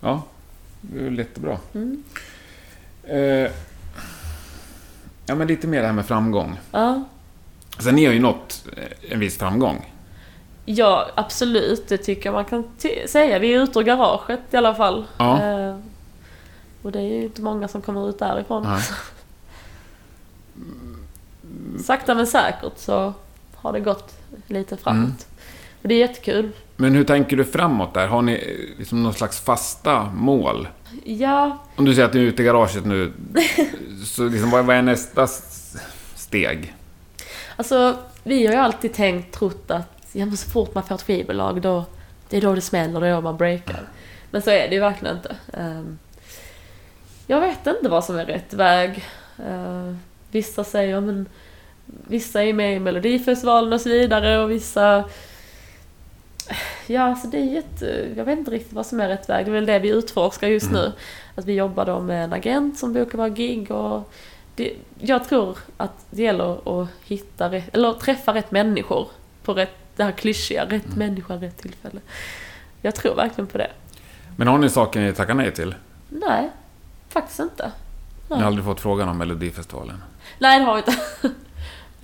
Ja, 0.00 0.22
det 0.80 1.06
är 1.06 1.10
jättebra. 1.10 1.58
Mm. 1.74 2.02
Eh, 3.04 3.50
ja, 5.26 5.34
men 5.34 5.46
lite 5.46 5.66
mer 5.66 5.80
det 5.80 5.86
här 5.86 5.94
med 5.94 6.06
framgång. 6.06 6.58
Ja. 6.72 7.04
Sen 7.78 7.94
ni 7.94 8.06
har 8.06 8.12
ju 8.12 8.20
nått 8.20 8.66
eh, 8.76 9.12
en 9.12 9.20
viss 9.20 9.38
framgång. 9.38 9.89
Ja, 10.76 11.06
absolut. 11.14 11.88
Det 11.88 11.98
tycker 11.98 12.26
jag 12.26 12.32
man 12.32 12.44
kan 12.44 12.64
säga. 13.06 13.38
Vi 13.38 13.54
är 13.54 13.62
ute 13.62 13.78
ur 13.78 13.82
garaget 13.82 14.40
i 14.50 14.56
alla 14.56 14.74
fall. 14.74 15.04
Ja. 15.16 15.42
Eh, 15.42 15.76
och 16.82 16.92
det 16.92 16.98
är 16.98 17.02
ju 17.02 17.22
inte 17.22 17.42
många 17.42 17.68
som 17.68 17.82
kommer 17.82 18.08
ut 18.08 18.18
därifrån. 18.18 18.62
Nej. 18.62 18.82
Sakta 21.84 22.14
men 22.14 22.26
säkert 22.26 22.78
så 22.78 23.12
har 23.54 23.72
det 23.72 23.80
gått 23.80 24.14
lite 24.46 24.76
framåt. 24.76 24.98
Mm. 24.98 25.14
Och 25.82 25.88
det 25.88 25.94
är 25.94 25.98
jättekul. 25.98 26.50
Men 26.76 26.94
hur 26.94 27.04
tänker 27.04 27.36
du 27.36 27.44
framåt 27.44 27.94
där? 27.94 28.06
Har 28.06 28.22
ni 28.22 28.32
eh, 28.32 28.78
liksom 28.78 29.02
någon 29.02 29.14
slags 29.14 29.40
fasta 29.40 30.04
mål? 30.14 30.68
Ja, 31.04 31.58
Om 31.76 31.84
du 31.84 31.94
säger 31.94 32.06
att 32.06 32.12
du 32.12 32.18
är 32.18 32.24
ute 32.24 32.42
i 32.42 32.44
garaget 32.44 32.84
nu, 32.84 33.12
så 34.04 34.28
liksom, 34.28 34.50
vad 34.50 34.70
är 34.70 34.82
nästa 34.82 35.26
steg? 36.14 36.74
alltså 37.56 37.96
vi 38.22 38.46
har 38.46 38.54
ju 38.54 38.60
alltid 38.60 38.94
tänkt, 38.94 39.34
trott 39.34 39.70
att 39.70 39.99
så 40.12 40.50
fort 40.50 40.74
man 40.74 40.84
får 40.84 40.94
ett 40.94 41.02
skivbolag 41.02 41.62
då, 41.62 41.84
det 42.28 42.36
är 42.36 42.40
då 42.40 42.54
det 42.54 42.60
smäller, 42.60 43.00
det 43.00 43.08
är 43.08 43.14
då 43.14 43.20
man 43.20 43.36
breakar. 43.36 43.88
Men 44.30 44.42
så 44.42 44.50
är 44.50 44.68
det 44.68 44.74
ju 44.74 44.80
verkligen 44.80 45.16
inte. 45.16 45.36
Ehm, 45.52 45.98
jag 47.26 47.40
vet 47.40 47.66
inte 47.66 47.88
vad 47.88 48.04
som 48.04 48.18
är 48.18 48.26
rätt 48.26 48.54
väg. 48.54 49.04
Eh, 49.46 49.94
vissa 50.30 50.64
säger, 50.64 50.94
ja, 50.94 51.00
men 51.00 51.26
vissa 51.86 52.44
är 52.44 52.52
med 52.52 52.76
i 52.76 52.78
Melodifestivalen 52.78 53.72
och 53.72 53.80
så 53.80 53.88
vidare 53.88 54.38
och 54.38 54.50
vissa... 54.50 55.04
Ja, 56.86 57.02
alltså 57.02 57.26
det 57.26 57.38
är 57.38 57.44
jätte... 57.44 58.08
Jag 58.16 58.24
vet 58.24 58.38
inte 58.38 58.50
riktigt 58.50 58.72
vad 58.72 58.86
som 58.86 59.00
är 59.00 59.08
rätt 59.08 59.28
väg. 59.28 59.46
Det 59.46 59.50
är 59.50 59.52
väl 59.52 59.66
det 59.66 59.78
vi 59.78 59.88
utforskar 59.88 60.48
just 60.48 60.70
nu. 60.70 60.92
Att 61.34 61.44
vi 61.44 61.54
jobbar 61.54 61.86
då 61.86 62.00
med 62.00 62.24
en 62.24 62.32
agent 62.32 62.78
som 62.78 62.92
bokar 62.92 63.18
våra 63.18 63.28
gig 63.28 63.70
och... 63.70 64.12
Det, 64.54 64.74
jag 64.98 65.28
tror 65.28 65.58
att 65.76 66.06
det 66.10 66.22
gäller 66.22 66.82
att 66.82 66.88
hitta 67.04 67.50
rätt, 67.52 67.74
eller 67.74 67.92
träffa 67.92 68.34
rätt 68.34 68.50
människor 68.50 69.08
på 69.42 69.54
rätt, 69.54 69.79
det 70.00 70.04
här 70.04 70.12
klyschiga, 70.12 70.64
rätt 70.64 70.96
människa, 70.96 71.34
rätt 71.34 71.58
tillfälle. 71.58 72.00
Jag 72.82 72.94
tror 72.94 73.14
verkligen 73.14 73.46
på 73.46 73.58
det. 73.58 73.70
Men 74.36 74.48
har 74.48 74.58
ni 74.58 74.68
saker 74.70 75.00
ni 75.00 75.12
tackar 75.12 75.34
nej 75.34 75.52
till? 75.52 75.74
Nej, 76.08 76.50
faktiskt 77.08 77.40
inte. 77.40 77.72
Ni 78.28 78.36
har 78.36 78.42
aldrig 78.42 78.64
fått 78.64 78.80
frågan 78.80 79.08
om 79.08 79.18
Melodifestivalen? 79.18 80.02
Nej, 80.38 80.58
det 80.58 80.64
har 80.64 80.74
vi 80.74 80.78
inte. 80.78 80.92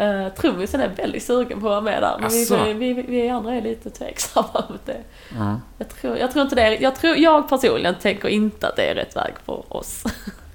Uh, 0.01 0.29
trummisen 0.29 0.81
är 0.81 0.89
väldigt 0.89 1.23
sugen 1.23 1.61
på 1.61 1.67
att 1.67 1.71
vara 1.71 1.81
med 1.81 2.03
där, 2.03 2.17
men 2.21 2.31
vi, 2.31 2.75
vi, 2.75 2.93
vi, 2.93 3.03
vi 3.03 3.29
andra 3.29 3.55
är 3.55 3.63
lite 3.63 3.91
tveksamma 3.91 4.65
mot 4.71 4.87
det. 4.87 5.03
Ja. 5.37 5.61
Jag 5.79 5.89
tror, 5.89 6.17
jag 6.17 6.31
tror 6.31 6.43
inte 6.43 6.55
det 6.55 6.63
är, 6.63 6.83
jag, 6.83 6.95
tror, 6.95 7.17
jag 7.17 7.49
personligen 7.49 7.95
tänker 7.95 8.29
inte 8.29 8.69
att 8.69 8.77
det 8.77 8.91
är 8.91 8.95
rätt 8.95 9.17
väg 9.17 9.33
för 9.45 9.77
oss. 9.77 10.05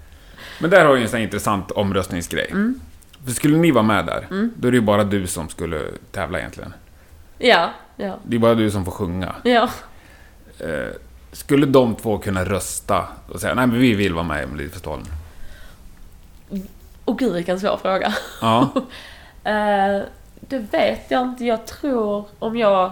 Men 0.60 0.69
där 0.69 0.86
har 0.86 0.93
vi 0.93 1.01
en 1.01 1.10
sån 1.10 1.19
intressant 1.19 1.71
omröstningsgrej. 1.71 2.47
Mm. 2.51 2.80
För 3.25 3.32
skulle 3.32 3.58
ni 3.58 3.71
vara 3.71 3.84
med 3.84 4.06
där, 4.06 4.27
då 4.56 4.67
är 4.67 4.71
det 4.71 4.77
ju 4.77 4.82
bara 4.82 5.04
du 5.04 5.27
som 5.27 5.49
skulle 5.49 5.82
tävla 6.12 6.39
egentligen. 6.39 6.73
Ja, 7.41 7.69
ja, 7.95 8.17
Det 8.23 8.36
är 8.36 8.39
bara 8.39 8.56
du 8.56 8.71
som 8.71 8.86
får 8.86 8.91
sjunga. 8.91 9.36
ja. 9.43 9.69
Eh, 10.60 10.88
skulle 11.32 11.65
de 11.65 11.95
två 11.95 12.17
kunna 12.17 12.45
rösta 12.45 13.08
och 13.30 13.41
säga 13.41 13.54
nej 13.54 13.67
men 13.67 13.80
vi 13.80 13.93
vill 13.93 14.13
vara 14.13 14.23
med 14.23 14.43
i 14.43 14.45
Melodifestivalen? 14.45 15.06
Och 17.06 17.19
gud 17.19 17.34
vilken 17.34 17.60
svår 17.60 17.77
fråga. 17.77 18.13
Ja. 18.41 18.69
Eh, 19.43 20.01
det 20.39 20.58
vet 20.60 21.12
jag 21.12 21.21
inte. 21.21 21.45
Jag 21.45 21.65
tror 21.67 22.25
om 22.39 22.58
jag 22.58 22.91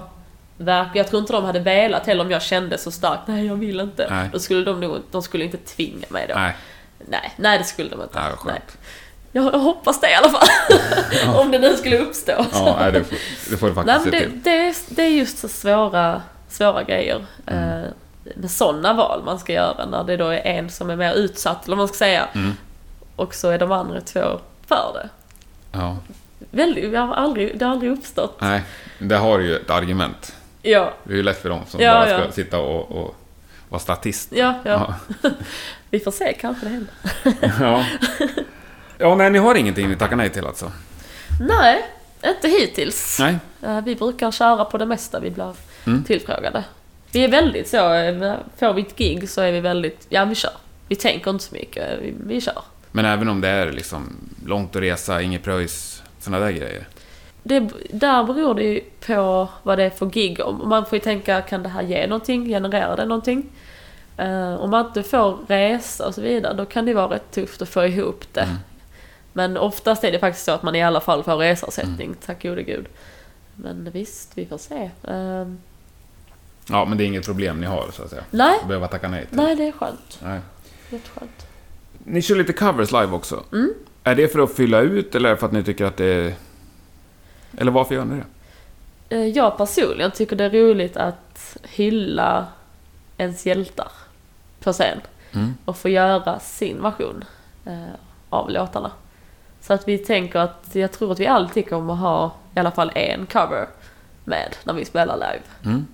Jag 0.94 1.08
tror 1.08 1.20
inte 1.20 1.34
de 1.34 1.44
hade 1.44 1.60
velat 1.60 2.06
heller 2.08 2.24
om 2.24 2.32
jag 2.32 2.42
kände 2.42 2.78
så 2.78 2.92
starkt. 2.92 3.22
Nej, 3.28 3.46
jag 3.46 3.56
vill 3.56 3.80
inte. 3.80 4.08
Nej. 4.10 4.30
Då 4.34 4.40
skulle 4.40 4.66
de 4.66 4.80
nog, 4.80 4.98
de 5.12 5.22
skulle 5.22 5.44
inte 5.44 5.58
tvinga 5.58 6.06
mig 6.10 6.26
då. 6.30 6.34
nej, 6.36 6.56
Nej, 7.08 7.34
nej 7.38 7.58
det 7.58 7.64
skulle 7.64 7.90
de 7.90 8.02
inte. 8.02 8.20
nej 8.22 8.32
skönt. 8.38 8.78
Jag, 9.32 9.46
jag 9.54 9.60
hoppas 9.60 10.02
det 10.02 10.12
i 10.12 10.14
alla 10.14 10.30
fall. 10.30 10.48
om 11.36 11.52
det 11.52 11.60
nu 11.60 11.78
skulle 11.78 11.98
uppstå. 11.98 12.46
Ja, 12.54 12.78
nej, 12.80 12.92
det, 12.92 13.04
får, 13.04 13.18
det 13.52 13.58
får 13.58 13.68
du 13.68 13.74
Nej, 13.74 13.86
faktiskt 13.86 14.04
se 14.04 14.10
det, 14.12 14.20
till. 14.20 14.42
det, 14.44 14.52
är, 14.68 14.76
det 14.90 15.02
är 15.04 15.10
just 15.10 15.38
så 15.38 15.48
svåra, 15.48 16.22
svåra 16.50 16.84
grejer. 16.84 17.26
Mm. 17.46 17.80
Eh, 17.84 17.90
med 18.36 18.52
sådana 18.52 18.94
val 18.94 19.22
man 19.26 19.40
ska 19.40 19.54
göra 19.54 19.86
när 19.86 20.04
det 20.04 20.18
då 20.18 20.28
är 20.28 20.42
en 20.46 20.70
som 20.70 20.90
är 20.90 20.96
mer 20.96 21.14
utsatt, 21.14 21.66
eller 21.66 21.76
vad 21.76 21.78
man 21.78 21.88
ska 21.88 21.98
säga. 21.98 22.28
Mm. 22.36 22.52
Och 23.16 23.36
så 23.36 23.50
är 23.50 23.58
de 23.60 23.72
andra 23.72 24.02
två 24.02 24.40
för 24.68 24.92
det. 24.94 25.10
Ja. 25.72 25.98
Väldigt, 26.52 26.94
jag 26.94 27.02
har 27.02 27.14
aldrig, 27.16 27.60
det 27.60 27.66
har 27.66 27.72
aldrig 27.72 27.92
uppstått. 27.92 28.38
Nej, 28.42 28.62
det 29.00 29.16
har 29.16 29.40
ju 29.40 29.56
ett 29.56 29.70
argument. 29.70 30.36
Ja, 30.62 30.94
Det 31.04 31.14
är 31.14 31.18
ju 31.18 31.24
lätt 31.24 31.42
för 31.42 31.50
dem 31.50 31.62
som 31.68 31.82
Ja, 31.82 31.94
bara 31.94 32.06
ska 32.06 32.26
ja. 32.26 32.32
sitta 32.32 32.60
och, 32.60 32.92
och 32.92 33.16
vara 33.70 33.80
statist. 33.80 34.30
ja, 34.32 34.54
ja. 34.64 34.94
Vi 35.90 36.00
får 36.00 36.12
se, 36.12 36.34
kanske 36.34 36.66
det 36.66 36.70
händer. 36.72 36.94
ja. 37.60 37.86
Ja, 39.02 39.16
nej, 39.16 39.30
ni 39.30 39.40
har 39.40 39.56
ingenting 39.56 39.90
ni 39.90 39.96
tackar 39.96 40.16
nej 40.16 40.30
till 40.30 40.46
alltså? 40.46 40.72
Nej, 41.40 41.86
inte 42.26 42.48
hittills. 42.48 43.18
Nej. 43.20 43.38
Eh, 43.64 43.82
Vi 43.82 43.96
brukar 43.96 44.32
köra 44.32 44.66
på 44.66 44.78
det 44.78 44.86
mesta 44.86 45.20
vi 45.20 45.30
blir 45.32 45.54
Mm. 45.88 46.04
tillfrågade. 46.04 46.64
Vi 47.12 47.24
är 47.24 47.28
väldigt 47.28 47.68
så, 47.68 47.94
eh, 47.94 48.34
får 48.60 48.74
vi 48.74 48.82
ett 48.82 48.96
gig 48.98 49.30
så 49.30 49.42
är 49.42 49.52
vi 49.52 49.60
väldigt, 49.60 50.06
ja 50.10 50.26
vi 50.26 50.36
kör. 50.36 50.52
Vi 50.88 50.96
tänker 50.96 51.32
inte 51.32 51.44
så 51.44 51.54
mycket, 51.56 52.00
vi, 52.02 52.14
vi 52.26 52.42
kör. 52.42 52.62
Men 52.92 53.06
även 53.06 53.30
om 53.30 53.42
det 53.42 53.48
är 53.48 53.72
liksom 53.72 54.16
långt 54.46 54.76
att 54.76 54.82
resa, 54.82 55.22
inget 55.22 55.44
pröjs, 55.44 56.04
sådana 56.20 56.46
där 56.46 56.52
grejer. 56.52 56.88
Det, 57.44 57.60
där 57.94 58.24
beror 58.24 58.56
det 58.56 58.64
ju 58.64 58.80
på 59.06 59.50
vad 59.64 59.78
det 59.78 59.84
är 59.84 59.90
för 59.90 60.06
gig. 60.06 60.40
Om- 60.40 60.70
Man 60.70 60.86
får 60.86 60.96
ju 60.96 61.00
tänka, 61.00 61.42
kan 61.42 61.64
det 61.64 61.70
här 61.70 61.82
ge 61.84 62.08
någonting? 62.08 62.46
Genererar 62.46 62.98
det 62.98 63.06
någonting? 63.06 63.46
Eh, 64.18 64.54
om 64.56 64.70
man 64.70 64.86
inte 64.86 65.04
får 65.04 65.38
resa 65.48 66.08
och 66.08 66.16
så 66.16 66.22
vidare, 66.22 66.54
då 66.54 66.66
kan 66.66 66.86
det 66.86 66.94
vara 66.94 67.08
rätt 67.16 67.32
tufft 67.32 67.62
att 67.62 67.70
få 67.70 67.86
ihop 67.86 68.24
det. 68.34 68.42
Mm. 68.42 68.56
Men 69.40 69.58
oftast 69.58 70.04
är 70.04 70.12
det 70.12 70.20
faktiskt 70.20 70.46
så 70.46 70.52
att 70.52 70.64
man 70.64 70.76
i 70.76 70.84
alla 70.84 71.00
fall 71.02 71.24
får 71.24 71.36
resersättning, 71.38 72.16
tack 72.26 72.44
gode 72.44 72.64
gud. 72.64 72.86
Men 73.56 73.90
visst, 73.94 74.32
vi 74.38 74.46
får 74.46 74.58
se. 74.58 74.90
Eh, 75.04 75.46
Ja, 76.72 76.86
men 76.86 76.98
det 76.98 77.04
är 77.04 77.06
inget 77.06 77.26
problem 77.26 77.60
ni 77.62 77.66
har, 77.68 77.90
så 77.94 78.04
att 78.04 78.10
säga. 78.10 78.24
nej, 78.32 78.58
Att 78.62 78.68
behöva 78.68 78.88
tacka 78.88 79.08
nej 79.10 79.26
till. 79.26 79.38
nej 79.38 79.56
det 79.56 79.64
är 79.68 79.72
skönt. 79.72 80.20
Nej. 80.24 80.40
Jätteskönt. 80.90 81.48
Ni 82.04 82.22
kör 82.22 82.36
lite 82.36 82.54
covers 82.54 82.92
live 82.92 83.12
också. 83.12 83.44
Mm. 83.52 83.74
Är 84.04 84.16
det 84.16 84.28
för 84.28 84.40
att 84.40 84.54
fylla 84.54 84.80
ut 84.80 85.16
eller 85.16 85.36
för 85.36 85.46
att 85.46 85.52
ni 85.54 85.64
tycker 85.64 85.86
att 85.86 85.98
det 85.98 86.06
är... 86.06 86.34
Eller 87.58 87.72
varför 87.72 87.96
gör 87.96 88.06
ni 88.06 88.22
det? 89.10 89.16
Eh, 89.16 89.26
Jag 89.28 89.58
personligen 89.58 90.12
tycker 90.12 90.36
det 90.36 90.44
är 90.44 90.50
roligt 90.50 90.98
att 90.98 91.58
hylla 91.64 92.48
ens 93.18 93.46
hjältar 93.46 93.92
på 94.60 94.74
scen. 94.74 95.02
Mm. 95.32 95.54
och 95.66 95.78
få 95.78 95.90
göra 95.90 96.40
sin 96.40 96.82
version 96.82 97.24
eh, 97.66 97.74
av 98.30 98.50
låtarna. 98.50 98.92
Så 99.62 99.74
att 99.74 99.88
vi 99.88 99.98
tänker 99.98 100.40
att, 100.40 100.70
jag 100.72 100.92
tror 100.92 101.12
att 101.12 101.20
vi 101.20 101.28
alltid 101.28 101.70
kommer 101.70 101.94
ha 101.94 102.36
i 102.56 102.60
alla 102.60 102.72
fall 102.72 102.92
en 102.96 103.26
cover 103.26 103.68
med 104.24 104.56
när 104.64 104.74
vi 104.74 104.86
spelar 104.86 105.16
live. 105.16 105.42
Mm. 105.66 105.86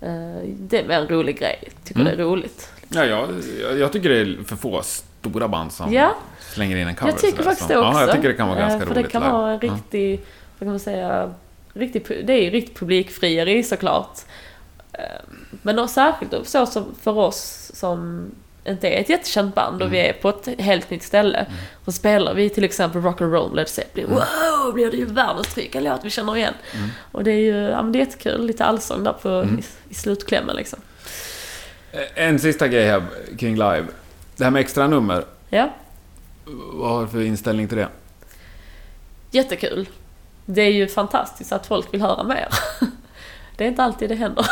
Eh, 0.00 0.48
Det 0.58 0.80
är 0.80 0.88
mer 0.88 1.00
en 1.00 1.08
rolig 1.08 1.38
grej. 1.38 1.68
Tycker 1.84 2.00
Mm. 2.00 2.16
det 2.16 2.22
är 2.22 2.26
roligt. 2.26 2.72
Ja, 2.88 3.04
jag, 3.04 3.28
jag, 3.62 3.78
jag 3.78 3.92
tycker 3.92 4.08
det 4.08 4.18
är 4.18 4.44
för 4.44 4.56
få 4.56 4.82
stora 4.82 5.48
band 5.48 5.72
som 5.72 5.92
Ja. 5.92 6.14
slänger 6.40 6.76
in 6.76 6.88
en 6.88 6.94
cover. 6.94 7.12
Jag 7.12 7.18
tycker 7.20 7.36
sådär, 7.36 7.44
faktiskt 7.50 7.68
det 7.68 7.78
också. 7.78 7.90
Ja, 7.92 8.06
jag 8.06 8.12
tycker 8.16 8.28
det 8.28 8.34
kan 8.34 8.48
vara 8.48 8.58
Eh, 8.58 8.68
ganska 8.68 8.86
För 8.86 8.94
roligt 8.94 9.04
det 9.06 9.10
kan 9.12 9.22
live. 9.22 9.32
vara 9.32 9.52
en 9.52 9.60
riktig, 9.60 10.20
vad 10.58 10.66
kan 10.66 10.68
man 10.68 10.80
säga, 10.80 11.34
riktig, 11.72 12.22
det 12.26 12.32
är 12.32 12.42
ju 12.42 12.50
riktigt 12.50 12.78
publikfrieri 12.78 13.62
såklart. 13.62 14.18
Eh, 14.92 15.00
Men 15.62 15.76
då 15.76 15.88
särskilt 15.88 16.46
så 16.48 16.66
som 16.66 16.94
för 17.00 17.18
oss 17.18 17.70
som 17.74 18.30
inte 18.66 18.88
är 18.88 19.00
ett 19.00 19.08
jättekänt 19.08 19.54
band 19.54 19.82
och 19.82 19.92
vi 19.92 19.98
Mm. 20.00 20.10
är 20.16 20.20
på 20.20 20.28
ett 20.28 20.60
helt 20.60 20.90
nytt 20.90 21.02
ställe. 21.02 21.46
Så 21.84 21.92
spelar 21.92 22.34
vi 22.34 22.50
till 22.50 22.64
exempel 22.64 23.02
Rock 23.02 23.20
and 23.20 23.32
Roll 23.32 23.56
Led 23.56 23.68
Zeppelin. 23.68 24.06
Mm. 24.06 24.18
Wow, 24.18 24.74
blir 24.74 24.90
det 24.90 24.96
ju 24.96 25.04
världens 25.04 25.54
tryck, 25.54 25.74
en 25.74 25.84
låt 25.84 26.04
vi 26.04 26.10
känner 26.10 26.36
igen. 26.36 26.54
Och 27.12 27.24
det 27.24 27.30
är 27.32 27.38
ju, 27.40 27.56
ja 27.56 27.82
men 27.82 27.92
det 27.92 27.98
är 27.98 28.00
jättekul, 28.00 28.46
lite 28.46 28.64
allsång 28.64 29.04
där 29.04 29.12
på, 29.12 29.28
Mm. 29.28 29.58
i, 29.58 29.62
i 29.90 29.94
slutklämmen 29.94 30.56
liksom. 30.56 30.78
Eh, 31.92 32.00
En 32.26 32.38
sista 32.38 32.68
grej 32.68 32.86
här 32.86 33.02
kring 33.38 33.54
live. 33.54 33.86
Det 34.36 34.44
här 34.44 34.50
med 34.50 34.60
extra 34.60 34.86
nummer. 34.86 35.24
Ja, 35.50 35.70
Vad 36.72 36.90
har 36.90 37.02
du 37.02 37.08
för 37.08 37.20
inställning 37.22 37.68
till 37.68 37.78
det? 37.78 37.88
jättekul. 39.30 39.88
Det 40.46 40.62
är 40.62 40.70
ju 40.72 40.88
fantastiskt 40.88 41.52
att 41.52 41.66
folk 41.66 41.94
vill 41.94 42.00
höra 42.02 42.22
mer. 42.22 42.48
Det 43.56 43.64
är 43.64 43.68
inte 43.68 43.82
alltid 43.82 44.08
det 44.08 44.14
händer. 44.14 44.46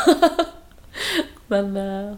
Men 1.46 1.76
eh, 1.76 2.14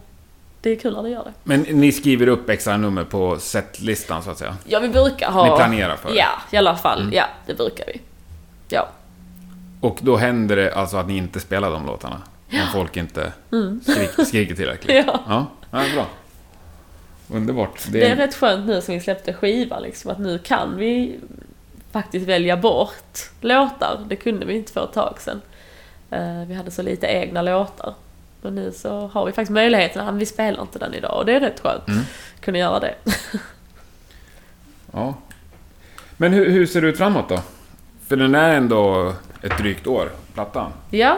det 0.69 0.71
är 0.75 0.75
kul 0.79 0.93
när 0.95 1.03
det 1.03 1.09
gör 1.09 1.23
det. 1.23 1.33
Men 1.43 1.61
ni 1.61 1.91
skriver 1.91 2.27
upp 2.27 2.49
extra 2.49 2.77
nummer 2.77 3.03
på 3.03 3.39
setlistan 3.39 4.23
så 4.23 4.31
att 4.31 4.37
säga? 4.37 4.57
Ja, 4.65 4.79
vi 4.79 4.89
brukar 4.89 5.31
ha... 5.31 5.49
Ni 5.51 5.55
planerar 5.57 5.95
för 5.95 6.09
det? 6.09 6.15
Ja, 6.15 6.29
i 6.51 6.57
alla 6.57 6.75
fall. 6.75 7.01
Mm. 7.01 7.13
Ja, 7.13 7.25
det 7.45 7.53
brukar 7.53 7.85
vi. 7.87 8.01
Ja. 8.69 8.87
Och 9.81 9.99
då 10.01 10.17
händer 10.17 10.55
det 10.55 10.73
alltså 10.73 10.97
att 10.97 11.07
ni 11.07 11.17
inte 11.17 11.39
spelar 11.39 11.71
de 11.71 11.85
låtarna? 11.85 12.21
Om 12.51 12.59
folk 12.73 12.97
inte 12.97 13.31
skrik, 13.83 14.27
skriker 14.27 14.55
tillräckligt? 14.55 14.91
Mm. 14.91 15.05
Ja. 15.27 15.47
Ja, 15.71 15.85
ja 15.85 15.93
bra. 15.95 16.05
Underbart. 17.37 17.83
Det, 17.91 17.99
Det 17.99 18.09
är 18.09 18.15
rätt 18.15 18.35
skönt 18.35 18.67
nu 18.67 18.81
som 18.81 18.93
vi 18.93 18.99
släppte 19.01 19.33
skiva 19.33 19.79
liksom, 19.79 20.11
att 20.11 20.19
nu 20.19 20.39
kan 20.39 20.77
vi 20.77 21.19
faktiskt 21.91 22.27
välja 22.27 22.57
bort 22.57 23.19
låtar. 23.41 23.99
Det 24.07 24.15
kunde 24.15 24.45
vi 24.45 24.53
inte 24.55 24.71
för 24.73 24.83
ett 24.83 24.93
tag 24.93 25.17
sedan. 25.21 25.41
Eh, 26.11 26.47
Vi 26.47 26.53
hade 26.53 26.71
så 26.71 26.81
lite 26.81 27.07
egna 27.07 27.41
låtar. 27.41 27.93
Och 28.45 28.53
nu 28.53 28.71
så 28.71 29.07
har 29.07 29.25
vi 29.25 29.31
faktiskt 29.31 29.51
möjligheten, 29.51 30.07
att 30.07 30.15
vi 30.15 30.25
spelar 30.25 30.61
inte 30.61 30.79
den 30.79 30.93
idag 30.93 31.17
och 31.17 31.25
det 31.25 31.33
är 31.35 31.39
rätt 31.39 31.59
skönt 31.59 31.87
Mm. 31.87 31.99
att 32.35 32.41
kunna 32.41 32.57
göra 32.57 32.79
det. 32.79 32.95
Ja. 34.93 35.13
Men 36.17 36.33
hur, 36.33 36.49
hur 36.49 36.65
ser 36.65 36.81
det 36.81 36.87
ut 36.87 36.97
framåt 36.97 37.29
då? 37.29 37.39
För 38.07 38.15
den 38.15 38.35
är 38.35 38.55
ändå 38.55 39.13
ett 39.43 39.57
drygt 39.57 39.87
år, 39.87 40.11
plattan. 40.33 40.71
Ja, 40.89 41.17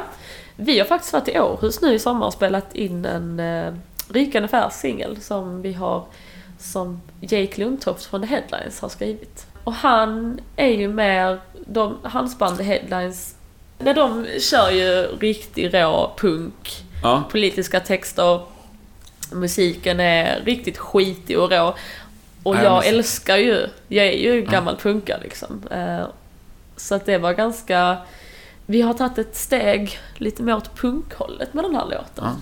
vi 0.56 0.80
har 0.80 0.86
faktiskt 0.86 1.14
varit 1.14 1.28
i 1.28 1.40
Århus 1.40 1.82
nu 1.82 1.94
i 1.94 2.00
sommar 2.00 2.28
och 2.28 2.34
spelat 2.34 2.76
in 2.76 3.06
en 3.06 3.40
uh, 3.40 3.74
rykande 4.10 4.48
färsk 4.48 4.76
singel 4.76 5.22
som 5.22 5.62
vi 5.62 5.74
har 5.74 6.06
som 6.60 7.02
Jake 7.22 7.62
Lundtoft 7.62 8.06
från 8.06 8.22
The 8.22 8.28
Headlines 8.28 8.80
har 8.82 8.90
skrivit. 8.90 9.48
Och 9.64 9.74
han 9.74 10.40
är 10.56 10.68
ju 10.68 10.88
mer, 10.88 11.40
de, 11.66 11.98
hans 12.04 12.38
band 12.38 12.58
The 12.58 12.64
Headlines, 12.64 13.36
när 13.80 13.94
de 13.94 14.26
kör 14.40 14.70
ju 14.72 15.02
riktig 15.20 15.74
rå 15.74 16.14
punk, 16.18 16.84
Ja. 17.04 17.24
politiska 17.32 17.80
texter, 17.80 18.42
musiken 19.32 20.00
är 20.00 20.40
riktigt 20.46 20.78
skitig 20.78 21.40
och 21.40 21.52
rå. 21.52 21.76
Och 22.44 22.56
Ja, 22.56 22.64
jag 22.64 22.86
älskar 22.88 23.38
ju, 23.38 23.68
jag 23.88 24.06
är 24.06 24.12
ju 24.34 24.42
gammal 24.42 24.78
punka 24.78 25.18
liksom. 25.24 25.64
Eh, 25.72 26.06
Så 26.76 26.96
att 26.96 27.06
det 27.06 27.18
var 27.18 27.34
ganska, 27.34 27.98
vi 28.66 28.82
har 28.82 28.94
tagit 28.94 29.18
ett 29.18 29.36
steg 29.36 30.00
lite 30.16 30.44
mer 30.44 30.56
åt 30.56 30.76
punkhållet 30.76 31.54
med 31.54 31.64
den 31.64 31.76
här 31.76 31.86
låten. 31.86 32.26
Ja. 32.26 32.36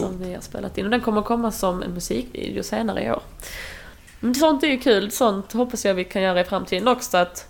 Som 0.00 0.18
vi 0.22 0.34
har 0.34 0.40
spelat 0.40 0.78
in. 0.78 0.84
Och 0.84 0.90
den 0.90 1.00
kommer 1.00 1.22
komma 1.22 1.50
som 1.52 1.82
en 1.82 1.90
musikvideo 1.90 2.62
senare 2.62 3.02
i 3.04 3.10
år. 3.10 3.22
Men 4.20 4.34
sånt 4.34 4.62
är 4.62 4.68
ju 4.68 4.78
kul, 4.78 5.10
sånt 5.10 5.52
hoppas 5.52 5.84
jag 5.84 5.94
vi 5.94 6.04
kan 6.04 6.22
göra 6.22 6.40
i 6.40 6.44
framtiden 6.44 6.88
också. 6.88 7.16
Att, 7.16 7.48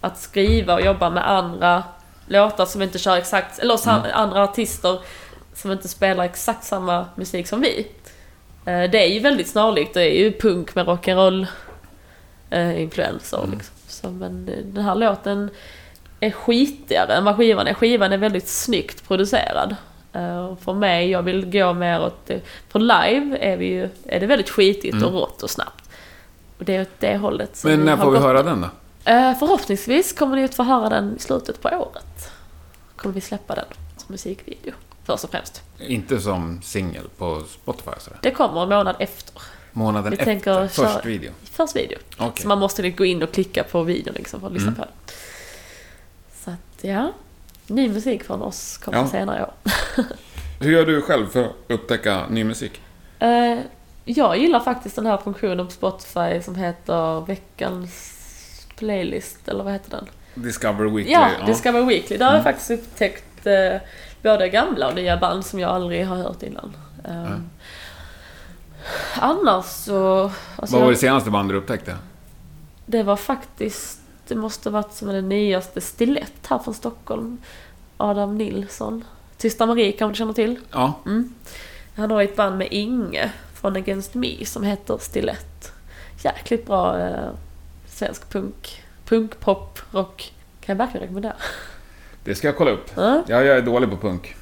att 0.00 0.20
skriva 0.20 0.74
och 0.74 0.80
jobba 0.82 1.10
med 1.10 1.30
andra 1.30 1.82
låtar 2.26 2.66
som 2.66 2.82
inte 2.82 2.98
kör 2.98 3.16
exakt, 3.16 3.58
eller 3.58 3.88
Mm. 3.88 4.10
andra 4.14 4.42
artister 4.44 5.00
som 5.54 5.72
inte 5.72 5.88
spelar 5.88 6.24
exakt 6.24 6.64
samma 6.64 7.06
musik 7.16 7.48
som 7.48 7.60
vi. 7.60 7.86
Eh, 8.66 8.90
Det 8.90 9.04
är 9.04 9.08
ju 9.14 9.20
väldigt 9.20 9.48
snarlikt, 9.48 9.94
det 9.94 10.02
är 10.02 10.18
ju 10.24 10.32
punk 10.32 10.74
med 10.74 10.86
rock'n'roll 10.86 11.46
eh, 12.50 12.82
influenser 12.82 13.38
Mm. 13.38 13.50
liksom. 13.50 13.74
Så, 13.88 14.10
men 14.10 14.48
eh, 14.48 14.58
den 14.64 14.84
här 14.84 14.94
låten 14.94 15.50
är 16.20 16.30
skitigare 16.30 17.14
än 17.14 17.24
vad 17.24 17.36
skivan 17.36 17.66
är. 17.66 17.74
Skivan 17.74 18.12
är 18.12 18.18
väldigt 18.18 18.48
snyggt 18.48 19.08
producerad. 19.08 19.76
För 20.60 20.72
mig, 20.72 21.10
jag 21.10 21.22
vill 21.22 21.50
gå 21.50 21.72
mer 21.72 22.02
åt... 22.02 22.30
För 22.68 22.78
live 22.78 23.38
är, 23.40 23.56
vi 23.56 23.66
ju, 23.66 23.88
är 24.06 24.20
det 24.20 24.26
väldigt 24.26 24.50
skitigt 24.50 25.02
och 25.02 25.12
rått 25.12 25.42
och 25.42 25.50
snabbt. 25.50 25.90
Och 26.58 26.64
det 26.64 26.76
är 26.76 26.80
åt 26.82 26.88
det 27.00 27.16
hållet 27.16 27.56
som 27.56 27.70
Mm. 27.70 27.84
Men 27.84 27.96
när 27.96 28.04
får 28.04 28.10
vi 28.10 28.18
höra 28.18 28.42
den 28.42 28.60
då? 28.60 28.68
Förhoppningsvis 29.38 30.12
kommer 30.12 30.36
ni 30.36 30.44
att 30.44 30.54
få 30.54 30.62
höra 30.62 30.88
den 30.88 31.16
i 31.16 31.20
slutet 31.20 31.62
på 31.62 31.68
året. 31.68 32.32
Kommer 32.96 33.14
vi 33.14 33.20
släppa 33.20 33.54
den 33.54 33.64
som 33.96 34.06
musikvideo. 34.12 34.72
Först 35.04 35.24
och 35.24 35.30
främst. 35.30 35.62
Inte 35.78 36.20
som 36.20 36.62
singel 36.62 37.04
på 37.18 37.42
Spotify 37.62 37.90
sådär. 38.00 38.18
Det 38.22 38.30
kommer 38.30 38.62
en 38.62 38.68
månad 38.68 38.96
efter. 38.98 39.42
Månaden 39.72 40.10
Vi 40.10 40.14
efter, 40.16 40.24
tänker 40.24 40.66
först 40.68 40.76
köra- 40.76 41.02
video. 41.02 41.32
Först 41.44 41.76
video. 41.76 41.98
Okej. 42.18 42.42
Så 42.42 42.48
man 42.48 42.58
måste 42.58 42.90
gå 42.90 43.04
in 43.04 43.22
och 43.22 43.32
klicka 43.32 43.64
på 43.64 43.82
videon 43.82 44.14
liksom 44.14 44.40
för 44.40 44.46
att 44.46 44.52
lyssna 44.52 44.68
Mm. 44.68 44.78
på 44.80 44.84
den. 44.84 44.92
Så 46.44 46.50
att 46.50 46.84
ja, 46.84 47.12
ny 47.66 47.88
musik 47.88 48.24
från 48.24 48.42
oss 48.42 48.78
kommer 48.78 48.98
Ja. 48.98 49.08
senare 49.08 49.38
i 49.38 49.42
år. 49.42 49.52
Hur 50.60 50.72
gör 50.72 50.86
du 50.86 51.02
själv 51.02 51.26
för 51.28 51.44
att 51.44 51.52
upptäcka 51.68 52.26
ny 52.30 52.44
musik? 52.44 52.80
Eh, 53.18 53.58
jag 54.04 54.38
gillar 54.38 54.60
faktiskt 54.60 54.96
den 54.96 55.06
här 55.06 55.16
funktionen 55.16 55.66
på 55.66 55.72
Spotify 55.72 56.42
som 56.42 56.54
heter 56.54 57.26
veckans 57.26 58.20
playlist, 58.76 59.48
eller 59.48 59.64
vad 59.64 59.72
heter 59.72 59.90
den? 59.90 60.06
Discover 60.44 60.84
Weekly? 60.84 61.12
Ja, 61.12 61.28
Discover 61.46 61.82
Weekly. 61.82 62.16
Där 62.16 62.24
har 62.26 62.32
jag 62.32 62.40
Mm. 62.40 62.52
faktiskt 62.52 62.70
upptäckt 62.70 63.46
eh, 63.46 63.80
både 64.24 64.48
gamla 64.48 64.88
och 64.88 64.94
nya 64.94 65.16
band 65.16 65.46
som 65.46 65.60
jag 65.60 65.70
aldrig 65.70 66.06
har 66.06 66.16
hört 66.16 66.42
innan. 66.42 66.76
Mm. 67.04 67.50
Annars 69.16 69.64
så... 69.64 70.30
Alltså 70.56 70.76
Vad 70.76 70.84
var 70.84 70.90
det 70.90 70.96
senaste 70.96 71.30
band 71.30 71.50
du 71.50 71.56
upptäckte? 71.56 71.96
Det 72.86 73.02
var 73.02 73.16
faktiskt, 73.16 74.00
det 74.28 74.34
måste 74.34 74.70
varit 74.70 74.92
som 74.92 75.08
den 75.08 75.28
nyaste 75.28 75.80
Stilett 75.80 76.46
här 76.46 76.58
från 76.58 76.74
Stockholm. 76.74 77.38
Adam 77.96 78.38
Nilsson. 78.38 79.04
Tysta 79.38 79.66
Marie 79.66 79.92
kanske 79.92 80.12
du 80.12 80.16
känner 80.18 80.32
till? 80.32 80.58
Ja. 80.70 80.94
Han 81.96 82.10
har 82.10 82.22
ett 82.22 82.36
band 82.36 82.58
med 82.58 82.68
Inge 82.70 83.32
från 83.54 83.76
Against 83.76 84.14
Me 84.14 84.44
som 84.44 84.62
heter 84.62 84.98
Stilett. 84.98 85.72
Jäkligt 86.22 86.66
bra 86.66 86.98
eh, 86.98 87.30
svensk 87.86 88.30
punk. 88.30 88.82
Punk, 89.04 89.40
pop, 89.40 89.80
rock. 89.90 90.32
Kan 90.60 90.72
jag 90.72 90.84
verkligen 90.84 91.02
rekommendera. 91.02 91.34
Det 92.24 92.34
ska 92.34 92.48
jag 92.48 92.56
kolla 92.56 92.70
upp. 92.70 92.90
Ja, 92.94 93.22
Ja, 93.26 93.42
jag 93.42 93.56
är 93.56 93.62
dålig 93.62 93.90
på 93.90 93.96
punk. 93.96 94.36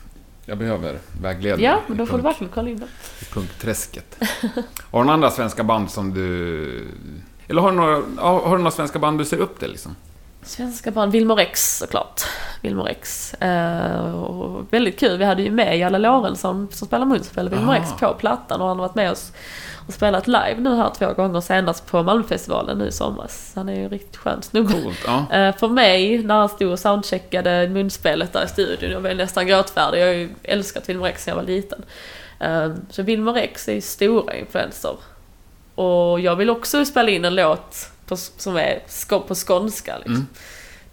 Jag 0.47 0.59
behöver 0.59 0.99
vägledning 1.22 1.66
ja 1.66 1.80
men 1.87 1.97
då 1.97 2.07
får 2.07 2.12
punk, 2.12 2.22
du 2.22 2.28
verkligen 2.28 2.53
kolla 2.55 2.70
in 2.70 2.78
det. 2.78 2.87
i 3.20 3.24
punkträsket. 3.24 4.16
har 4.91 4.99
du 5.01 5.05
några 5.05 5.12
andra 5.12 5.30
svenska 5.30 5.64
band 5.64 5.91
som 5.91 6.14
du... 6.14 6.89
Eller 7.49 7.62
har 7.62 7.70
du 7.70 7.76
några, 7.76 8.03
har 8.22 8.51
du 8.57 8.59
några 8.59 8.70
svenska 8.70 8.99
band 8.99 9.18
du 9.18 9.24
ser 9.24 9.37
upp 9.37 9.59
till 9.59 9.70
liksom? 9.70 9.97
Svenska 10.43 10.91
band, 10.91 11.12
Wilmer 11.12 11.39
X 11.39 11.78
såklart. 11.78 12.20
Wilmer 12.61 12.87
X. 12.89 13.35
Och 14.14 14.72
väldigt 14.72 15.01
kul, 15.01 15.18
vi 15.18 15.24
hade 15.24 15.43
ju 15.43 15.51
med 15.51 15.78
Jalle 15.78 15.99
Lorentzon 15.99 16.68
som 16.72 16.87
spelar 16.87 17.07
munspel, 17.07 17.49
Wilmer 17.49 17.74
X 17.74 17.89
på 18.01 18.14
plattan 18.14 18.61
och 18.61 18.68
han 18.68 18.78
har 18.78 18.87
varit 18.87 18.95
med 18.95 19.11
oss 19.11 19.33
och 19.87 19.95
spelat 19.95 20.26
live 20.26 20.57
nu 20.59 20.76
här 20.76 20.91
två 20.99 21.12
gånger 21.12 21.41
senast 21.41 21.87
på 21.87 22.03
Malmöfestivalen 22.03 22.78
nu 22.78 22.87
i 22.87 22.93
somras. 22.93 23.53
Han 23.55 23.68
är 23.68 23.74
ju 23.74 23.85
en 23.85 23.91
riktigt 23.91 24.16
skön 24.16 24.43
snubbe. 24.43 24.72
Coolt. 24.72 24.99
Ja. 25.07 25.26
Eh, 25.33 25.57
för 25.57 25.68
mig, 25.68 26.22
när 26.22 26.35
han 26.35 26.49
stod 26.49 26.72
och 26.72 26.78
soundcheckade 26.78 27.68
munspelet 27.68 28.33
där 28.33 28.45
i 28.45 28.49
studion, 28.49 28.91
jag 28.91 29.01
var 29.01 29.14
nästan 29.14 29.47
gråtfärdig. 29.47 30.01
Jag 30.01 30.07
har 30.07 30.14
ju 30.14 30.30
älskat 30.43 30.89
Wilmer 30.89 31.07
X 31.07 31.24
sedan 31.24 31.33
jag 31.33 31.37
var 31.37 31.49
liten. 31.49 31.85
Eh, 32.41 32.72
så 32.91 33.03
Wilmer 33.03 33.37
X 33.37 33.68
är 33.68 33.72
ju 33.72 33.80
stora 33.80 34.35
influenser. 34.37 34.97
Och 35.74 36.20
jag 36.20 36.37
vill 36.37 36.51
också 36.51 36.85
spela 36.85 37.11
in 37.11 37.24
en 37.24 37.35
låt 37.35 37.91
på, 38.07 38.16
som 38.16 38.57
är 38.57 38.80
på 39.09 39.35
skånska 39.35 39.97
liksom. 39.97 40.14
Mm. 40.14 40.26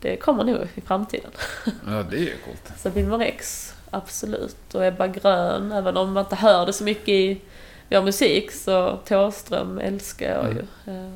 Det 0.02 0.18
kommer 0.18 0.44
nog 0.44 0.68
i 0.76 0.82
framtiden. 0.82 1.32
ja, 1.66 2.04
det 2.10 2.16
är 2.16 2.20
ju 2.20 2.36
coolt. 2.46 2.72
Så 2.78 2.90
Wilmer 2.90 3.22
X, 3.22 3.74
absolut. 3.92 4.76
Och 4.76 4.86
Ebba 4.86 5.08
Grön, 5.08 5.72
även 5.72 5.98
om 5.98 6.14
man 6.14 6.24
inte 6.24 6.36
hör 6.36 6.66
det 6.66 6.74
så 6.74 6.84
mycket 6.84 7.10
i 7.10 7.42
vår 7.90 8.02
musik 8.02 8.52
så 8.52 8.98
Thåström 9.06 9.80
älskar 9.80 10.26
jag 10.30 10.54
ju. 10.54 10.94
Eh, 10.94 11.10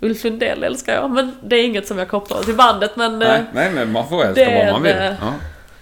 Ulf 0.00 0.24
Lundell 0.24 0.62
älskar 0.64 0.94
jag, 0.94 1.10
men 1.10 1.36
det 1.42 1.56
är 1.56 1.64
inget 1.64 1.86
som 1.86 1.98
jag 1.98 2.08
kopplar 2.08 2.42
till 2.42 2.54
bandet. 2.56 2.96
Men 2.96 3.18
Nej, 3.18 3.38
eh, 3.38 3.44
nej, 3.52 3.70
men 3.72 3.92
man 3.92 4.08
får 4.08 4.24
älska 4.24 4.50
vad 4.64 4.72
man 4.72 4.82
vill. 4.82 4.92
det- 4.92 5.16
Ja, 5.20 5.32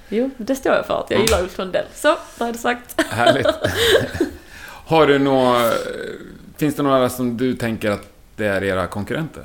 jo, 0.09 0.31
det 0.37 0.55
står 0.57 0.73
jag 0.75 0.87
för 0.87 1.01
att 1.01 1.11
jag 1.11 1.21
gillar 1.21 1.43
Ulf 1.43 1.59
Lundell. 1.59 1.87
Så, 1.95 2.17
då 2.39 2.45
är 2.45 2.53
det 2.53 2.59
sagt. 2.59 3.03
härligt. 3.11 3.47
har 4.87 5.07
du 5.07 5.19
några... 5.19 5.71
Finns 6.57 6.75
det 6.75 6.83
några 6.83 7.09
som 7.09 7.37
du 7.37 7.55
tänker 7.55 7.91
att 7.91 8.09
det 8.37 8.47
är 8.47 8.65
era 8.65 8.87
konkurrenter? 8.87 9.45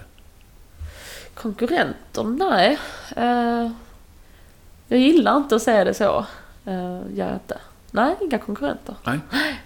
Konkurrenter? 1.33 2.23
Nej. 2.23 2.79
Eh, 3.15 3.71
Jag 4.87 4.99
gillar 4.99 5.37
inte 5.37 5.55
att 5.55 5.61
se 5.61 5.83
det 5.83 5.93
så. 5.93 6.25
Uh, 6.67 7.01
gör 7.13 7.25
jag 7.27 7.35
inte. 7.35 7.57
Nej, 7.91 8.15
inga 8.21 8.37
konkurrenter. 8.37 8.95
Nej. 9.03 9.19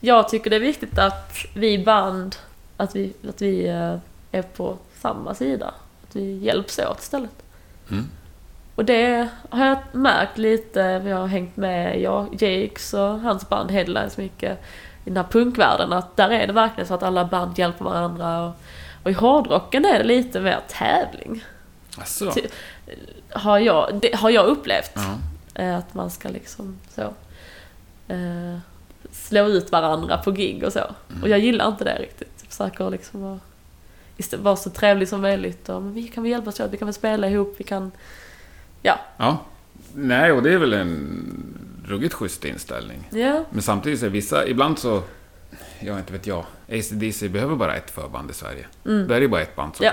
Jag 0.00 0.28
tycker 0.28 0.50
det 0.50 0.56
är 0.56 0.60
viktigt 0.60 0.98
att 0.98 1.32
vi 1.54 1.78
band, 1.78 2.36
att 2.76 2.96
vi, 2.96 3.12
att 3.28 3.42
vi 3.42 3.68
eh, 3.68 3.96
är 4.32 4.42
på 4.42 4.76
samma 5.00 5.34
sida. 5.34 5.74
Att 6.08 6.16
vi 6.16 6.36
hjälps 6.38 6.78
åt 6.78 7.00
istället. 7.00 7.42
Mm. 7.90 8.04
Och 8.74 8.84
det 8.84 9.28
har 9.48 9.66
jag 9.66 9.78
märkt 9.92 10.38
lite, 10.38 10.98
vi 10.98 11.10
har 11.10 11.26
hängt 11.26 11.56
med 11.56 12.00
jag, 12.00 12.42
Jakes 12.42 12.94
och 12.94 13.20
hans 13.20 13.48
band 13.48 13.70
Headlines 13.70 14.16
mycket 14.16 14.58
i 15.04 15.10
den 15.10 15.16
här 15.16 15.24
punkvärlden. 15.30 15.92
Att 15.92 16.16
där 16.16 16.30
är 16.30 16.46
det 16.46 16.52
verkligen 16.52 16.88
så 16.88 16.94
att 16.94 17.02
alla 17.02 17.24
band 17.24 17.58
hjälper 17.58 17.84
varandra. 17.84 18.46
Och, 18.46 18.54
och 19.02 19.10
i 19.10 19.14
hårdrocken 19.14 19.84
är 19.84 19.98
det 19.98 20.04
lite 20.04 20.40
mer 20.40 20.60
tävling. 20.68 21.44
Alltså. 21.98 22.30
Ty- 22.32 22.48
Har 23.30 23.58
jag, 23.58 23.98
det 24.02 24.14
har 24.16 24.30
jag 24.30 24.46
upplevt. 24.46 24.96
Eh, 25.54 25.76
Att 25.76 25.94
man 25.94 26.10
ska 26.10 26.28
liksom 26.28 26.78
så 26.94 27.02
eh, 28.08 28.58
slå 29.28 29.46
ut 29.46 29.72
varandra 29.72 30.18
på 30.18 30.30
gig 30.30 30.64
och 30.64 30.72
så. 30.72 30.80
Och 31.22 31.28
jag 31.28 31.38
gillar 31.38 31.68
inte 31.68 31.84
det 31.84 31.98
riktigt. 31.98 32.32
Jag 32.42 32.50
försöker 32.50 32.90
liksom 32.90 33.20
vara, 33.22 33.40
istället 34.16 34.44
vara 34.44 34.56
så 34.56 34.70
trevlig 34.70 35.08
som 35.08 35.20
möjligt. 35.20 35.68
Och, 35.68 35.82
men 35.82 35.92
vi 35.94 36.08
kan 36.08 36.22
väl 36.22 36.30
hjälpas 36.32 36.60
åt, 36.60 36.72
vi 36.72 36.76
kan 36.76 36.86
väl 36.86 36.94
spela 36.94 37.28
ihop, 37.28 37.54
vi 37.58 37.64
kan... 37.64 37.92
Ja. 38.82 38.98
ja. 39.16 39.38
Nej, 39.94 40.32
och 40.32 40.42
det 40.42 40.52
är 40.52 40.58
väl 40.58 40.72
en 40.72 41.24
ruggigt 41.86 42.14
schysst 42.14 42.44
inställning. 42.44 43.08
Ja. 43.10 43.44
Men 43.50 43.62
samtidigt 43.62 44.00
så 44.00 44.06
är 44.06 44.10
vissa, 44.10 44.46
ibland 44.46 44.78
så... 44.78 45.02
Ja, 45.80 45.98
inte 45.98 46.12
vet 46.12 46.26
jag. 46.26 46.44
ACDC 46.68 47.28
behöver 47.28 47.56
bara 47.56 47.76
ett 47.76 47.90
förband 47.90 48.30
i 48.30 48.34
Sverige. 48.34 48.66
Då 48.82 49.14
är 49.14 49.20
det 49.20 49.28
bara 49.28 49.40
ett 49.42 49.56
band 49.56 49.76
som 49.76 49.86
Ja. 49.86 49.92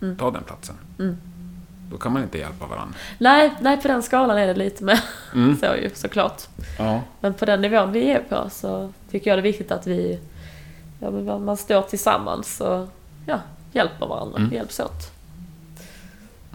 kan 0.00 0.16
ta 0.16 0.30
den 0.30 0.42
platsen. 0.44 0.74
Då 1.90 1.98
kan 1.98 2.12
man 2.12 2.22
inte 2.22 2.38
hjälpa 2.38 2.66
varandra. 2.66 2.94
Nej, 3.18 3.54
nej, 3.60 3.76
på 3.82 3.88
den 3.88 4.02
skalan 4.02 4.38
är 4.38 4.46
det 4.46 4.54
lite 4.54 4.84
mer 4.84 5.00
Mm. 5.34 5.56
så 5.60 5.66
ju 5.66 5.90
såklart. 5.94 6.42
Ja. 6.78 7.00
Men 7.20 7.34
på 7.34 7.44
den 7.44 7.60
nivån 7.60 7.92
vi 7.92 8.10
är 8.10 8.20
på 8.20 8.50
så 8.50 8.92
tycker 9.10 9.30
jag 9.30 9.38
det 9.38 9.40
är 9.40 9.42
viktigt 9.42 9.72
att 9.72 9.86
vi... 9.86 10.20
Ja, 11.00 11.10
men 11.10 11.44
man 11.44 11.56
står 11.56 11.82
tillsammans 11.82 12.60
och 12.60 12.88
ja, 13.26 13.40
hjälper 13.72 14.06
varandra, 14.06 14.38
Mm. 14.38 14.52
hjälps 14.52 14.80
åt. 14.80 15.12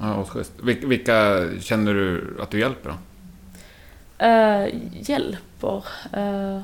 Ja. 0.01 0.25
Vil- 0.61 0.87
Vilka 0.87 1.49
känner 1.61 1.93
du 1.93 2.37
att 2.41 2.49
du 2.49 2.59
hjälper 2.59 2.89
då? 2.89 2.95
Eh, 4.25 4.67
hjälper? 5.09 5.77
Eh, 6.13 6.61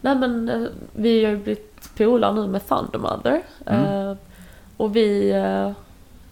nej 0.00 0.14
men 0.16 0.48
eh, 0.48 0.68
vi 0.92 1.24
har 1.24 1.30
ju 1.30 1.36
blivit 1.38 1.90
polare 1.96 2.32
nu 2.34 2.46
med 2.46 2.68
Thundermother. 2.68 3.42
Eh, 3.66 4.14
och 4.76 4.96
vi, 4.96 5.32
uh, 5.32 5.70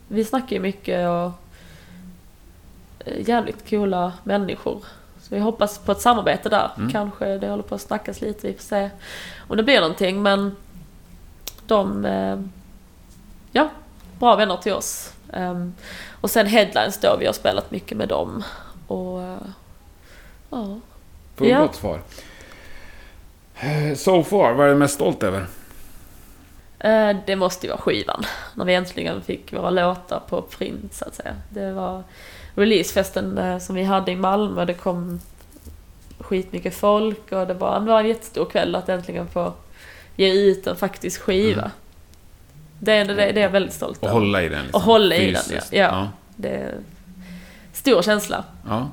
vi 0.09 0.25
snackar 0.25 0.57
ju 0.57 0.63
mycket 0.63 1.09
och 1.09 1.31
jävligt 3.19 3.71
coola 3.71 4.13
människor. 4.25 4.85
Så 5.21 5.35
vi 5.35 5.41
hoppas 5.41 5.79
på 5.79 5.93
ett 5.93 6.01
samarbete 6.01 6.49
där. 6.49 6.71
Kanske 6.93 7.39
det 7.39 7.49
håller 7.49 7.63
på 7.63 7.75
att 7.75 7.81
snackas 7.81 8.21
lite, 8.21 8.47
vi 8.47 8.53
får 8.55 8.63
se 8.63 8.91
om 9.49 9.57
det 9.57 9.63
blir 9.63 9.81
någonting. 9.81 10.23
Men 10.23 10.57
de, 11.67 12.05
eh, 12.05 12.39
ja, 13.53 13.69
bra 14.19 14.37
vänner 14.37 14.57
till 14.57 14.73
oss. 14.73 15.13
Ehm, 15.33 15.75
och 16.21 16.31
sen 16.31 16.47
Headlines 16.47 16.99
då, 17.01 17.17
vi 17.21 17.27
har 17.27 17.33
spelat 17.33 17.71
mycket 17.71 17.99
med 17.99 18.09
dem. 18.09 18.45
Och 18.87 19.23
eh, 19.23 19.37
ja, 20.51 20.79
Fullgott 21.37 21.59
Ja. 21.61 21.73
svar. 21.73 22.01
Eh, 23.57 23.95
So 23.97 24.23
far, 24.23 24.53
vad 24.53 24.67
är 24.67 24.71
du 24.71 24.77
mest 24.79 24.95
stolt 24.95 25.23
över? 25.23 25.47
Det 27.27 27.37
måste 27.37 27.67
ju 27.67 27.71
vara 27.71 27.81
skivan. 27.81 28.25
När 28.55 28.65
vi 28.65 28.75
äntligen 28.75 29.23
fick 29.23 29.53
våra 29.53 29.71
låtar 29.71 30.21
på 30.29 30.43
print 30.43 30.95
så 30.95 31.05
att 31.05 31.15
säga. 31.15 31.35
Det 31.51 31.73
var 31.73 32.03
releasefesten 32.57 33.39
eh, 33.39 33.59
som 33.59 33.75
vi 33.77 33.83
hade 33.85 34.13
i 34.13 34.17
Malmö. 34.17 34.65
Det 34.65 34.75
kom 34.75 35.21
skitmycket 36.19 36.75
folk 36.77 37.33
och 37.33 37.47
det 37.47 37.55
var, 37.55 37.81
det 37.81 37.87
var 37.87 38.01
en 38.01 38.07
jättestor 38.09 38.45
kväll 38.45 38.75
att 38.75 38.89
äntligen 38.89 39.29
få 39.29 39.53
ge 40.17 40.33
ut 40.33 40.67
en 40.67 40.77
faktisk 40.77 41.21
skiva. 41.21 41.71
Det, 42.79 42.93
är- 42.93 43.05
det, 43.05 43.15
det 43.15 43.23
är 43.23 43.39
jag 43.43 43.51
väldigt 43.51 43.75
stolt 43.75 43.99
Och 43.99 44.05
över. 44.09 44.15
hålla 44.21 44.43
i 44.43 44.49
den 44.49 44.63
liksom, 44.63 44.79
Och 44.81 44.83
hålla 44.87 45.15
i 45.17 45.25
den, 45.25 45.35
ja. 45.35 45.41
fysiskt. 45.41 45.73
Ja. 45.73 45.79
ja. 45.83 46.09
Det 46.37 46.49
är 46.49 46.75
stor 47.73 48.03
känsla. 48.03 48.45
ja. 48.69 48.89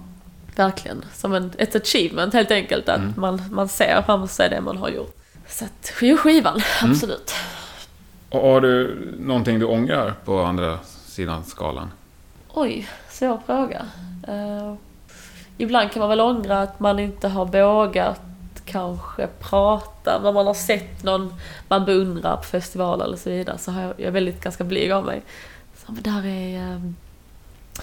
Verkligen. 0.55 1.05
Som 1.13 1.33
en, 1.33 1.51
ett 1.57 1.75
achievement 1.75 2.33
helt 2.33 2.51
enkelt. 2.51 2.89
Att 2.89 2.97
Mm. 2.97 3.13
man, 3.17 3.41
man 3.51 3.67
ser 3.69 4.01
framför 4.05 4.35
sig 4.35 4.49
det 4.49 4.61
man 4.61 4.77
har 4.77 4.89
gjort. 4.89 5.15
Så 5.47 5.65
att, 5.65 5.93
jo, 6.01 6.17
skivan, 6.17 6.61
Mm. 6.81 6.91
absolut. 6.91 7.33
Och 8.29 8.41
har 8.41 8.61
du 8.61 8.97
någonting 9.19 9.59
du 9.59 9.65
ångrar 9.65 10.13
på 10.25 10.41
andra 10.43 10.79
sidan 11.05 11.43
skalan? 11.45 11.91
Oj, 12.53 12.87
svår 13.23 13.39
fråga. 13.45 13.85
Eh, 14.27 14.73
ibland 15.57 15.91
kan 15.91 15.99
man 15.99 16.09
väl 16.09 16.21
ångra 16.21 16.61
att 16.61 16.79
man 16.79 16.99
inte 16.99 17.27
har 17.27 17.45
vågat 17.45 18.21
kanske 18.65 19.27
prata. 19.39 20.19
När 20.23 20.31
man 20.31 20.47
har 20.47 20.53
sett 20.53 21.03
någon 21.03 21.33
man 21.67 21.85
beundrar 21.85 22.37
på 22.37 22.43
festivaler 22.43 23.05
eller 23.05 23.17
så 23.17 23.29
vidare 23.29 23.57
så 23.57 23.71
har 23.71 23.81
jag, 23.81 23.93
jag 23.97 24.07
är 24.07 24.11
väldigt 24.11 24.41
ganska 24.41 24.63
blyg 24.63 24.91
av 24.91 25.05
mig. 25.05 25.21
Så, 25.75 25.91
men 25.91 26.03
där 26.03 26.25
är, 26.25 26.75
um, 26.75 26.95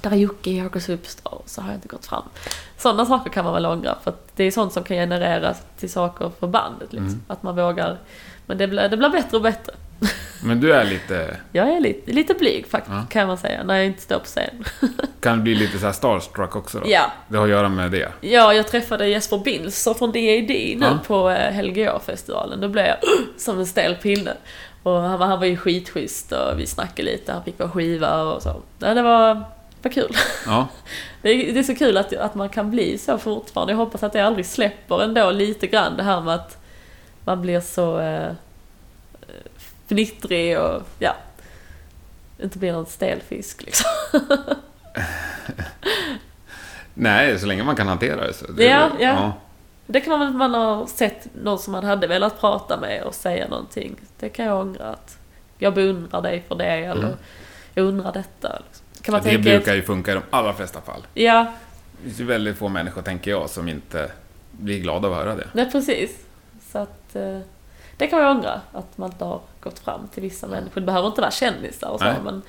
där 0.03 0.11
är 0.11 0.17
Jocke 0.17 0.51
i 0.51 0.59
Hardcore 0.59 0.81
Superstar 0.81 1.35
och 1.35 1.49
så 1.49 1.61
har 1.61 1.69
jag 1.69 1.77
inte 1.77 1.89
gått 1.89 2.07
fram. 2.07 2.25
Sådana 2.79 3.07
saker 3.07 3.31
kan 3.31 3.45
man 3.45 3.55
väl 3.55 3.67
ångra 3.67 3.97
för 4.03 4.11
att 4.11 4.37
det 4.37 4.45
är 4.45 4.51
sånt 4.51 4.73
som 4.73 4.85
kan 4.85 4.97
generera 4.97 5.55
till 5.79 5.93
saker 5.93 6.31
för 6.41 6.47
bandet. 6.47 6.93
Liksom. 6.93 7.07
Mm. 7.07 7.23
Att 7.27 7.43
man 7.43 7.57
vågar. 7.57 7.99
Men 8.47 8.59
det 8.59 8.69
blir, 8.69 8.89
det 8.89 8.97
blir 8.97 9.09
bättre 9.09 9.37
och 9.37 9.43
bättre. 9.43 9.73
Men 10.45 10.61
du 10.61 10.73
är 10.75 10.85
lite... 10.85 11.37
Jag 11.53 11.69
är 11.69 11.81
lite, 11.81 12.13
lite 12.13 12.35
blyg 12.35 12.67
faktiskt 12.67 12.95
Ja. 12.97 13.05
kan 13.11 13.27
man 13.29 13.39
säga 13.39 13.63
när 13.63 13.75
jag 13.77 13.87
inte 13.87 14.03
står 14.03 14.19
på 14.19 14.25
scen. 14.25 14.65
Kan 15.21 15.37
du 15.37 15.43
bli 15.43 15.55
lite 15.55 15.79
så 15.79 15.87
här 15.87 15.93
starstruck 15.93 16.57
också 16.57 16.79
då? 16.79 16.91
Ja, 16.91 17.13
Det 17.29 17.37
har 17.37 17.45
att 17.45 17.51
göra 17.51 17.69
med 17.69 17.91
det? 17.91 18.09
Ja, 18.21 18.55
jag 18.55 18.69
träffade 18.69 19.09
Jesper 19.09 19.39
Bilser 19.39 19.95
från 19.95 20.09
DAD 20.09 20.49
nu 20.51 20.77
Ja. 20.81 20.99
på 21.07 21.31
eh, 21.31 21.53
Helgeå-festivalen. 21.53 22.61
Då 22.61 22.69
blev 22.69 22.87
jag 22.87 22.97
som 23.37 23.59
en 23.59 23.67
stel 23.67 23.95
pinne. 23.95 24.33
Och 24.83 24.93
han, 25.01 25.19
var- 25.19 25.27
han 25.27 25.39
var 25.39 25.47
ju 25.47 25.57
skitschysst 25.57 26.33
och 26.33 26.61
vi 26.61 26.67
snackade 26.67 27.03
lite, 27.11 27.33
han 27.33 27.45
fick 27.45 27.59
vara 27.59 27.71
skiva 27.71 28.23
och 28.23 28.43
så. 28.43 28.63
Ja, 28.79 28.95
det 28.95 29.03
var, 29.03 29.45
var 29.83 29.91
kul. 29.91 30.17
Ja. 30.47 30.69
Det 31.23 31.29
är, 31.31 31.53
det 31.53 31.59
är 31.59 31.63
så 31.63 31.75
kul 31.75 31.97
att, 31.97 32.13
att 32.17 32.35
man 32.35 32.49
kan 32.49 32.71
bli 32.71 32.99
så 32.99 33.19
fortfarande. 33.19 33.73
Jag 33.73 33.79
hoppas 33.79 34.03
att 34.03 34.13
det 34.13 34.21
aldrig 34.21 34.47
släpper 34.47 35.03
ändå 35.03 35.31
lite 35.31 35.67
grann 35.67 35.97
det 35.97 36.03
här 36.03 36.21
med 36.21 36.35
att 36.35 36.59
man 37.25 37.43
blir 37.43 37.61
så 37.61 38.01
eh, 38.01 38.33
fnittrig 39.95 40.59
och 40.61 40.83
ja, 40.99 41.17
inte 42.43 42.59
blir 42.59 42.73
någon 42.73 42.87
stel 42.87 43.21
fisk 43.21 43.63
liksom. 43.63 43.87
Nej, 46.95 47.39
så 47.39 47.47
länge 47.47 47.63
man 47.65 47.77
kan 47.77 47.89
hantera 47.89 48.27
det 48.27 48.33
så. 48.35 48.53
Det 48.53 48.65
Ja, 48.65 48.89
väl- 48.89 48.97
ja. 49.01 49.33
Det 49.87 50.01
kan 50.01 50.11
man 50.19 50.21
väl, 50.21 50.33
man 50.37 50.55
har 50.55 50.87
sett 50.87 51.29
någon 51.43 51.59
som 51.59 51.73
man 51.73 51.85
hade 51.85 52.07
velat 52.07 52.41
prata 52.41 52.81
med 52.81 53.03
och 53.03 53.15
säga 53.15 53.49
någonting. 53.49 53.97
Det 54.21 54.29
kan 54.29 54.47
jag 54.47 54.61
ångra 54.61 54.85
att 54.89 55.19
jag 55.59 55.75
beundrar 55.75 56.23
dig 56.23 56.45
för 56.49 56.55
det 56.55 56.65
eller 56.67 57.03
Mm. 57.07 57.17
jag 57.75 57.85
undrar 57.87 58.13
detta. 58.13 58.63
Liksom. 58.67 58.87
Kan 59.03 59.13
man 59.13 59.23
det 59.23 59.29
tänka 59.31 59.43
brukar 59.51 59.75
ju 59.75 59.83
funka 59.83 60.11
i 60.11 60.15
de 60.15 60.23
allra 60.31 60.53
flesta 60.55 60.81
fall. 60.81 61.07
Ja, 61.15 61.47
Det 61.97 62.03
finns 62.03 62.21
ju 62.21 62.25
väldigt 62.25 62.57
få 62.59 62.69
människor, 62.69 63.03
tänker 63.03 63.31
jag, 63.31 63.51
som 63.51 63.69
inte 63.69 64.11
blir 64.51 64.79
glada 64.81 65.09
av 65.09 65.15
att 65.15 65.19
höra 65.25 65.35
det. 65.37 65.47
nej 65.53 65.71
precis. 65.73 66.11
Så 66.73 66.79
att 66.79 67.17
eh, 67.17 67.39
det 68.01 68.07
kan 68.07 68.19
jag 68.23 68.37
ångra, 68.37 68.61
att 68.73 68.99
man 68.99 69.11
inte 69.11 69.25
har 69.25 69.41
gått 69.61 69.79
fram 69.79 70.09
till 70.15 70.23
vissa 70.23 70.47
människor. 70.47 70.81
Det 70.81 70.87
behöver 70.87 71.09
inte 71.09 71.21
vara 71.21 71.31
kändisar 71.31 71.89
och 71.89 71.99
så, 71.99 72.05
Nej. 72.05 72.15
men 72.25 72.43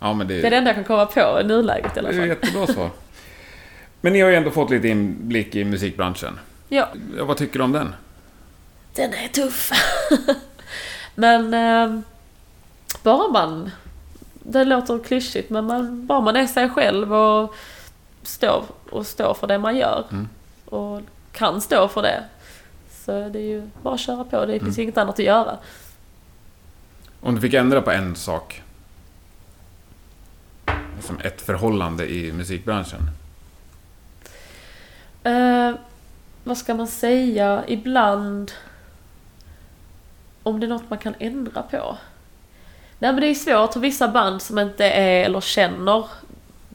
Ja, 0.00 0.12
men 0.12 0.26
det, 0.28 0.40
det 0.40 0.46
är 0.46 0.50
det 0.50 0.56
enda 0.56 0.68
jag 0.70 0.74
kan 0.74 0.84
komma 0.84 1.06
på 1.06 1.40
i 1.40 1.44
nuläget 1.44 1.96
i 1.96 2.00
alla 2.00 2.08
det 2.08 2.14
är 2.14 2.18
fall. 2.18 2.28
jättebra 2.28 2.66
svar. 2.66 2.90
Men 4.00 4.12
ni 4.12 4.20
har 4.20 4.28
ju 4.30 4.34
ändå 4.36 4.50
fått 4.50 4.70
lite 4.70 4.88
inblick 4.88 5.54
i 5.54 5.64
musikbranschen. 5.64 6.38
Ja, 6.68 6.88
Ja, 7.18 7.24
vad 7.24 7.36
tycker 7.36 7.58
du 7.58 7.64
om 7.64 7.72
den? 7.72 7.94
den 8.94 9.14
är 9.14 9.28
tuff. 9.28 9.70
men 11.14 11.54
eh, 11.54 12.00
bara 13.02 13.28
man, 13.28 13.70
det 14.42 14.64
låter 14.64 14.98
klyschigt, 15.04 15.50
men 15.50 15.64
man, 15.66 16.06
bara 16.06 16.20
man 16.20 16.36
är 16.36 16.46
sig 16.46 16.70
själv 16.70 17.14
och 17.14 17.54
står, 18.22 18.64
och 18.90 19.06
står 19.06 19.34
för 19.34 19.46
det 19.46 19.58
man 19.58 19.76
gör 19.76 20.04
Mm. 20.10 20.28
och 20.64 21.00
kan 21.32 21.60
stå 21.60 21.88
för 21.88 22.02
det. 22.02 22.24
Så 23.04 23.28
det 23.28 23.38
är 23.38 23.42
ju 23.42 23.62
bara 23.82 23.94
att 23.94 24.00
köra 24.00 24.24
på, 24.24 24.46
det 24.46 24.58
finns 24.58 24.76
Mm. 24.76 24.82
inget 24.82 24.98
annat 24.98 25.14
att 25.18 25.24
göra. 25.24 25.58
Om 27.20 27.34
du 27.34 27.40
fick 27.40 27.54
ändra 27.54 27.82
på 27.82 27.90
en 27.90 28.16
sak. 28.16 28.62
Som 31.00 31.18
ett 31.20 31.40
förhållande 31.40 32.12
i 32.12 32.32
musikbranschen. 32.32 33.00
Eh, 35.22 35.72
vad 36.44 36.58
ska 36.58 36.74
man 36.74 36.88
säga? 36.88 37.64
Ibland... 37.66 38.52
Om 40.42 40.60
det 40.60 40.66
är 40.66 40.68
något 40.68 40.90
man 40.90 40.98
kan 40.98 41.14
ändra 41.18 41.62
på? 41.62 41.96
Nej 42.98 43.12
men 43.12 43.20
det 43.20 43.26
är 43.26 43.34
svårt 43.34 43.72
för 43.72 43.80
vissa 43.80 44.08
band 44.08 44.42
som 44.42 44.58
inte 44.58 44.84
är 44.84 45.24
eller 45.24 45.40
känner 45.40 46.06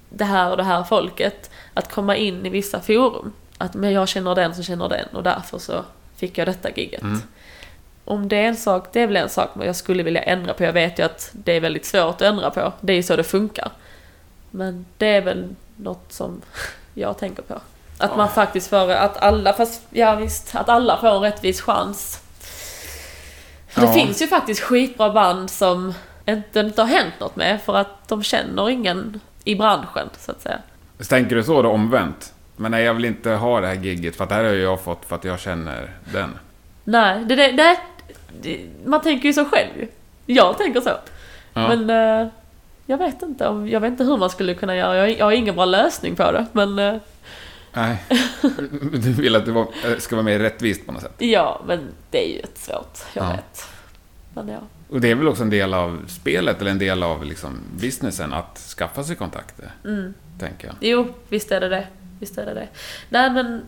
det 0.09 0.25
här 0.25 0.51
och 0.51 0.57
det 0.57 0.63
här 0.63 0.83
folket 0.83 1.49
att 1.73 1.91
komma 1.91 2.15
in 2.15 2.45
i 2.45 2.49
vissa 2.49 2.79
forum. 2.79 3.33
Att 3.57 3.73
men 3.73 3.91
jag 3.91 4.07
känner 4.07 4.35
den 4.35 4.55
som 4.55 4.63
känner 4.63 4.89
den 4.89 5.07
och 5.13 5.23
därför 5.23 5.57
så 5.57 5.85
fick 6.19 6.37
jag 6.37 6.47
detta 6.47 6.69
giget. 6.69 7.01
Mm. 7.01 7.21
Om 8.05 8.27
det 8.27 8.35
är 8.35 8.43
en 8.47 8.55
sak, 8.57 8.87
det 8.93 9.01
är 9.01 9.07
väl 9.07 9.17
en 9.17 9.29
sak 9.29 9.49
jag 9.63 9.75
skulle 9.75 10.03
vilja 10.03 10.21
ändra 10.21 10.53
på. 10.53 10.63
Jag 10.63 10.73
vet 10.73 10.99
ju 10.99 11.03
att 11.03 11.29
det 11.33 11.51
är 11.51 11.59
väldigt 11.61 11.85
svårt 11.85 12.15
att 12.15 12.21
ändra 12.21 12.49
på. 12.49 12.73
Det 12.81 12.93
är 12.93 12.97
ju 12.97 13.03
så 13.03 13.15
det 13.15 13.23
funkar. 13.23 13.71
Men 14.51 14.85
det 14.97 15.07
är 15.07 15.21
väl 15.21 15.55
något 15.75 16.05
som 16.13 16.41
jag 16.93 17.17
tänker 17.17 17.43
på. 17.43 17.59
Att 17.97 18.17
man 18.17 18.29
faktiskt 18.29 18.69
får, 18.69 18.91
att 18.91 19.17
alla, 19.17 19.53
fast 19.53 19.81
ja 19.89 20.15
visst, 20.15 20.55
att 20.55 20.69
alla 20.69 20.97
får 20.97 21.07
en 21.07 21.21
rättvis 21.21 21.61
chans. 21.61 22.21
För 23.67 23.81
det 23.81 23.87
Ja. 23.87 23.93
finns 23.93 24.21
ju 24.21 24.27
faktiskt 24.27 24.61
skitbra 24.61 25.09
band 25.09 25.49
som 25.49 25.93
inte, 26.25 26.59
inte 26.59 26.81
har 26.81 26.87
hänt 26.89 27.13
något 27.19 27.35
med 27.35 27.61
för 27.61 27.75
att 27.75 28.07
de 28.07 28.23
känner 28.23 28.69
ingen 28.69 29.19
i 29.43 29.55
branschen, 29.55 30.09
så 30.19 30.31
att 30.31 30.41
säga. 30.41 30.59
Så 30.99 31.05
tänker 31.05 31.35
du 31.35 31.43
så 31.43 31.61
då 31.61 31.69
omvänt? 31.69 32.33
Men 32.59 32.71
nej, 32.71 32.83
jag 32.83 32.93
vill 32.93 33.05
inte 33.05 33.29
ha 33.31 33.61
det 33.61 33.67
här 33.67 33.73
gigget 33.75 34.15
för 34.15 34.23
att 34.23 34.29
det 34.29 34.35
här 34.35 34.43
har 34.43 34.51
jag 34.51 34.81
fått 34.81 35.05
för 35.05 35.15
att 35.15 35.23
jag 35.23 35.39
känner 35.39 35.89
den. 36.13 36.29
Nej, 36.83 37.25
det, 37.25 37.35
det, 37.35 37.51
det, 37.51 37.77
det, 38.41 38.59
man 38.85 39.01
tänker 39.01 39.27
ju 39.27 39.33
så 39.33 39.45
själv. 39.45 39.87
Jag 40.25 40.57
tänker 40.57 40.81
så. 40.81 40.89
Ja. 41.53 41.67
Men 41.75 41.89
eh, 42.21 42.27
jag 42.85 42.97
vet 42.97 43.21
inte 43.21 43.47
om, 43.47 43.67
jag 43.67 43.79
vet 43.79 43.91
inte 43.91 44.03
hur 44.03 44.17
man 44.17 44.29
skulle 44.29 44.53
kunna 44.53 44.75
göra. 44.75 44.95
Jag, 44.97 45.17
jag 45.19 45.25
har 45.25 45.31
ingen 45.31 45.55
bra 45.55 45.65
lösning 45.65 46.15
på 46.15 46.31
det. 46.31 46.45
Men 46.51 46.79
eh, 46.79 46.95
Nej. 47.73 48.03
Du 48.93 49.13
vill 49.13 49.35
att 49.35 49.45
det 49.45 49.51
var, 49.51 49.67
eh, 49.85 49.97
ska 49.97 50.15
vara 50.15 50.23
mer 50.23 50.39
rättvist 50.39 50.85
på 50.85 50.91
något 50.91 51.01
sätt. 51.01 51.15
ja, 51.17 51.61
men 51.67 51.79
det 52.11 52.29
är 52.29 52.33
ju 52.33 52.39
ett 52.39 52.57
svårt. 52.57 52.99
Jag 53.13 53.25
Ja. 53.25 53.29
vet. 53.31 53.65
Men 54.33 54.47
ja. 54.47 54.59
Och 54.89 55.01
det 55.01 55.11
är 55.11 55.15
väl 55.15 55.27
också 55.27 55.43
en 55.43 55.49
del 55.49 55.73
av 55.73 56.05
spelet, 56.07 56.61
eller 56.61 56.71
en 56.71 56.79
del 56.79 57.03
av 57.03 57.25
liksom 57.25 57.59
businessen, 57.79 58.33
att 58.33 58.57
skaffa 58.77 59.03
sig 59.03 59.15
kontakter. 59.15 59.71
Mm. 59.85 60.13
Tänker 60.39 60.67
jag. 60.67 60.75
Jo, 60.79 61.07
visst 61.29 61.51
är 61.51 61.59
det 61.61 61.69
det. 61.69 61.87
Visst 62.19 62.37
är 62.37 62.45
det 62.45 62.53
det. 62.53 62.67
Nej, 63.09 63.29
men 63.29 63.61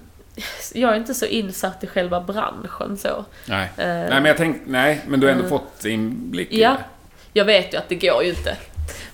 jag 0.73 0.91
är 0.91 0.95
inte 0.95 1.13
så 1.13 1.25
insatt 1.25 1.83
i 1.83 1.87
själva 1.87 2.21
branschen 2.21 2.97
så. 2.97 3.25
Nej. 3.47 3.71
Eh, 3.77 3.85
nej, 3.87 4.09
men 4.09 4.25
jag 4.25 4.37
tänk, 4.37 4.61
nej, 4.65 5.01
men 5.07 5.19
du 5.19 5.27
har 5.27 5.31
ändå 5.31 5.43
eh, 5.43 5.49
fått 5.49 5.85
inblick 5.85 6.51
i 6.51 6.61
Ja, 6.61 6.69
det. 6.69 6.77
jag 7.33 7.45
vet 7.45 7.73
ju 7.73 7.77
att 7.77 7.89
det 7.89 7.95
går 7.95 8.23
ju 8.23 8.29
inte. 8.29 8.57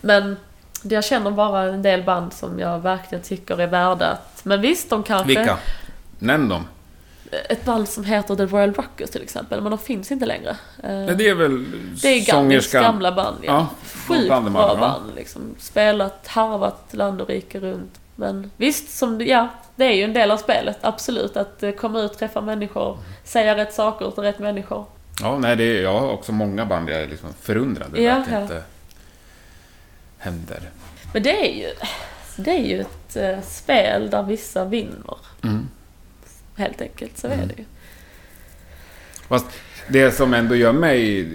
Men 0.02 0.38
jag 0.84 1.04
känner 1.04 1.32
bara 1.32 1.62
en 1.64 1.82
del 1.82 2.04
band 2.04 2.34
som 2.34 2.60
jag 2.60 2.80
verkligen 2.80 3.24
tycker 3.24 3.62
är 3.62 3.68
värda 3.68 4.06
att... 4.08 4.46
Men 4.46 4.62
visst, 4.62 4.90
de 4.90 5.04
kanske... 5.04 5.28
Vilka? 5.28 5.58
Nämn 6.20 6.50
dem. 6.50 6.68
Ett 7.50 7.66
band 7.66 7.90
som 7.90 8.04
heter 8.04 8.36
The 8.36 8.46
Royal 8.46 8.74
Rockers 8.74 9.10
till 9.10 9.22
exempel, 9.22 9.62
men 9.62 9.70
de 9.70 9.80
finns 9.80 10.12
inte 10.12 10.26
längre. 10.26 10.50
Eh, 10.84 10.90
Nej, 10.90 11.16
det 11.16 11.30
är 11.30 11.36
väl 11.36 11.66
det 12.02 12.08
är 12.08 12.14
Gandhis 12.14 12.28
sångerskan. 12.30 12.84
gamla 12.84 13.12
band, 13.12 13.38
ja. 13.42 13.52
Ja, 13.52 13.68
Sjukt 14.08 14.28
bra 14.28 14.42
ja. 14.56 14.76
band 14.80 15.16
liksom. 15.16 15.42
Spelat, 15.60 16.28
harvat 16.28 16.84
land 16.92 17.22
och 17.22 17.28
rike 17.30 17.60
runt. 17.60 18.00
Men 18.20 18.52
visst, 18.58 18.98
som, 18.98 19.22
ja, 19.22 19.50
det 19.76 19.86
är 19.86 19.92
ju 19.92 20.04
en 20.04 20.14
del 20.14 20.32
av 20.32 20.38
spelet, 20.38 20.78
absolut. 20.82 21.38
Att 21.38 21.64
eh, 21.64 21.72
komma 21.72 22.02
ut, 22.02 22.14
träffa 22.18 22.42
människor, 22.42 22.98
säga 23.24 23.58
rätt 23.58 23.74
saker 23.74 24.12
till 24.12 24.24
rätt 24.24 24.40
människor. 24.40 24.86
Ja, 25.22 25.38
nej, 25.38 25.56
det 25.56 25.64
är, 25.64 25.82
jag 25.82 26.00
har 26.00 26.12
också 26.12 26.32
många 26.32 26.66
band 26.66 26.90
jag 26.90 27.02
är 27.02 27.08
liksom 27.08 27.30
förundrad 27.42 27.88
över 27.88 28.00
Ja, 28.00 28.14
att 28.16 28.26
det 28.26 28.32
ja. 28.32 28.42
inte 28.42 28.64
händer. 30.18 30.70
Men 31.14 31.24
det 31.24 31.48
är 31.50 31.54
ju, 31.54 31.70
det 32.38 32.52
är 32.52 32.66
ju 32.66 32.82
ett 32.82 33.16
eh, 33.16 33.42
spel 33.42 34.10
där 34.10 34.24
vissa 34.24 34.66
vinner. 34.66 35.18
Mm. 35.44 35.68
Helt 36.56 36.82
enkelt, 36.82 37.18
så 37.18 37.28
är 37.28 37.46
det 37.46 37.54
ju. 37.58 37.66
Fast 39.28 39.46
det 39.88 40.12
som 40.12 40.34
ändå 40.34 40.56
gör 40.56 40.74
mig 40.74 41.28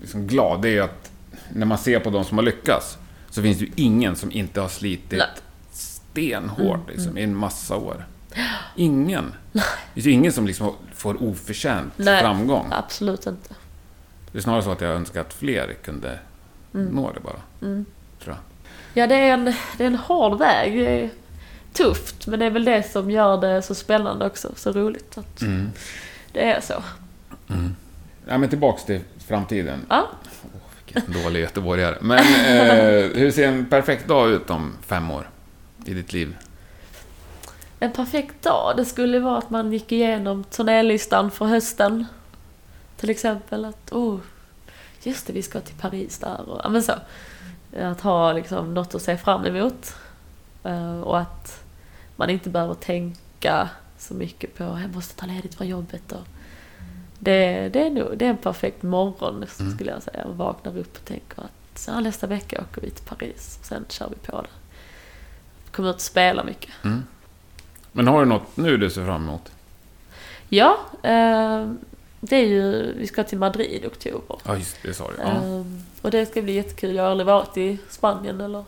liksom 0.00 0.26
glad, 0.26 0.62
det 0.62 0.68
är 0.68 0.72
ju 0.72 0.80
att 0.80 1.10
när 1.48 1.66
man 1.66 1.78
ser 1.78 2.00
på 2.00 2.10
de 2.10 2.24
som 2.24 2.38
har 2.38 2.44
lyckats, 2.44 2.98
så 3.32 3.42
finns 3.42 3.58
det 3.58 3.64
ju 3.64 3.72
ingen 3.76 4.16
som 4.16 4.32
inte 4.32 4.60
har 4.60 4.68
slitit 4.68 5.18
Nej. 5.18 5.28
stenhårt 5.72 6.88
liksom, 6.88 7.18
i 7.18 7.22
en 7.22 7.36
massa 7.36 7.76
år. 7.76 8.06
Ingen. 8.76 9.32
Det 9.52 9.60
finns 9.94 10.06
ju 10.06 10.10
ingen 10.10 10.32
som 10.32 10.46
liksom 10.46 10.74
får 10.94 11.22
oförtjänt 11.22 11.92
Nej. 11.96 12.20
framgång. 12.22 12.66
Absolut 12.70 13.26
inte. 13.26 13.54
Det 14.32 14.38
är 14.38 14.42
snarare 14.42 14.62
så 14.62 14.70
att 14.70 14.80
jag 14.80 14.90
önskar 14.90 15.20
att 15.20 15.34
fler 15.34 15.74
kunde 15.84 16.18
nå 16.72 17.12
det 17.12 17.20
bara. 17.20 17.40
Mm. 17.62 17.84
Tror 18.24 18.36
jag. 18.36 19.02
Ja, 19.02 19.06
det 19.06 19.14
är, 19.14 19.32
en, 19.32 19.44
det 19.44 19.84
är 19.84 19.86
en 19.86 19.94
hård 19.96 20.38
väg. 20.38 20.72
Det 20.78 21.02
är 21.04 21.10
tufft, 21.72 22.26
men 22.26 22.38
det 22.38 22.46
är 22.46 22.50
väl 22.50 22.64
det 22.64 22.82
som 22.92 23.10
gör 23.10 23.40
det 23.40 23.62
så 23.62 23.74
spännande 23.74 24.26
också. 24.26 24.52
Så 24.56 24.72
roligt 24.72 25.18
att 25.18 25.42
Mm. 25.42 25.70
det 26.32 26.52
är 26.52 26.60
så. 26.60 26.82
Ja, 28.28 28.38
men 28.38 28.48
tillbaks 28.48 28.84
till 28.84 29.00
framtiden. 29.26 29.86
Ja, 29.88 30.08
dålig 31.06 31.40
göteborgare. 31.40 31.96
Men 32.00 32.18
eh, 32.18 33.10
hur 33.14 33.30
ser 33.30 33.48
en 33.48 33.66
perfekt 33.66 34.08
dag 34.08 34.30
ut 34.30 34.50
om 34.50 34.72
fem 34.86 35.10
år? 35.10 35.28
I 35.84 35.94
ditt 35.94 36.12
liv? 36.12 36.36
en 37.82 37.92
perfekt 37.92 38.42
dag, 38.42 38.74
det 38.76 38.84
skulle 38.84 39.20
vara 39.20 39.38
att 39.38 39.50
man 39.50 39.72
gick 39.72 39.92
igenom 39.92 40.44
turnélistan 40.44 41.30
för 41.30 41.44
hösten. 41.44 42.06
Till 42.96 43.10
exempel 43.10 43.64
att, 43.64 43.92
oh, 43.92 44.18
just 45.02 45.26
det, 45.26 45.32
vi 45.32 45.42
ska 45.42 45.60
till 45.60 45.74
Paris 45.74 46.18
där 46.18 46.50
och, 46.50 46.60
ja 46.64 46.68
men 46.68 46.82
så. 46.82 46.92
Att 47.76 48.00
ha 48.00 48.32
liksom 48.32 48.74
något 48.74 48.94
att 48.94 49.02
se 49.02 49.16
fram 49.16 49.44
emot. 49.46 49.94
Eh, 50.64 51.00
och 51.00 51.18
att 51.18 51.64
man 52.16 52.30
inte 52.30 52.50
behöver 52.50 52.74
tänka 52.74 53.68
så 53.98 54.14
mycket 54.14 54.54
på, 54.54 54.64
jag 54.64 54.94
måste 54.94 55.20
ta 55.20 55.26
ledigt 55.26 55.54
från 55.54 55.68
jobbet 55.68 56.12
och 56.12 56.26
det, 57.24 57.68
det, 57.68 57.86
är 57.86 57.90
nog, 57.90 58.18
det 58.18 58.24
är 58.24 58.30
en 58.30 58.36
perfekt 58.36 58.82
morgon 58.82 59.44
skulle 59.74 59.90
jag 59.90 60.02
säga. 60.02 60.26
Man 60.26 60.36
vaknar 60.36 60.78
upp 60.78 60.96
och 60.96 61.04
tänker 61.04 61.42
att 61.42 61.84
ja, 61.86 62.00
nästa 62.00 62.26
vecka 62.26 62.64
åker 62.70 62.80
vi 62.80 62.90
till 62.90 63.04
Paris. 63.04 63.58
Sen 63.62 63.84
kör 63.88 64.08
vi 64.08 64.16
på 64.16 64.42
det. 64.42 64.48
Kommer 65.70 65.90
ut 65.90 65.94
och 65.94 66.00
spela 66.00 66.44
mycket. 66.44 66.70
Men 67.92 68.06
har 68.06 68.20
du 68.20 68.26
något 68.26 68.56
nu 68.56 68.76
du 68.76 68.90
ser 68.90 69.04
fram 69.04 69.22
emot? 69.28 69.52
Ja, 70.48 70.78
eh, 71.02 71.72
det 72.20 72.36
är 72.36 72.46
ju, 72.46 72.92
vi 72.98 73.06
ska 73.06 73.24
till 73.24 73.38
Madrid 73.38 73.84
i 73.84 73.86
oktober. 73.86 74.38
Ja, 74.44 74.56
just 74.56 74.82
det, 74.82 74.94
sa 74.94 75.08
du. 75.08 75.22
Ja. 75.22 75.30
Eh, 75.30 75.64
och 76.02 76.10
det 76.10 76.26
ska 76.26 76.42
bli 76.42 76.52
jättekul. 76.52 76.94
Jag 76.94 77.02
har 77.02 77.10
aldrig 77.10 77.26
varit 77.26 77.56
i 77.56 77.78
Spanien 77.88 78.40
eller 78.40 78.64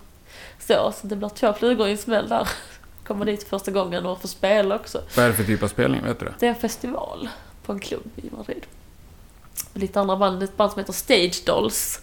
så, 0.59 0.93
så 0.97 1.07
det 1.07 1.17
blir 1.17 1.29
två 1.29 1.53
flugor 1.53 1.89
i 1.89 1.91
en 1.91 1.99
smäll 1.99 2.29
där. 2.29 2.49
Kommer 3.07 3.25
dit 3.25 3.49
första 3.49 3.71
gången 3.71 4.07
och 4.07 4.21
får 4.21 4.29
spela 4.29 4.77
också. 4.77 5.03
Vad 5.17 5.25
är 5.25 5.29
det 5.29 5.35
för 5.35 5.45
typ 5.45 5.63
av 5.63 5.69
spelning? 5.69 6.03
Vet 6.03 6.19
du 6.19 6.25
det? 6.25 6.35
Det 6.39 6.47
är 6.47 6.51
en 6.51 6.57
festival 6.57 7.29
på 7.67 7.73
en 7.73 7.79
klubb 7.81 8.11
i 8.17 8.31
Madrid. 8.37 8.67
Och 9.75 9.81
lite 9.81 10.01
andra 10.01 10.17
band, 10.17 10.43
ett 10.43 10.57
band 10.57 10.73
som 10.73 10.79
heter 10.81 10.93
Stage 10.93 11.43
Dolls. 11.47 12.01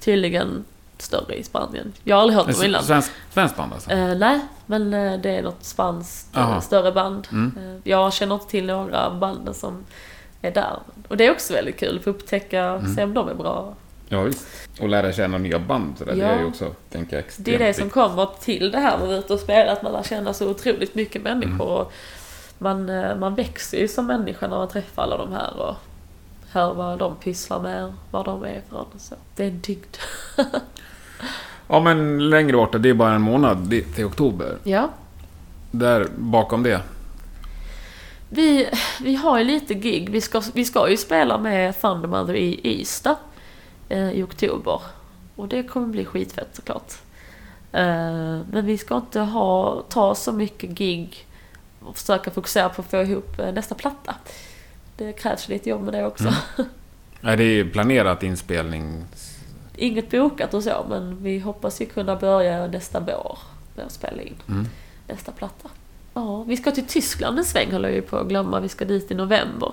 Tydligen 0.00 0.64
större 0.98 1.34
i 1.34 1.42
Spanien. 1.44 1.92
Jag 2.04 2.16
har 2.16 2.22
aldrig 2.22 2.36
hört 2.38 2.46
dem 2.56 2.64
innan. 2.64 2.82
svensk, 2.84 3.10
svensk 3.32 3.56
band 3.56 3.72
alltså? 3.72 3.90
Eh, 3.90 4.14
nej, 4.14 4.40
men 4.66 4.94
eh, 4.94 5.20
det 5.20 5.30
är 5.30 5.42
något 5.42 5.64
spanskt 5.64 6.36
eh, 6.36 6.42
Aha. 6.50 6.60
större 6.60 6.92
band. 6.92 7.28
Mm. 7.32 7.52
Eh, 7.58 7.80
jag 7.90 8.12
känner 8.12 8.34
inte 8.34 8.46
till 8.46 8.66
några 8.66 9.06
av 9.06 9.18
banden 9.18 9.54
som 9.54 9.84
är 10.42 10.50
där. 10.50 10.78
Och 11.08 11.16
det 11.16 11.26
är 11.26 11.30
också 11.30 11.52
väldigt 11.52 11.76
kul 11.78 11.96
att 11.98 12.04
få 12.04 12.10
upptäcka, 12.10 12.62
Mm. 12.64 12.94
se 12.94 13.02
om 13.04 13.14
de 13.14 13.28
är 13.28 13.34
bra. 13.34 13.74
Ja, 14.08 14.22
visst. 14.22 14.46
Och 14.80 14.88
lära 14.88 15.12
känna 15.12 15.38
nya 15.38 15.58
band, 15.58 15.94
det 16.06 16.14
Ja. 16.14 16.26
är 16.26 16.38
ju 16.40 16.46
också, 16.46 16.74
tänker 16.90 17.16
jag, 17.16 17.24
Det 17.36 17.54
är 17.54 17.58
det 17.58 17.74
som 17.74 17.90
kommer 17.90 18.28
till 18.40 18.70
det 18.70 18.78
här 18.78 18.90
med 18.98 19.02
att 19.02 19.08
vara 19.08 19.18
ute 19.18 19.32
och 19.32 19.40
spela, 19.40 19.72
att 19.72 19.82
man 19.82 19.92
lär 19.92 20.02
känna 20.02 20.32
så 20.32 20.48
otroligt 20.50 20.94
mycket 20.94 21.22
människor. 21.22 21.80
Mm. 21.80 21.92
Man, 22.58 22.88
eh, 22.88 23.16
man 23.16 23.34
växer 23.34 23.78
ju 23.78 23.88
som 23.88 24.06
människa 24.06 24.48
när 24.48 24.56
man 24.56 24.68
träffar 24.68 25.02
alla 25.02 25.16
de 25.16 25.32
här 25.32 25.56
och 25.60 25.74
hör 26.50 26.74
vad 26.74 26.98
de 26.98 27.16
pysslar 27.16 27.60
med, 27.60 27.92
vad 28.10 28.24
de 28.24 28.44
är 28.44 28.62
för 28.70 28.76
och 28.76 29.00
så. 29.00 29.14
Det 29.36 29.44
är 29.44 29.48
en 29.48 29.60
dygd. 29.60 29.96
Ja, 31.68 31.80
men 31.80 32.30
längre 32.30 32.56
borta, 32.56 32.78
det 32.78 32.88
är 32.88 32.94
bara 32.94 33.14
en 33.14 33.22
månad 33.22 33.70
till 33.94 34.04
oktober. 34.04 34.58
Ja. 34.62 34.88
Där 35.70 36.08
bakom 36.16 36.62
det. 36.62 36.80
Vi, 38.28 38.68
vi 39.00 39.14
har 39.14 39.38
ju 39.38 39.44
lite 39.44 39.74
gig. 39.74 40.10
Vi 40.10 40.20
ska, 40.20 40.42
vi 40.54 40.64
ska 40.64 40.90
ju 40.90 40.96
spela 40.96 41.38
med 41.38 41.80
Thundermother 41.80 42.34
i 42.34 42.60
Ystad 42.80 43.16
eh, 43.88 44.10
i 44.10 44.22
oktober. 44.22 44.80
Och 45.36 45.48
det 45.48 45.62
kommer 45.62 45.86
bli 45.86 46.04
skitfett 46.04 46.48
såklart. 46.52 46.92
Eh, 47.72 48.40
men 48.50 48.66
vi 48.66 48.78
ska 48.78 48.96
inte 48.96 49.20
ha, 49.20 49.82
ta 49.88 50.14
så 50.14 50.32
mycket 50.32 50.70
gig 50.70 51.25
och 51.86 51.96
försöka 51.96 52.30
fokusera 52.30 52.68
på 52.68 52.82
att 52.82 52.90
få 52.90 53.02
ihop 53.02 53.38
eh, 53.38 53.52
nästa 53.52 53.74
platta. 53.74 54.14
Det 54.96 55.12
krävs 55.12 55.48
lite 55.48 55.70
jobb 55.70 55.82
med 55.82 55.94
det 55.94 56.06
också. 56.06 56.34
Nej, 57.20 57.36
det 57.36 57.44
är 57.44 57.64
planerat 57.64 58.22
inspelning. 58.22 59.04
Inget 59.76 60.10
bokat 60.10 60.54
och 60.54 60.62
så, 60.62 60.86
men 60.88 61.22
vi 61.22 61.38
hoppas 61.38 61.80
ju 61.80 61.86
kunna 61.86 62.16
börja 62.16 62.66
nästa 62.66 63.00
vår 63.00 63.38
med 63.74 63.86
att 63.86 63.92
spela 63.92 64.22
in 64.22 64.34
Mm. 64.48 64.66
nästa 65.08 65.32
platta. 65.32 65.68
Ja, 66.14 66.42
vi 66.42 66.56
ska 66.56 66.70
till 66.70 66.86
Tyskland 66.86 67.38
en 67.38 67.44
sväng 67.44 67.72
håller 67.72 67.90
vi 67.90 68.00
på 68.00 68.16
att 68.16 68.28
glömma. 68.28 68.60
Vi 68.60 68.68
ska 68.68 68.84
dit 68.84 69.10
i 69.10 69.14
november 69.14 69.72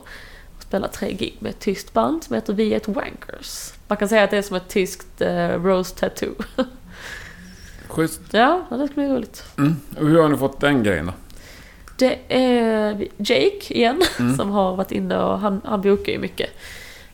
och 0.57 0.63
spela 0.63 0.87
tre 0.87 1.13
gig 1.13 1.37
med 1.39 1.49
ett 1.49 1.59
tyskt 1.59 1.93
band 1.93 2.23
som 2.23 2.35
heter 2.35 2.53
Vi 2.53 2.73
ett 2.73 2.87
Wankers. 2.87 3.73
Man 3.87 3.97
kan 3.97 4.09
säga 4.09 4.23
att 4.23 4.31
det 4.31 4.37
är 4.37 4.41
som 4.41 4.55
ett 4.55 4.67
tyskt 4.69 5.21
eh, 5.21 5.47
Rose 5.47 5.95
Tattoo. 5.95 6.33
Schysst. 7.87 8.21
ja, 8.31 8.65
det 8.69 8.87
ska 8.87 8.93
bli 8.95 9.07
roligt. 9.07 9.45
Mm. 9.57 9.75
Och 9.99 10.07
hur 10.07 10.21
har 10.21 10.29
ni 10.29 10.37
fått 10.37 10.59
den 10.59 10.83
grejen 10.83 11.05
då? 11.05 11.13
Det 11.97 12.19
är 12.27 13.07
Jake 13.17 13.73
igen 13.73 14.01
Mm. 14.19 14.35
som 14.37 14.49
har 14.51 14.75
varit 14.75 14.91
inne 14.91 15.17
och 15.17 15.39
han, 15.39 15.61
han 15.65 15.81
bokar 15.81 16.11
ju 16.11 16.17
mycket. 16.19 16.49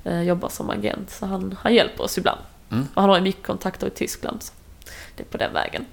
Eh, 0.04 0.22
jobbar 0.22 0.50
som 0.50 0.70
agent 0.70 1.10
så 1.10 1.26
han, 1.26 1.56
han 1.62 1.74
hjälper 1.74 2.04
oss 2.04 2.18
ibland. 2.18 2.40
Mm. 2.72 2.88
Och 2.94 3.02
han 3.02 3.10
har 3.10 3.18
ju 3.18 3.24
mycket 3.24 3.44
kontakter 3.46 3.88
i 3.88 3.90
Tyskland. 3.90 4.44
Så 4.44 4.54
det 5.16 5.24
är 5.24 5.28
på 5.28 5.38
den 5.38 5.54
vägen. 5.54 5.86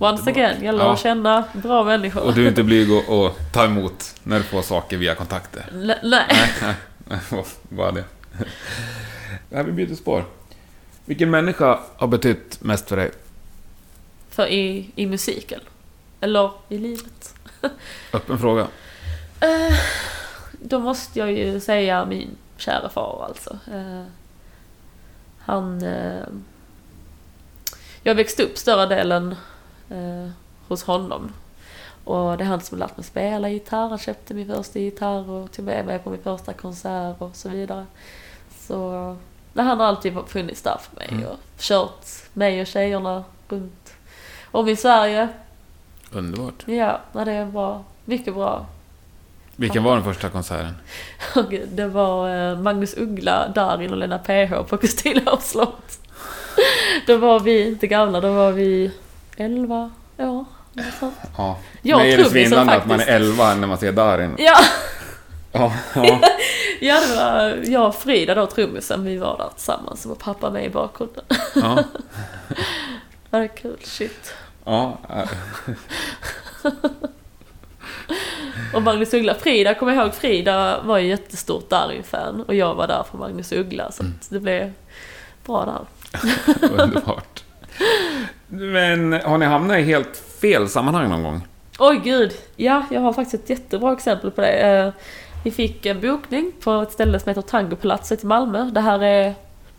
Once 0.00 0.30
again, 0.30 0.62
gäller 0.64 0.84
Ja. 0.84 0.92
att 0.92 1.00
känna 1.00 1.44
bra 1.52 1.84
människor. 1.84 2.20
Och 2.22 2.34
du 2.34 2.44
är 2.44 2.48
inte 2.48 2.62
blyg 2.72 2.90
att 2.92 3.08
att 3.10 3.52
ta 3.52 3.64
emot 3.64 4.14
när 4.22 4.36
du 4.38 4.42
får 4.42 4.62
saker 4.62 4.96
via 4.96 5.14
kontakter? 5.14 5.64
L- 5.72 5.94
nej. 6.02 6.22
Nej, 6.60 6.74
nej, 7.30 7.44
bara 7.68 7.92
det. 7.92 8.04
Ja, 9.50 9.62
vi 9.62 9.72
byter 9.72 9.94
spår. 9.94 10.24
Vilken 11.04 11.30
människa 11.30 11.80
har 11.96 12.06
betytt 12.06 12.58
mest 12.62 12.88
för 12.88 12.96
dig? 12.96 13.10
för 14.30 14.46
i, 14.46 14.90
i 14.94 15.06
musiken. 15.06 15.60
Eller 16.20 16.50
i 16.68 16.78
livet. 16.78 17.34
Öppen 18.12 18.38
fråga. 18.38 18.66
Eh, 19.40 19.74
då 20.52 20.78
måste 20.78 21.18
jag 21.18 21.32
ju 21.32 21.60
säga 21.60 22.04
min 22.04 22.36
kära 22.56 22.88
far 22.88 23.24
alltså. 23.28 23.58
Eh, 23.72 24.02
han... 25.38 25.82
Eh, 25.82 26.26
jag 28.02 28.14
växte 28.14 28.42
upp 28.42 28.58
större 28.58 28.86
delen 28.86 29.34
hos 30.68 30.82
honom. 30.84 31.32
Och 32.04 32.38
det 32.38 32.44
är 32.44 32.48
han 32.48 32.60
som 32.60 32.80
har 32.80 32.86
lärt 32.88 32.96
mig 32.96 33.04
spela 33.04 33.48
gitarr. 33.48 33.88
Han 33.88 33.98
köpte 33.98 34.34
min 34.34 34.46
första 34.46 34.78
gitarr 34.78 35.30
och 35.30 35.52
tog 35.52 35.64
med 35.64 35.86
mig 35.86 35.98
på 35.98 36.10
min 36.10 36.22
första 36.22 36.52
konsert 36.52 37.16
och 37.20 37.36
så 37.36 37.48
vidare. 37.48 37.86
Så 38.60 39.16
nej, 39.52 39.64
han 39.66 39.80
har 39.80 39.86
alltid 39.86 40.18
funnits 40.26 40.62
där 40.62 40.78
för 40.78 40.96
mig 40.96 41.08
Mm. 41.10 41.26
och 41.26 41.36
kört 41.58 42.06
mig 42.32 42.60
och 42.60 42.66
tjejerna 42.66 43.24
runt 43.48 43.92
om 44.50 44.68
i 44.68 44.76
Sverige. 44.76 45.28
Underbart. 46.14 46.54
Ja, 46.66 47.00
nej, 47.12 47.24
det 47.24 47.46
bra. 47.52 47.84
Mycket 48.04 48.34
bra. 48.34 48.66
Vilken 49.56 49.84
var 49.84 49.94
den 49.94 50.04
första 50.04 50.30
konserten? 50.30 50.74
Och 51.36 51.54
det 51.72 51.86
var 51.86 52.50
eh, 52.50 52.58
Magnus 52.58 52.94
Uggla, 52.96 53.48
Darin 53.48 53.90
och 53.90 53.96
Lena 53.96 54.18
PH 54.18 54.62
på 54.68 54.76
Kristinehofs 54.76 55.50
slott. 55.50 55.98
Då 57.06 57.16
var 57.16 57.40
vi 57.40 57.68
inte 57.68 57.86
gamla, 57.86 58.20
då 58.20 58.32
var 58.32 58.52
vi 58.52 58.90
11 59.36 59.90
år. 60.18 60.44
eller 60.76 60.90
så. 61.00 61.10
Ja. 61.36 61.58
Jag 61.82 61.98
Mig 61.98 62.12
är 62.12 62.18
det 62.18 62.24
svindlande 62.24 62.72
att 62.72 62.86
man 62.86 63.00
är 63.00 63.04
faktiskt. 63.04 63.16
11 63.16 63.54
när 63.54 63.66
man 63.66 63.78
ser 63.78 63.92
Darin. 63.92 64.34
Ja, 64.38 64.56
Ja, 65.52 65.72
ja. 65.94 66.20
ja, 66.80 67.00
det 67.00 67.16
var 67.16 67.58
jag 67.72 67.86
och 67.86 67.94
Frida 67.94 68.34
då, 68.34 68.46
trummisen, 68.46 69.04
vi 69.04 69.16
var 69.16 69.38
där 69.38 69.48
tillsammans 69.54 70.06
och 70.06 70.18
pappa 70.18 70.50
med 70.50 70.64
i 70.64 70.70
bakgrunden. 70.70 71.24
ja. 71.54 71.84
Det 73.30 73.36
är 73.36 73.48
kul, 73.48 73.76
shit. 73.82 74.34
Ja. 74.64 74.98
Och 78.74 78.82
Magnus 78.82 79.14
Uggla, 79.14 79.34
Frida, 79.34 79.74
kommer 79.74 79.94
jag 79.94 80.04
ihåg, 80.04 80.14
Frida 80.14 80.80
var 80.82 80.98
ju 80.98 81.08
jättestort 81.08 81.70
Darin-fan 81.70 82.42
och 82.42 82.54
jag 82.54 82.74
var 82.74 82.86
där 82.86 83.02
för 83.10 83.18
Magnus 83.18 83.52
Uggla 83.52 83.90
så 83.92 84.02
att 84.02 84.30
det 84.30 84.40
blev 84.40 84.72
bra 85.46 85.64
där. 85.64 85.80
Underbart. 86.82 87.42
Men 88.48 89.12
har 89.12 89.38
ni 89.38 89.46
hamnat 89.46 89.78
i 89.78 89.82
helt 89.82 90.16
fel 90.16 90.68
sammanhang 90.68 91.08
någon 91.10 91.22
gång? 91.22 91.46
Oj 91.78 92.00
gud, 92.04 92.32
ja 92.56 92.86
jag 92.90 93.00
har 93.00 93.12
faktiskt 93.12 93.44
ett 93.44 93.50
jättebra 93.50 93.92
exempel 93.92 94.30
på 94.30 94.40
det. 94.40 94.52
Eh, 94.52 94.92
Vi 95.44 95.50
fick 95.50 95.86
en 95.86 96.00
bokning 96.00 96.52
på 96.60 96.72
ett 96.72 96.92
ställe 96.92 97.20
som 97.20 97.28
heter 97.30 97.42
Tangopalatset 97.42 98.22
i 98.22 98.26
Malmö. 98.26 98.70
Det 98.72 98.80
här 98.80 99.02
är 99.02 99.34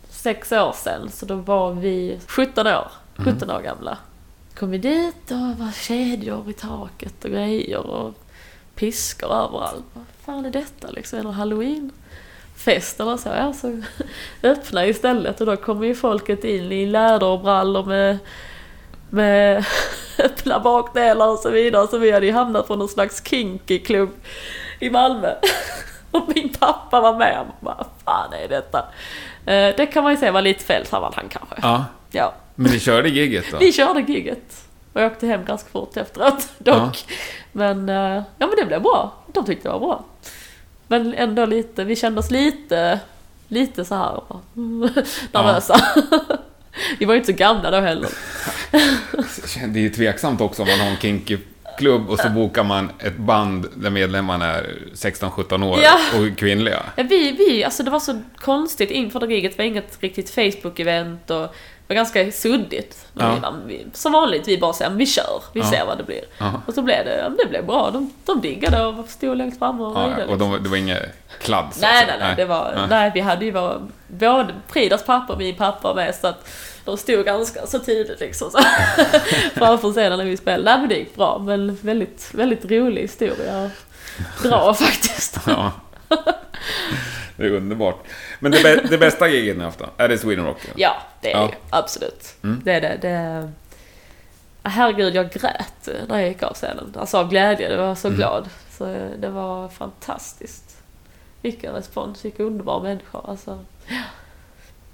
sex 0.08 0.52
år 0.52 0.72
sedan, 0.72 1.10
så 1.10 1.26
då 1.26 1.34
var 1.34 1.72
vi 1.72 2.18
17 2.26 2.66
år, 2.66 2.88
17 3.16 3.50
år 3.50 3.60
gamla. 3.60 3.98
Kom 4.58 4.70
vi 4.70 4.78
dit 4.78 5.30
och 5.30 5.36
det 5.36 5.54
var 5.58 5.72
kedjor 5.72 6.50
i 6.50 6.52
taket 6.52 7.24
och 7.24 7.30
grejer 7.30 7.86
och 7.86 8.14
piskor 8.74 9.26
överallt. 9.32 9.84
Vad 9.92 10.04
fan 10.24 10.44
är 10.44 10.50
detta 10.50 10.90
liksom? 10.90 11.18
Är 11.18 11.22
det 11.22 11.30
halloweenfest 11.32 13.00
eller 13.00 13.16
så? 13.16 13.28
Ja, 13.28 13.52
så 13.52 13.82
öppna 14.42 14.86
istället 14.86 15.40
och 15.40 15.46
då 15.46 15.56
kommer 15.56 15.86
ju 15.86 15.94
folket 15.94 16.44
in 16.44 16.72
i 16.72 16.86
läderbrallor 16.86 17.84
med 17.84 18.18
med 19.10 19.64
öppna 20.18 20.60
bakdelar 20.60 21.28
och 21.28 21.38
så 21.38 21.50
vidare. 21.50 21.88
Så 21.88 21.98
vi 21.98 22.10
hade 22.10 22.26
ju 22.26 22.32
hamnat 22.32 22.68
på 22.68 22.76
någon 22.76 22.88
slags 22.88 23.22
kinky 23.24 23.78
klubb 23.78 24.10
i 24.80 24.90
Malmö. 24.90 25.34
Och 26.10 26.28
min 26.34 26.48
pappa 26.52 27.00
var 27.00 27.16
med. 27.18 27.44
Vad 27.60 27.86
fan 28.04 28.32
är 28.32 28.48
detta? 28.48 28.78
Eh, 29.46 29.76
Det 29.76 29.86
kan 29.92 30.02
man 30.04 30.12
ju 30.12 30.18
säga 30.18 30.32
var 30.32 30.42
lite 30.42 30.64
fel 30.64 30.86
sammanhang 30.86 31.28
kanske. 31.28 31.54
Ja. 31.62 31.84
Ja. 32.10 32.34
Men 32.56 32.72
ni 32.72 32.80
körde 32.80 33.08
gigget 33.08 33.44
då? 33.50 33.58
Vi 33.58 33.72
körde 33.72 34.00
gigget. 34.00 34.64
Och 34.92 35.00
jag 35.02 35.12
åkte 35.12 35.26
hem 35.26 35.44
ganska 35.44 35.68
fort 35.70 35.96
efteråt 35.96 36.48
dock. 36.58 37.04
Men, 37.52 37.88
eh, 37.88 37.94
ja 38.38 38.46
men 38.46 38.50
det 38.56 38.64
blev 38.66 38.82
bra. 38.82 39.14
De 39.32 39.44
tyckte 39.44 39.68
det 39.68 39.72
var 39.72 39.80
bra. 39.80 40.04
Men 40.88 41.14
ändå 41.14 41.46
lite, 41.46 41.84
vi 41.84 41.96
kände 41.96 42.20
oss 42.20 42.30
lite, 42.30 43.00
lite 43.48 43.84
så 43.84 43.94
här 43.94 44.22
nervösa. 45.32 45.80
Vi 46.98 47.04
var 47.04 47.14
ju 47.14 47.20
inte 47.20 47.32
så 47.32 47.38
gamla 47.38 47.70
då 47.70 47.80
heller. 47.80 48.10
Det 49.68 49.78
är 49.78 49.82
ju 49.82 49.90
tveksamt 49.90 50.40
också 50.40 50.62
om 50.62 50.68
man 50.68 50.80
har 50.80 50.86
en 50.86 50.96
kinky 50.96 51.38
klubb 51.78 52.10
och 52.10 52.18
så 52.18 52.28
bokar 52.30 52.64
man 52.64 52.90
ett 52.98 53.16
band 53.16 53.66
där 53.74 53.90
medlemmarna 53.90 54.46
är 54.46 54.78
16-17 54.94 55.64
år 55.64 55.78
Ja. 55.82 55.98
och 56.18 56.38
kvinnliga. 56.38 56.82
Ja, 56.96 57.02
vi, 57.02 57.30
vi, 57.32 57.64
alltså 57.64 57.82
det 57.82 57.90
var 57.90 58.00
så 58.00 58.20
konstigt 58.36 58.90
inför 58.90 59.20
det 59.20 59.34
giget. 59.34 59.52
Det 59.52 59.58
var 59.58 59.64
inget 59.64 60.02
riktigt 60.02 60.34
Facebook-event 60.36 61.30
och 61.30 61.54
var 61.88 61.94
ganska 61.94 62.32
suddigt. 62.32 63.06
Ja. 63.18 63.54
vi, 63.66 63.86
som 63.92 64.12
vanligt, 64.12 64.48
vi 64.48 64.58
bara 64.58 64.72
säger 64.72 64.90
vi 64.90 65.06
kör, 65.06 65.42
vi 65.52 65.60
Ja. 65.60 65.70
ser 65.70 65.86
vad 65.86 65.98
det 65.98 66.04
blir. 66.04 66.20
Ja. 66.38 66.62
Och 66.66 66.74
så 66.74 66.82
blev 66.82 67.04
det, 67.04 67.32
det 67.38 67.48
blev 67.48 67.66
bra. 67.66 67.90
De, 67.90 68.12
de 68.24 68.40
diggade 68.40 68.86
och 68.86 69.08
stod 69.08 69.36
längst 69.36 69.58
fram 69.58 69.80
och 69.80 69.96
Ja, 70.00 70.06
röjde. 70.06 70.24
och 70.26 70.38
de, 70.38 70.62
det 70.62 70.68
var 70.68 70.76
inget 70.76 71.02
kladd 71.40 71.64
Nej, 71.64 71.74
säga. 71.74 72.06
nej, 72.06 72.16
nej, 72.20 72.34
det 72.36 72.44
var, 72.44 72.72
Nej. 72.76 72.86
nej, 72.88 73.10
vi 73.14 73.20
hade 73.20 73.44
ju 73.44 73.50
vår, 73.50 73.82
både 74.08 74.54
Fridas 74.68 75.04
pappa 75.04 75.32
och 75.32 75.38
min 75.38 75.56
pappa 75.56 75.94
med 75.94 76.14
så 76.14 76.26
att 76.26 76.48
de 76.84 76.96
stod 76.96 77.24
ganska 77.24 77.66
så 77.66 77.78
tidigt 77.78 78.20
liksom 78.20 78.50
så, 78.50 78.58
framför 79.54 79.92
scenen 79.92 80.18
när 80.18 80.24
vi 80.24 80.36
spelade. 80.36 80.62
Nej 80.70 80.78
men 80.80 80.88
det 80.88 80.94
gick 80.94 81.14
bra, 81.16 81.38
men 81.38 81.78
väldigt, 81.82 82.30
väldigt 82.34 82.64
rolig 82.70 83.02
historia. 83.02 83.70
Bra 84.42 84.74
faktiskt. 84.80 85.38
Det 87.36 87.46
är 87.46 87.50
underbart. 87.50 87.96
Men 88.40 88.52
det, 88.52 88.58
bä- 88.58 88.86
det 88.90 88.98
bästa 88.98 89.28
giget 89.28 89.56
ni 89.56 89.62
har 89.62 89.66
haft 89.68 89.78
då? 89.78 89.86
Är 89.96 90.08
det 90.08 90.18
Sweden 90.18 90.44
Rock? 90.46 90.58
Ja, 90.76 90.96
det 91.20 91.32
är 91.32 91.38
Ja. 91.40 91.46
det. 91.46 91.54
Absolut. 91.70 92.34
Mm. 92.44 92.60
Det 92.64 92.72
är 92.72 92.80
det. 92.80 92.98
det 93.02 93.52
Ja, 94.62 94.70
Herregud, 94.70 95.14
jag 95.14 95.30
grät 95.32 95.88
när 96.08 96.18
jag 96.18 96.28
gick 96.28 96.42
av 96.42 96.54
scenen. 96.54 96.94
Alltså 96.96 97.18
av 97.18 97.28
glädje, 97.30 97.70
jag 97.70 97.78
var 97.86 97.94
så 97.94 98.08
Mm. 98.08 98.18
glad. 98.18 98.48
Så 98.70 98.84
det 99.18 99.28
var 99.28 99.68
fantastiskt. 99.68 100.76
Vilken 101.42 101.72
respons, 101.74 102.24
vilka 102.24 102.42
underbara 102.42 102.82
människor. 102.82 103.30
Alltså, 103.30 103.58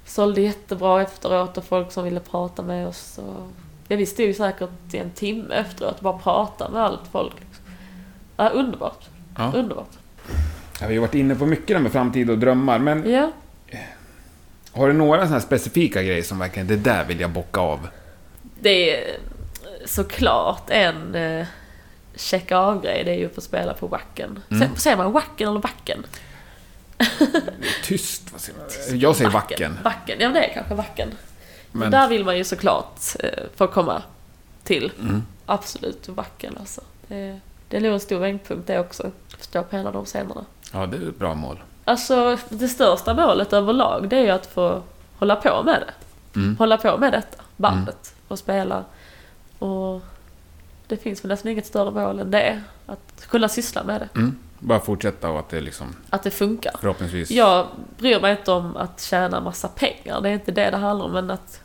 sålde 0.07 0.40
jättebra 0.40 1.03
efteråt 1.03 1.59
och 1.59 1.64
folk 1.64 1.93
som 1.93 2.05
ville 2.05 2.20
prata 2.20 2.62
med 2.62 2.88
oss. 2.88 3.18
Och, 3.18 3.47
ja, 3.88 3.97
vi 3.97 4.07
stod 4.07 4.26
ju 4.26 4.34
säkert 4.34 4.70
i 4.95 4.99
en 4.99 5.11
timme 5.11 5.55
efteråt 5.55 5.97
och 5.97 6.03
bara 6.03 6.18
pratade 6.18 6.72
med 6.72 6.82
allt 6.82 7.09
folk. 7.12 7.32
Liksom. 7.34 7.64
Ja, 8.36 8.49
underbart. 8.49 9.09
Ja. 9.38 9.53
Underbart. 9.55 9.90
Ja, 10.81 10.87
vi 10.87 10.95
har 10.95 11.01
varit 11.01 11.14
inne 11.14 11.35
på 11.35 11.47
mycket 11.47 11.66
där 11.68 11.79
med 11.79 11.93
framtid 11.93 12.31
och 12.31 12.39
drömmar, 12.39 12.79
men 12.79 13.11
Ja. 13.11 13.31
har 14.73 14.87
du 14.89 14.93
några 14.93 15.23
sådana 15.23 15.41
specifika 15.41 16.03
grejer 16.03 16.23
som 16.23 16.39
verkligen, 16.39 16.66
det 16.68 16.77
där 16.77 17.05
vill 17.05 17.20
jag 17.20 17.31
bocka 17.31 17.61
av? 17.61 17.89
Det 18.61 18.91
är 19.01 19.16
såklart 19.87 20.70
en 20.70 21.14
eh, 21.14 21.47
checka 22.16 22.57
av-grej, 22.59 23.05
det 23.05 23.11
är 23.11 23.16
ju 23.18 23.27
att 23.27 23.35
få 23.35 23.41
spela 23.41 23.75
på 23.75 23.87
Wacken. 23.87 24.43
Mm. 24.51 24.77
Säger 24.77 24.97
man 24.97 25.12
Wacken 25.12 25.49
eller 25.49 25.61
Wacken? 25.61 26.07
Tyst, 27.85 28.33
vad 28.33 28.41
säger 28.41 28.59
man? 28.59 28.99
Jag 29.01 29.16
säger 29.16 29.31
Wacken. 29.31 29.79
Wacken, 29.85 30.16
ja 30.20 30.29
det 30.29 30.45
är 30.45 30.55
kanske 30.55 30.75
Wacken. 30.75 31.09
Men, 31.73 31.91
Där 31.91 32.09
vill 32.09 32.25
man 32.25 32.37
ju 32.39 32.45
såklart 32.45 33.01
eh, 33.20 33.29
få 33.57 33.66
komma 33.66 34.03
till. 34.64 34.93
mm. 35.01 35.23
Absolut 35.47 36.09
Wacken 36.09 36.57
alltså. 36.61 36.81
Det, 37.09 37.41
det 37.68 37.77
är 37.77 37.81
nog 37.81 37.93
en 37.93 38.01
stor 38.01 38.18
vändpunkt 38.18 38.66
det 38.66 38.79
också. 38.81 39.11
Stå 39.41 39.62
på 39.62 39.77
en 39.77 39.87
av 39.87 39.93
de 39.93 40.05
scenerna. 40.05 40.45
Ja, 40.73 40.87
det 40.87 40.97
är 40.97 41.09
ett 41.09 41.18
bra 41.18 41.35
mål. 41.35 41.59
Alltså 41.85 42.39
det 42.49 42.68
största 42.68 43.14
målet 43.14 43.53
överlag 43.53 44.09
det 44.09 44.16
är 44.16 44.23
ju 44.23 44.31
att 44.31 44.47
få 44.47 44.83
hålla 45.18 45.37
på 45.37 45.62
med 45.62 45.85
det. 45.87 45.93
Mm. 46.41 46.57
Hålla 46.57 46.77
på 46.77 46.99
med 46.99 47.12
detta, 47.12 47.43
bandet. 47.57 48.14
Och 48.29 48.39
spela. 48.39 48.85
Och 49.59 50.03
det 50.87 50.97
finns 50.97 51.25
väl 51.25 51.29
nästan 51.29 51.53
inget 51.53 51.66
större 51.66 51.91
mål 51.91 52.18
än 52.20 52.31
det. 52.31 52.62
Att 52.87 53.27
kunna 53.29 53.49
syssla 53.49 53.85
med 53.85 54.01
det. 54.01 54.18
Mm. 54.18 54.37
Bara 54.59 54.81
fortsätta 54.81 55.31
och 55.31 55.39
att 55.39 55.49
det 55.49 55.61
liksom, 55.61 55.97
Att 56.11 56.23
det 56.23 56.31
funkar. 56.31 56.73
förhoppningsvis... 56.81 57.31
Jag 57.31 57.66
bryr 57.99 58.20
mig 58.20 58.31
inte 58.31 58.53
om 58.53 58.77
att 58.77 59.01
tjäna 59.01 59.41
massa 59.41 59.68
pengar. 59.68 60.20
Det 60.20 60.29
är 60.29 60.33
inte 60.33 60.53
det 60.53 60.70
det 60.70 60.77
handlar 60.77 61.07
om. 61.07 61.12
Men 61.12 61.31
att 61.31 61.61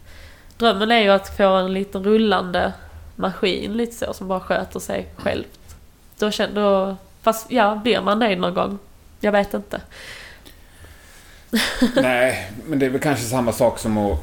drömmen 0.57 0.91
är 0.91 0.99
ju 1.01 1.09
att 1.09 1.37
få 1.37 1.43
en 1.43 1.73
liten 1.73 2.03
rullande 2.03 2.73
maskin 3.15 3.73
lite 3.73 3.95
så 3.95 4.13
som 4.13 4.27
bara 4.27 4.39
sköter 4.39 4.79
sig 4.79 5.07
självt. 5.17 5.75
Då 6.19 6.31
känner 6.31 6.61
då, 6.61 6.95
fast 7.21 7.51
ja, 7.51 7.75
blir 7.75 8.01
man 8.01 8.19
nöjd 8.19 8.39
någon 8.39 8.53
gång? 8.53 8.79
Jag 9.19 9.31
vet 9.31 9.53
inte. 9.53 9.81
Nej, 11.95 12.51
men 12.67 12.79
det 12.79 12.85
är 12.85 12.89
väl 12.89 13.01
kanske 13.01 13.25
samma 13.25 13.51
sak 13.53 13.79
som 13.79 13.97
att... 13.97 14.19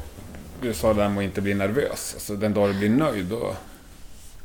Du 0.61 0.73
sa 0.73 0.93
det 0.93 1.01
där 1.01 1.09
med 1.09 1.17
att 1.17 1.23
inte 1.23 1.41
bli 1.41 1.53
nervös. 1.53 2.11
Alltså 2.13 2.35
den 2.35 2.53
dag 2.53 2.69
du 2.69 2.73
blir 2.79 2.89
nöjd, 2.89 3.25
då 3.25 3.55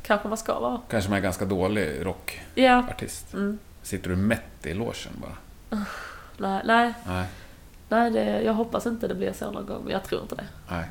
Kanske 0.03 0.27
man 0.27 0.37
ska 0.37 0.59
vara. 0.59 0.81
kanske 0.89 1.09
man 1.09 1.17
är 1.17 1.23
ganska 1.23 1.45
dålig 1.45 2.05
rockartist. 2.05 3.25
Ja. 3.31 3.37
Mm. 3.37 3.59
Sitter 3.83 4.09
du 4.09 4.15
mätt 4.15 4.41
i 4.65 4.73
logen 4.73 5.13
bara? 5.21 5.37
Nej, 6.37 6.61
nej, 6.65 6.93
Nej, 7.07 7.25
nej 7.89 8.11
det, 8.11 8.41
jag 8.41 8.53
hoppas 8.53 8.85
inte 8.85 9.07
det 9.07 9.15
blir 9.15 9.33
så 9.33 9.51
någon 9.51 9.65
gång. 9.65 9.83
Men 9.83 9.93
jag 9.93 10.03
tror 10.03 10.21
inte 10.21 10.35
det. 10.35 10.47
nej. 10.69 10.85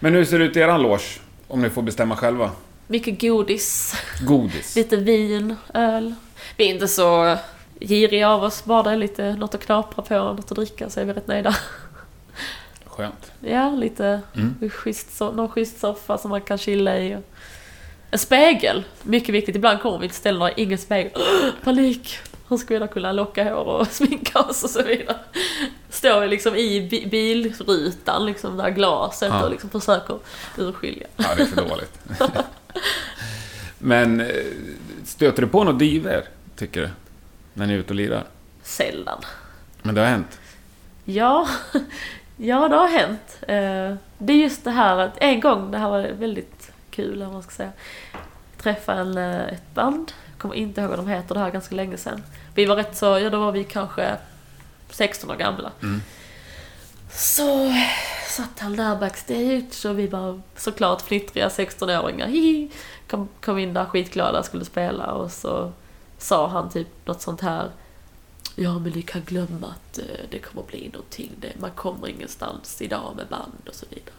Men 0.00 0.14
hur 0.14 0.24
ser 0.24 0.38
det 0.38 0.44
ut 0.44 0.56
i 0.56 0.60
eran 0.60 0.82
loge? 0.82 1.20
Om 1.48 1.62
ni 1.62 1.70
får 1.70 1.82
bestämma 1.82 2.16
själva. 2.16 2.50
Mycket 2.86 3.20
godis, 3.20 3.94
Godis. 4.26 4.76
lite 4.76 4.96
vin, 4.96 5.56
öl. 5.74 6.14
Vi 6.56 6.70
är 6.70 6.74
inte 6.74 6.88
så 6.88 7.36
giriga 7.80 8.28
av 8.30 8.42
oss. 8.44 8.64
Bara 8.64 8.82
det 8.82 8.90
är 8.90 8.96
lite 8.96 9.32
något 9.34 9.54
att 9.54 9.64
knapra 9.64 10.02
på, 10.02 10.14
något 10.14 10.50
att 10.50 10.56
dricka 10.56 10.90
så 10.90 11.00
är 11.00 11.04
vi 11.04 11.12
rätt 11.12 11.26
nöjda. 11.26 11.56
Skönt. 12.86 13.32
Ja, 13.40 13.70
lite 13.70 14.20
Mm. 14.34 14.70
schysst, 14.70 15.20
någon 15.20 15.48
schysst 15.48 15.80
soffa 15.80 16.18
som 16.18 16.30
man 16.30 16.40
kan 16.40 16.58
chilla 16.58 16.98
i. 16.98 17.16
En 18.10 18.18
spegel, 18.18 18.84
mycket 19.02 19.34
viktigt. 19.34 19.56
Ibland 19.56 19.80
kommer 19.80 19.98
vi 19.98 20.08
till 20.08 20.16
ställen 20.16 20.40
där 20.40 20.52
ingen 20.56 20.78
spegel. 20.78 21.12
Panik! 21.64 22.18
Hur 22.48 22.56
ska 22.56 22.74
vi 22.74 22.80
då 22.80 22.86
kunna 22.86 23.12
locka 23.12 23.44
hår 23.54 23.64
och 23.64 23.86
sminka 23.90 24.40
oss 24.40 24.64
och 24.64 24.70
så 24.70 24.82
vidare? 24.82 25.16
Står 25.90 26.20
vi 26.20 26.28
liksom 26.28 26.56
i 26.56 26.88
bi- 26.88 27.06
bilrutan, 27.06 28.26
liksom 28.26 28.56
där 28.56 28.70
glaset 28.70 29.28
Ja. 29.32 29.44
och 29.44 29.50
liksom 29.50 29.70
försöker 29.70 30.18
urskilja. 30.58 31.06
Ja, 31.16 31.24
det 31.36 31.42
är 31.42 31.46
för 31.46 31.68
dåligt. 31.68 31.98
Men 33.78 34.20
eh, 34.20 34.26
stöter 35.04 35.42
du 35.42 35.48
på 35.48 35.64
några 35.64 35.78
diver, 35.78 36.24
tycker 36.56 36.80
du? 36.80 36.88
När 37.58 37.66
ni 37.66 37.72
är 37.74 37.78
ute 37.78 37.88
och 37.92 37.94
lirar? 37.96 38.24
Sällan. 38.62 39.20
Men 39.82 39.94
det 39.94 40.00
har 40.00 40.08
hänt. 40.08 40.40
Ja, 41.04 41.48
ja 42.36 42.68
det 42.68 42.76
har 42.76 42.88
hänt. 42.88 43.38
Eh, 43.42 43.96
Det 44.18 44.32
är 44.32 44.36
just 44.36 44.64
det 44.64 44.70
här 44.70 44.98
att 44.98 45.12
en 45.18 45.40
gång, 45.40 45.70
det 45.70 45.78
här 45.78 45.90
var 45.90 46.02
väldigt 46.02 46.70
kul 46.90 47.22
vad 47.22 47.32
man 47.32 47.42
ska 47.42 47.50
säga. 47.50 47.72
Träffade 48.62 49.00
en, 49.00 49.18
eh, 49.18 49.48
ett 49.48 49.74
band, 49.74 50.12
jag 50.30 50.38
kommer 50.38 50.54
inte 50.54 50.80
ihåg 50.80 50.90
vad 50.90 50.98
de 50.98 51.08
heter, 51.08 51.34
det 51.34 51.40
här 51.40 51.46
är 51.46 51.52
ganska 51.52 51.74
länge 51.74 51.96
sedan. 51.96 52.22
Vi 52.54 52.66
var 52.66 52.76
rätt 52.76 52.96
så, 52.96 53.06
ja 53.18 53.30
då 53.30 53.38
var 53.40 53.52
vi 53.52 53.64
kanske 53.64 54.16
16 54.90 55.30
år 55.30 55.34
gamla. 55.36 55.70
Mm. 55.82 56.02
Så 57.10 57.72
satt 58.28 58.58
han 58.58 58.76
där 58.76 58.96
backstage 58.96 59.86
och 59.90 59.98
vi 59.98 60.06
var 60.06 60.40
såklart 60.56 61.02
fnittriga 61.02 61.48
16-åringar. 61.48 62.26
Hihi. 62.26 62.70
Kom, 63.10 63.28
kom 63.40 63.58
in 63.58 63.74
där 63.74 63.84
skitglada, 63.84 64.42
skulle 64.42 64.64
spela 64.64 65.06
och 65.12 65.32
så 65.32 65.72
sa 66.18 66.46
han 66.48 66.70
typ 66.70 66.88
något 67.06 67.20
sånt 67.20 67.40
här. 67.40 67.70
Ja 68.54 68.78
men 68.78 68.92
ni 68.92 69.02
kan 69.02 69.22
glömma 69.22 69.66
att 69.66 69.98
eh, 69.98 70.04
det 70.30 70.38
kommer 70.38 70.62
bli 70.66 70.90
någonting. 70.92 71.30
Man 71.60 71.70
kommer 71.70 72.08
ingenstans 72.08 72.82
idag 72.82 73.12
med 73.16 73.26
band 73.28 73.52
och 73.68 73.74
så 73.74 73.86
vidare. 73.90 74.14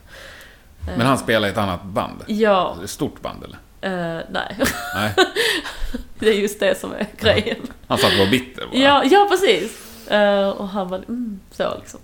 Eh, 0.91 0.97
Men 0.97 1.08
han 1.08 1.18
spelar 1.18 1.47
i 1.47 1.52
ett 1.52 1.58
annat 1.58 1.84
band? 1.84 2.24
Ja, 2.28 2.78
Ett 2.84 2.89
stort 2.89 3.22
band 3.22 3.43
eller? 3.43 3.58
eh, 3.82 4.24
nej. 4.32 4.58
Nej, 4.95 5.14
det 6.20 6.30
är 6.30 6.34
just 6.34 6.60
det 6.60 6.80
som 6.80 6.91
är 6.93 7.08
grejen. 7.20 7.58
han 7.88 7.97
satt 7.97 8.12
och 8.14 8.20
var 8.20 8.28
bitter 8.32 8.66
bara. 8.68 8.78
Ja, 8.80 9.04
ja 9.04 9.28
precis. 9.30 10.08
Eh, 10.08 10.50
och 10.50 10.68
han 10.70 10.89
var 10.89 10.97
mm, 10.97 11.39
så 11.52 11.76
liksom. 11.80 12.00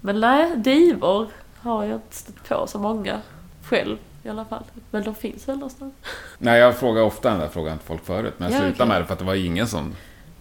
Men 0.00 0.20
nej, 0.20 0.56
divor 0.56 1.28
har 1.60 1.84
jag 1.84 1.94
inte 1.96 2.16
stött 2.16 2.48
på 2.48 2.66
så 2.66 2.78
många 2.78 3.20
själv 3.64 3.96
i 4.28 4.30
alla 4.30 4.44
fall. 4.44 4.64
Men 4.90 5.04
de 5.04 5.14
finns 5.14 5.48
väl 5.48 5.56
någonstans. 5.56 5.94
Nej, 6.38 6.60
jag 6.60 6.76
frågar 6.76 7.02
ofta 7.02 7.30
den 7.30 7.38
där 7.40 7.48
frågan 7.48 7.78
till 7.78 7.86
folk 7.86 8.04
förut, 8.06 8.34
men 8.36 8.52
jag 8.52 8.56
Ja, 8.58 8.62
slutade 8.62 8.74
okej. 8.84 8.86
med 8.88 9.00
det 9.02 9.06
för 9.06 9.12
att 9.12 9.18
det 9.18 9.24
var 9.24 9.34
ingen 9.34 9.66
som, 9.68 9.94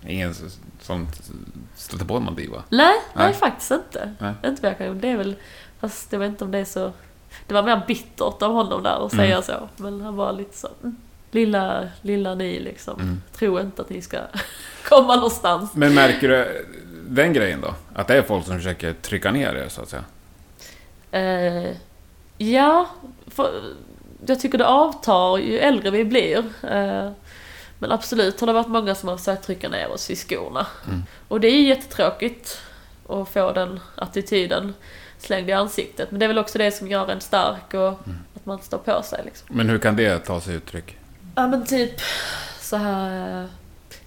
ingen 0.08 0.36
som 0.82 1.08
stötte 1.76 2.06
på 2.06 2.20
någon 2.20 2.36
diva. 2.36 2.64
Nej, 2.70 2.96
nej, 3.14 3.26
Nej. 3.26 3.34
faktiskt 3.34 3.72
inte. 3.72 4.14
Nej. 4.20 4.34
Inte 4.46 4.62
vad 4.62 4.72
jag 4.72 4.78
kan 4.78 5.00
Det 5.02 5.10
är 5.10 5.18
väl, 5.18 5.36
fast 5.80 6.12
jag 6.12 6.20
vet 6.20 6.30
inte 6.30 6.44
om 6.44 6.52
det 6.52 6.58
är 6.60 6.66
så... 6.66 6.92
Det 7.48 7.54
var 7.54 7.64
mer 7.64 7.82
bittert 7.88 8.42
av 8.42 8.52
honom 8.54 8.84
där 8.84 9.06
att 9.06 9.14
Mm. 9.14 9.26
säga 9.26 9.42
så. 9.42 9.70
Men 9.84 10.02
han 10.02 10.16
var 10.16 10.34
lite 10.34 10.58
så, 10.58 10.68
mm, 10.84 10.96
lilla, 11.32 11.88
lilla 12.02 12.36
ni 12.36 12.60
liksom. 12.60 13.00
Mm. 13.02 13.22
Tro 13.34 13.60
inte 13.60 13.82
att 13.82 13.90
ni 13.90 14.02
ska 14.02 14.18
komma 14.90 15.16
någonstans. 15.16 15.72
Men 15.74 15.94
märker 15.94 16.28
du 16.30 16.66
den 17.10 17.34
grejen 17.34 17.62
då? 17.62 17.74
Att 17.94 18.08
det 18.08 18.18
är 18.18 18.22
folk 18.22 18.46
som 18.46 18.58
försöker 18.58 18.94
trycka 18.94 19.32
ner 19.32 19.56
er, 19.56 19.68
så 19.70 19.82
att 19.82 19.90
säga? 19.90 20.04
Eh, 21.12 21.76
ja, 22.38 22.88
jag 24.26 24.40
tycker 24.40 24.58
det 24.58 24.68
avtar 24.68 25.38
ju 25.38 25.60
äldre 25.60 25.90
vi 25.90 26.06
blir. 26.06 26.38
Eh, 26.64 27.12
men 27.80 27.92
absolut 27.92 28.40
har 28.40 28.48
det 28.48 28.54
varit 28.54 28.68
många 28.68 28.96
som 28.96 29.10
har 29.10 29.18
försökt 29.18 29.46
trycka 29.46 29.70
ner 29.70 29.92
oss 29.92 30.10
i 30.10 30.16
skorna. 30.16 30.68
Mm. 30.88 31.04
Och 31.28 31.40
det 31.40 31.48
är 31.48 31.56
ju 31.56 31.68
jättetråkigt 31.68 32.62
att 33.10 33.30
få 33.30 33.52
den 33.52 33.80
attityden 33.96 34.74
slängd 35.20 35.50
i 35.50 35.54
ansiktet. 35.54 36.12
Men 36.12 36.20
det 36.20 36.26
är 36.26 36.28
väl 36.28 36.38
också 36.38 36.58
det 36.58 36.72
som 36.72 36.88
gör 36.88 37.10
en 37.12 37.22
stark 37.22 37.74
och 37.74 37.90
att 38.36 38.46
man 38.46 38.60
står 38.62 38.78
på 38.78 39.02
sig 39.04 39.22
liksom. 39.26 39.48
Men 39.52 39.70
hur 39.70 39.80
kan 39.80 39.96
det 39.96 40.20
ta 40.20 40.42
sig 40.42 40.56
uttryck? 40.56 40.98
Ja 41.36 41.48
men 41.48 41.66
typ 41.66 42.02
så 42.60 42.76
här... 42.76 43.42
eh, 43.44 43.50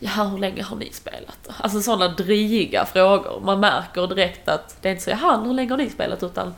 Ja, 0.03 0.11
hur 0.24 0.39
länge 0.39 0.62
har 0.62 0.76
ni 0.76 0.93
spelat? 0.93 1.49
Alltså 1.59 1.81
sådana 1.81 2.09
dryga 2.09 2.87
frågor. 2.87 3.41
Man 3.45 3.61
märker 3.61 4.07
direkt 4.07 4.49
att 4.49 4.76
det 4.83 4.89
är 4.89 4.93
inte 4.93 5.05
så, 5.05 5.11
jaha, 5.11 5.37
hur 5.45 5.55
länge 5.55 5.70
har 5.70 5.76
ni 5.76 5.91
spelat? 5.91 6.22
Utan 6.22 6.55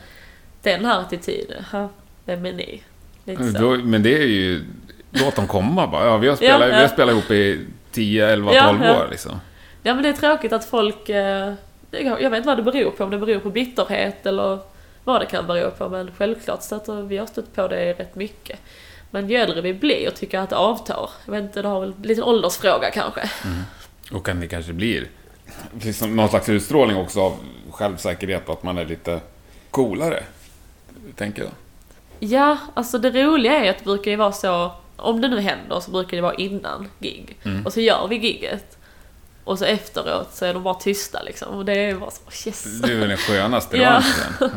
den 0.63 0.85
här 0.85 1.01
attityden, 1.01 1.65
"Jaha, 1.73 1.89
vem 2.25 2.47
är 2.47 2.53
ni? 2.53 2.83
Lite 3.25 3.53
så. 3.53 3.59
Då, 3.59 3.71
men 3.71 4.03
det 4.03 4.19
är 4.19 4.27
ju... 4.27 4.65
Låt 5.11 5.37
dem 5.37 5.47
komma 5.47 5.87
bara. 5.87 6.05
Ja, 6.07 6.17
vi 6.17 6.29
har 6.29 6.37
spelat, 6.37 6.61
Ja, 6.61 6.67
ja. 6.69 6.75
Vi 6.77 6.81
har 6.83 6.89
spelat 6.89 7.13
ihop 7.13 7.31
i 7.31 7.61
10, 7.93 8.29
11, 8.29 8.55
Ja, 8.55 8.67
12 8.69 8.81
ja. 8.85 9.03
år 9.03 9.09
liksom. 9.11 9.33
Ja 9.83 9.95
men 9.95 10.03
det 10.03 10.09
är 10.09 10.13
tråkigt 10.13 10.53
att 10.53 10.65
folk... 10.65 11.09
eh, 11.09 11.53
Jag 11.91 12.31
vet 12.31 12.37
inte 12.37 12.47
vad 12.47 12.57
det 12.57 12.63
beror 12.63 12.91
på, 12.91 13.05
om 13.05 13.11
det 13.11 13.19
beror 13.19 13.39
på 13.39 13.51
bitterhet 13.51 14.27
eller 14.27 14.59
vad 15.05 15.21
det 15.21 15.27
kan 15.27 15.47
bero 15.47 15.71
på. 15.71 15.89
Men 15.89 16.11
självklart 16.19 16.63
stöter 16.63 17.03
vi 17.03 17.17
har 17.19 17.27
stött 17.27 17.55
på 17.55 17.69
det 17.69 17.93
rätt 17.93 18.15
mycket. 18.15 18.59
Men 19.11 19.29
ju 19.29 19.37
äldre 19.37 19.61
vi 19.61 19.75
blir 19.75 20.11
tycker 20.11 20.37
jag 20.37 20.45
att 20.45 20.51
det 20.51 20.57
avtar. 20.57 21.11
Jag 21.27 21.33
vet 21.33 21.43
inte, 21.43 21.63
det 21.63 21.69
har 21.69 21.81
väl 21.81 22.11
en 22.11 22.23
åldersfråga 22.23 22.91
kanske. 22.91 23.31
Och 24.13 24.27
kan 24.27 24.41
det 24.41 24.49
kanske 24.49 24.73
blir 24.73 25.07
liksom 25.83 26.17
någon 26.17 26.29
slags 26.29 26.49
utstrålning 26.49 26.97
också 26.97 27.21
av 27.21 27.37
självsäkerhet 27.71 28.49
och 28.49 28.53
att 28.53 28.63
man 28.63 28.79
är 28.79 28.85
lite 28.85 29.21
coolare. 29.71 30.23
Tänker 31.17 31.43
jag. 31.43 31.51
Ja, 32.21 32.59
alltså 32.75 32.99
det 32.99 33.25
roliga 33.25 33.65
är 33.65 33.71
att 33.71 33.79
det 33.79 33.85
brukar 33.85 34.11
ju 34.11 34.17
vara 34.17 34.33
så, 34.33 34.73
om 34.97 35.21
det 35.21 35.29
nu 35.29 35.41
händer 35.41 35.81
så 35.81 35.91
brukar 35.91 36.17
det 36.17 36.21
vara 36.23 36.35
innan 36.35 36.89
gig. 36.99 37.37
Mm. 37.45 37.67
Och 37.67 37.73
så 37.73 37.81
gör 37.81 38.09
vi 38.09 38.17
gigget. 38.17 38.79
Och 39.45 39.59
så 39.59 39.65
efteråt 39.65 40.35
så 40.35 40.45
är 40.45 40.55
de 40.55 40.63
bara 40.63 40.75
tysta 40.75 41.23
liksom. 41.23 41.55
Och 41.55 41.65
det 41.65 41.73
är 41.73 41.95
bara 41.95 42.11
så, 42.11 42.49
yes. 42.49 42.81
Det 42.81 42.93
är 42.93 42.97
väl 42.97 43.09
den 43.09 43.19
skönaste 43.19 43.77
Ja. 43.79 43.89
revanschen. 43.91 44.51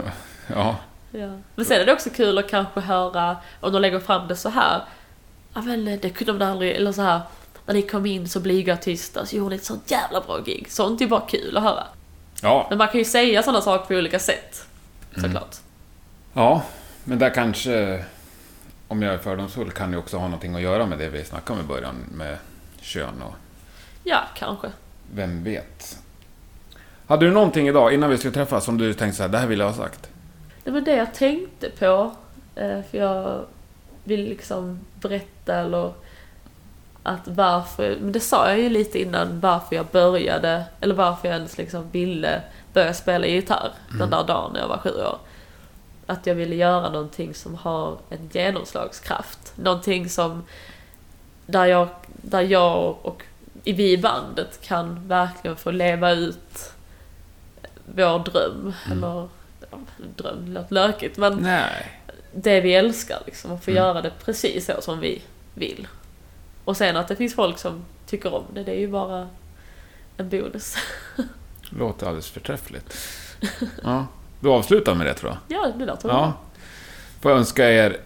Ja. 0.47 0.75
Ja. 1.11 1.29
Men 1.55 1.65
sen 1.65 1.81
är 1.81 1.85
det 1.85 1.93
också 1.93 2.09
kul 2.09 2.37
att 2.37 2.49
kanske 2.49 2.79
höra, 2.79 3.37
om 3.59 3.73
de 3.73 3.81
lägger 3.81 3.99
fram 3.99 4.27
det 4.27 4.35
så 4.35 4.49
här. 4.49 4.81
Ja 5.53 5.61
men 5.61 5.85
det 6.01 6.09
kunde 6.09 6.33
de 6.33 6.45
aldrig, 6.51 6.75
eller 6.75 6.91
så 6.91 7.01
här. 7.01 7.21
När 7.65 7.73
ni 7.73 7.81
kom 7.81 8.05
in 8.05 8.29
så 8.29 8.39
blyga 8.39 8.73
och 8.73 8.81
tysta 8.81 9.25
så 9.25 9.35
gjorde 9.35 9.49
ni 9.49 9.55
ett 9.55 9.63
sånt 9.65 9.91
jävla 9.91 10.21
bra 10.21 10.39
gig. 10.39 10.67
Sånt 10.69 11.01
är 11.01 11.07
bara 11.07 11.21
kul 11.21 11.57
att 11.57 11.63
höra. 11.63 11.83
Ja. 12.41 12.65
Men 12.69 12.77
man 12.77 12.87
kan 12.87 12.97
ju 12.97 13.05
säga 13.05 13.43
sådana 13.43 13.61
saker 13.61 13.85
på 13.87 13.93
olika 13.93 14.19
sätt. 14.19 14.65
Såklart. 15.21 15.55
Ja, 16.35 16.63
men 17.03 17.19
där 17.19 17.29
kanske, 17.29 18.05
om 18.87 19.01
jag 19.01 19.13
är 19.13 19.17
fördomsfull, 19.17 19.71
kan 19.71 19.91
det 19.91 19.97
också 19.97 20.17
ha 20.17 20.27
någonting 20.27 20.55
att 20.55 20.61
göra 20.61 20.85
med 20.85 20.97
det 20.99 21.09
vi 21.09 21.23
snackade 21.25 21.59
om 21.59 21.65
i 21.65 21.67
början 21.67 21.95
med 22.11 22.37
kön 22.81 23.21
och 23.21 23.33
Ja, 24.03 24.19
kanske. 24.37 24.67
vem 25.13 25.43
vet. 25.43 25.97
Hade 27.07 27.25
du 27.25 27.31
någonting 27.31 27.67
idag, 27.67 27.93
innan 27.93 28.09
vi 28.09 28.17
skulle 28.17 28.33
träffas, 28.33 28.65
som 28.65 28.77
du 28.77 28.93
tänkte 28.93 29.17
så 29.17 29.23
här, 29.23 29.29
det 29.29 29.37
här 29.37 29.47
vill 29.47 29.59
jag 29.59 29.67
ha 29.67 29.73
sagt? 29.73 30.09
Det 30.63 30.71
var 30.71 30.81
det 30.81 30.95
jag 30.95 31.13
tänkte 31.13 31.69
på. 31.69 32.11
eh, 32.55 32.81
För 32.91 32.97
jag 32.97 33.45
vill 34.03 34.23
liksom 34.29 34.79
berätta 35.01 35.55
eller 35.55 35.93
att 37.03 37.27
varför, 37.27 37.97
men 38.01 38.11
det 38.11 38.19
sa 38.19 38.49
jag 38.49 38.59
ju 38.59 38.69
lite 38.69 39.01
innan 39.01 39.39
varför 39.39 39.75
jag 39.75 39.85
började, 39.85 40.63
eller 40.81 40.95
varför 40.95 41.27
jag 41.27 41.35
ens 41.37 41.57
liksom 41.57 41.89
ville 41.91 42.41
börja 42.73 42.93
spela 42.93 43.27
gitarr 43.27 43.71
den 43.99 44.09
där 44.09 44.23
dagen 44.23 44.53
när 44.53 44.59
jag 44.59 44.67
var 44.67 44.77
sju 44.77 44.89
år. 44.89 45.17
Att 46.05 46.25
jag 46.27 46.35
ville 46.35 46.55
göra 46.55 46.89
någonting 46.89 47.33
som 47.33 47.55
har 47.55 47.97
en 48.09 48.29
genomslagskraft. 48.33 49.53
Någonting 49.55 50.09
som, 50.09 50.43
där 51.45 51.65
jag, 51.65 51.87
där 52.05 52.41
jag 52.41 52.95
och 53.01 53.23
vi 53.63 53.91
i 53.91 53.97
bandet 53.97 54.61
kan 54.61 55.07
verkligen 55.07 55.57
få 55.57 55.71
leva 55.71 56.11
ut 56.11 56.71
vår 57.85 58.19
dröm. 58.19 58.73
Eller, 58.91 59.27
ja, 59.71 59.77
dröm 60.15 60.53
låter 60.53 60.73
lökigt 60.73 61.17
men 61.17 61.37
Nej. 61.37 61.91
det 62.33 62.61
vi 62.61 62.75
älskar 62.75 63.19
liksom. 63.25 63.51
Och 63.51 63.63
få 63.63 63.71
Mm. 63.71 63.83
göra 63.83 64.01
det 64.01 64.11
precis 64.25 64.65
så 64.65 64.81
som 64.81 64.99
vi 64.99 65.21
vill. 65.53 65.87
Och 66.65 66.77
sen 66.77 66.97
att 66.97 67.07
det 67.07 67.15
finns 67.15 67.35
folk 67.35 67.57
som 67.57 67.85
tycker 68.07 68.33
om 68.33 68.43
det, 68.53 68.63
det 68.63 68.71
är 68.71 68.79
ju 68.79 68.87
bara 68.87 69.29
en 70.17 70.29
bonus. 70.29 70.75
Låter 71.69 72.05
alldeles 72.07 72.29
förträffligt. 72.29 72.97
Ja. 73.83 74.05
Du 74.45 74.51
avslutar 74.51 74.95
med 74.95 75.07
det 75.07 75.13
tror 75.13 75.31
jag. 75.47 75.57
ja, 75.59 75.71
det 75.77 75.85
låter 75.85 76.09
Ja. 76.09 76.13
bra. 76.15 76.33
Får 77.21 77.31
jag 77.31 77.37
önska 77.39 77.69
er 77.71 77.97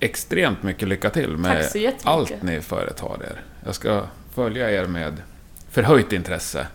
extremt 0.00 0.62
mycket 0.62 0.88
lycka 0.88 1.10
till 1.10 1.30
Tack 1.30 1.74
med 1.74 1.94
allt 2.04 2.42
ni 2.42 2.60
företar 2.60 3.18
er. 3.24 3.40
Jag 3.64 3.74
ska 3.74 4.02
följa 4.34 4.70
er 4.70 4.86
med 4.86 5.22
förhöjt 5.70 6.12
intresse 6.12 6.66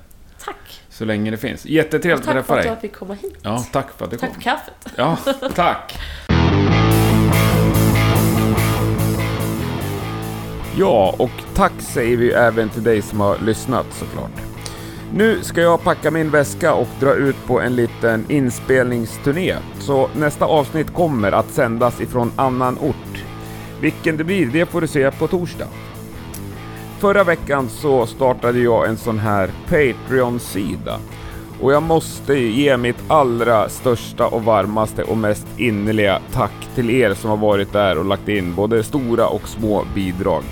Tack! 0.46 0.82
så 0.90 1.06
länge 1.06 1.32
det 1.32 1.38
finns. 1.38 1.66
Jättetrevligt 1.66 2.20
att 2.20 2.26
Tack 2.26 2.34
träffa 2.34 2.48
för 2.48 2.58
att 2.58 2.64
dig. 2.64 2.72
jag 2.72 2.82
fick 2.82 2.94
komma 2.96 3.14
hit. 3.14 3.36
Ja, 3.42 3.66
tack 3.72 3.88
för 3.98 4.06
att 4.06 4.12
du 4.12 4.18
Tack 4.18 4.30
kom. 4.30 4.36
för 4.36 4.42
kaffet. 4.42 4.94
Ja, 4.96 5.18
tack. 5.56 6.00
Ja, 10.78 11.16
och 11.20 11.32
tack 11.56 11.74
säger 11.80 12.18
vi 12.18 12.32
även 12.32 12.70
till 12.70 12.84
dig 12.84 13.02
som 13.02 13.20
har 13.20 13.38
lyssnat 13.38 13.86
såklart. 13.94 14.32
Nu 15.14 15.44
ska 15.44 15.62
jag 15.62 15.84
packa 15.84 16.12
min 16.12 16.30
väska 16.30 16.74
och 16.74 16.88
dra 17.00 17.14
ut 17.14 17.46
på 17.46 17.62
en 17.62 17.76
liten 17.76 18.26
inspelningsturné, 18.30 19.56
så 19.80 20.10
nästa 20.16 20.46
avsnitt 20.46 20.94
kommer 20.94 21.32
att 21.32 21.50
sändas 21.50 22.02
ifrån 22.02 22.32
annan 22.36 22.78
ort. 22.78 23.24
Vilken 23.82 24.18
det 24.18 24.24
blir, 24.24 24.46
det 24.46 24.66
får 24.66 24.82
du 24.82 24.88
se 24.88 25.12
på 25.12 25.28
torsdag. 25.28 25.68
Förra 27.00 27.24
veckan 27.24 27.70
så 27.70 28.06
startade 28.06 28.60
jag 28.60 28.88
en 28.88 28.98
sån 28.98 29.20
här 29.20 29.50
Patreon-sida 29.70 31.00
Och 31.62 31.74
jag 31.74 31.84
måste 31.84 32.34
ge 32.34 32.78
mitt 32.78 33.04
allra 33.08 33.70
största 33.70 34.28
och 34.28 34.44
varmaste 34.44 35.04
och 35.04 35.18
mest 35.18 35.48
innerliga 35.58 36.22
tack 36.34 36.68
till 36.76 36.90
er 36.90 37.14
som 37.14 37.30
har 37.30 37.38
varit 37.38 37.74
där 37.74 37.98
och 37.98 38.06
lagt 38.06 38.30
in 38.30 38.56
både 38.56 38.84
stora 38.84 39.28
och 39.28 39.48
små 39.48 39.86
bidrag. 39.96 40.44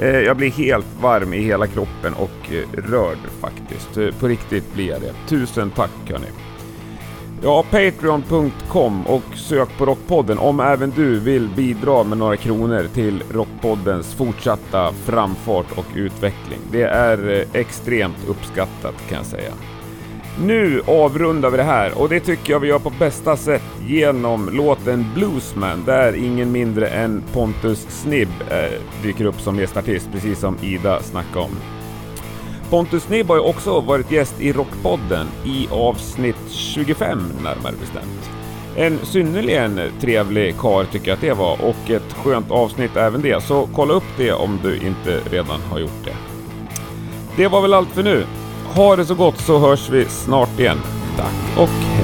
Eh, 0.00 0.20
jag 0.20 0.36
blir 0.36 0.50
helt 0.50 0.86
varm 1.00 1.34
i 1.34 1.42
hela 1.42 1.66
kroppen 1.66 2.14
och 2.14 2.52
eh, 2.52 2.80
rörd 2.90 3.18
faktiskt. 3.40 3.96
Eh, 3.96 4.20
på 4.20 4.28
riktigt 4.28 4.74
blir 4.74 4.88
jag 4.88 5.00
det. 5.00 5.14
Tusen 5.28 5.70
tack 5.70 5.90
hörni. 6.10 6.26
Ja, 7.42 7.64
Patreon.com 7.70 9.06
och 9.06 9.22
sök 9.34 9.68
på 9.78 9.86
Rockpodden 9.86 10.38
om 10.38 10.60
även 10.60 10.90
du 10.90 11.20
vill 11.20 11.48
bidra 11.56 12.04
med 12.04 12.18
några 12.18 12.36
kronor 12.36 12.86
till 12.94 13.22
Rockpoddens 13.30 14.14
fortsatta 14.14 14.92
framfart 14.92 15.78
och 15.78 15.86
utveckling. 15.94 16.58
Det 16.72 16.82
är 16.82 17.44
extremt 17.52 18.28
uppskattat 18.28 18.94
kan 19.08 19.18
jag 19.18 19.26
säga. 19.26 19.52
Nu 20.38 20.82
avrundar 20.86 21.50
vi 21.50 21.56
det 21.56 21.62
här 21.62 21.98
och 21.98 22.08
det 22.08 22.20
tycker 22.20 22.52
jag 22.52 22.60
vi 22.60 22.68
gör 22.68 22.78
på 22.78 22.92
bästa 22.98 23.36
sätt 23.36 23.62
genom 23.86 24.48
låten 24.52 25.06
Bluesman 25.14 25.84
där 25.86 26.12
ingen 26.12 26.52
mindre 26.52 26.88
än 26.88 27.22
Pontus 27.32 27.86
Snibb 27.88 28.28
eh, 28.50 28.80
dyker 29.02 29.24
upp 29.24 29.40
som 29.40 29.58
gästartist 29.58 30.08
precis 30.12 30.38
som 30.38 30.56
Ida 30.62 31.02
snackade 31.02 31.44
om. 31.44 31.50
Pontus 32.70 33.02
Snibb 33.02 33.28
har 33.28 33.36
ju 33.36 33.42
också 33.42 33.80
varit 33.80 34.10
gäst 34.10 34.40
i 34.40 34.52
Rockpodden 34.52 35.26
i 35.44 35.68
avsnitt 35.70 36.50
25 36.50 37.18
närmare 37.42 37.74
bestämt. 37.80 38.30
En 38.76 38.98
synnerligen 39.02 39.80
trevlig 40.00 40.58
kar 40.58 40.84
tycker 40.84 41.08
jag 41.08 41.14
att 41.14 41.20
det 41.20 41.32
var 41.32 41.64
och 41.64 41.90
ett 41.90 42.12
skönt 42.12 42.50
avsnitt 42.50 42.96
även 42.96 43.22
det, 43.22 43.42
så 43.42 43.68
kolla 43.74 43.94
upp 43.94 44.16
det 44.16 44.32
om 44.32 44.58
du 44.62 44.76
inte 44.76 45.20
redan 45.30 45.60
har 45.60 45.78
gjort 45.78 46.04
det. 46.04 46.14
Det 47.36 47.48
var 47.48 47.62
väl 47.62 47.74
allt 47.74 47.88
för 47.88 48.02
nu. 48.02 48.24
Ha 48.74 48.96
det 48.96 49.04
så 49.04 49.14
gott 49.14 49.38
så 49.38 49.58
hörs 49.58 49.88
vi 49.90 50.04
snart 50.04 50.58
igen. 50.58 50.78
Tack 51.16 51.58
och 51.58 51.99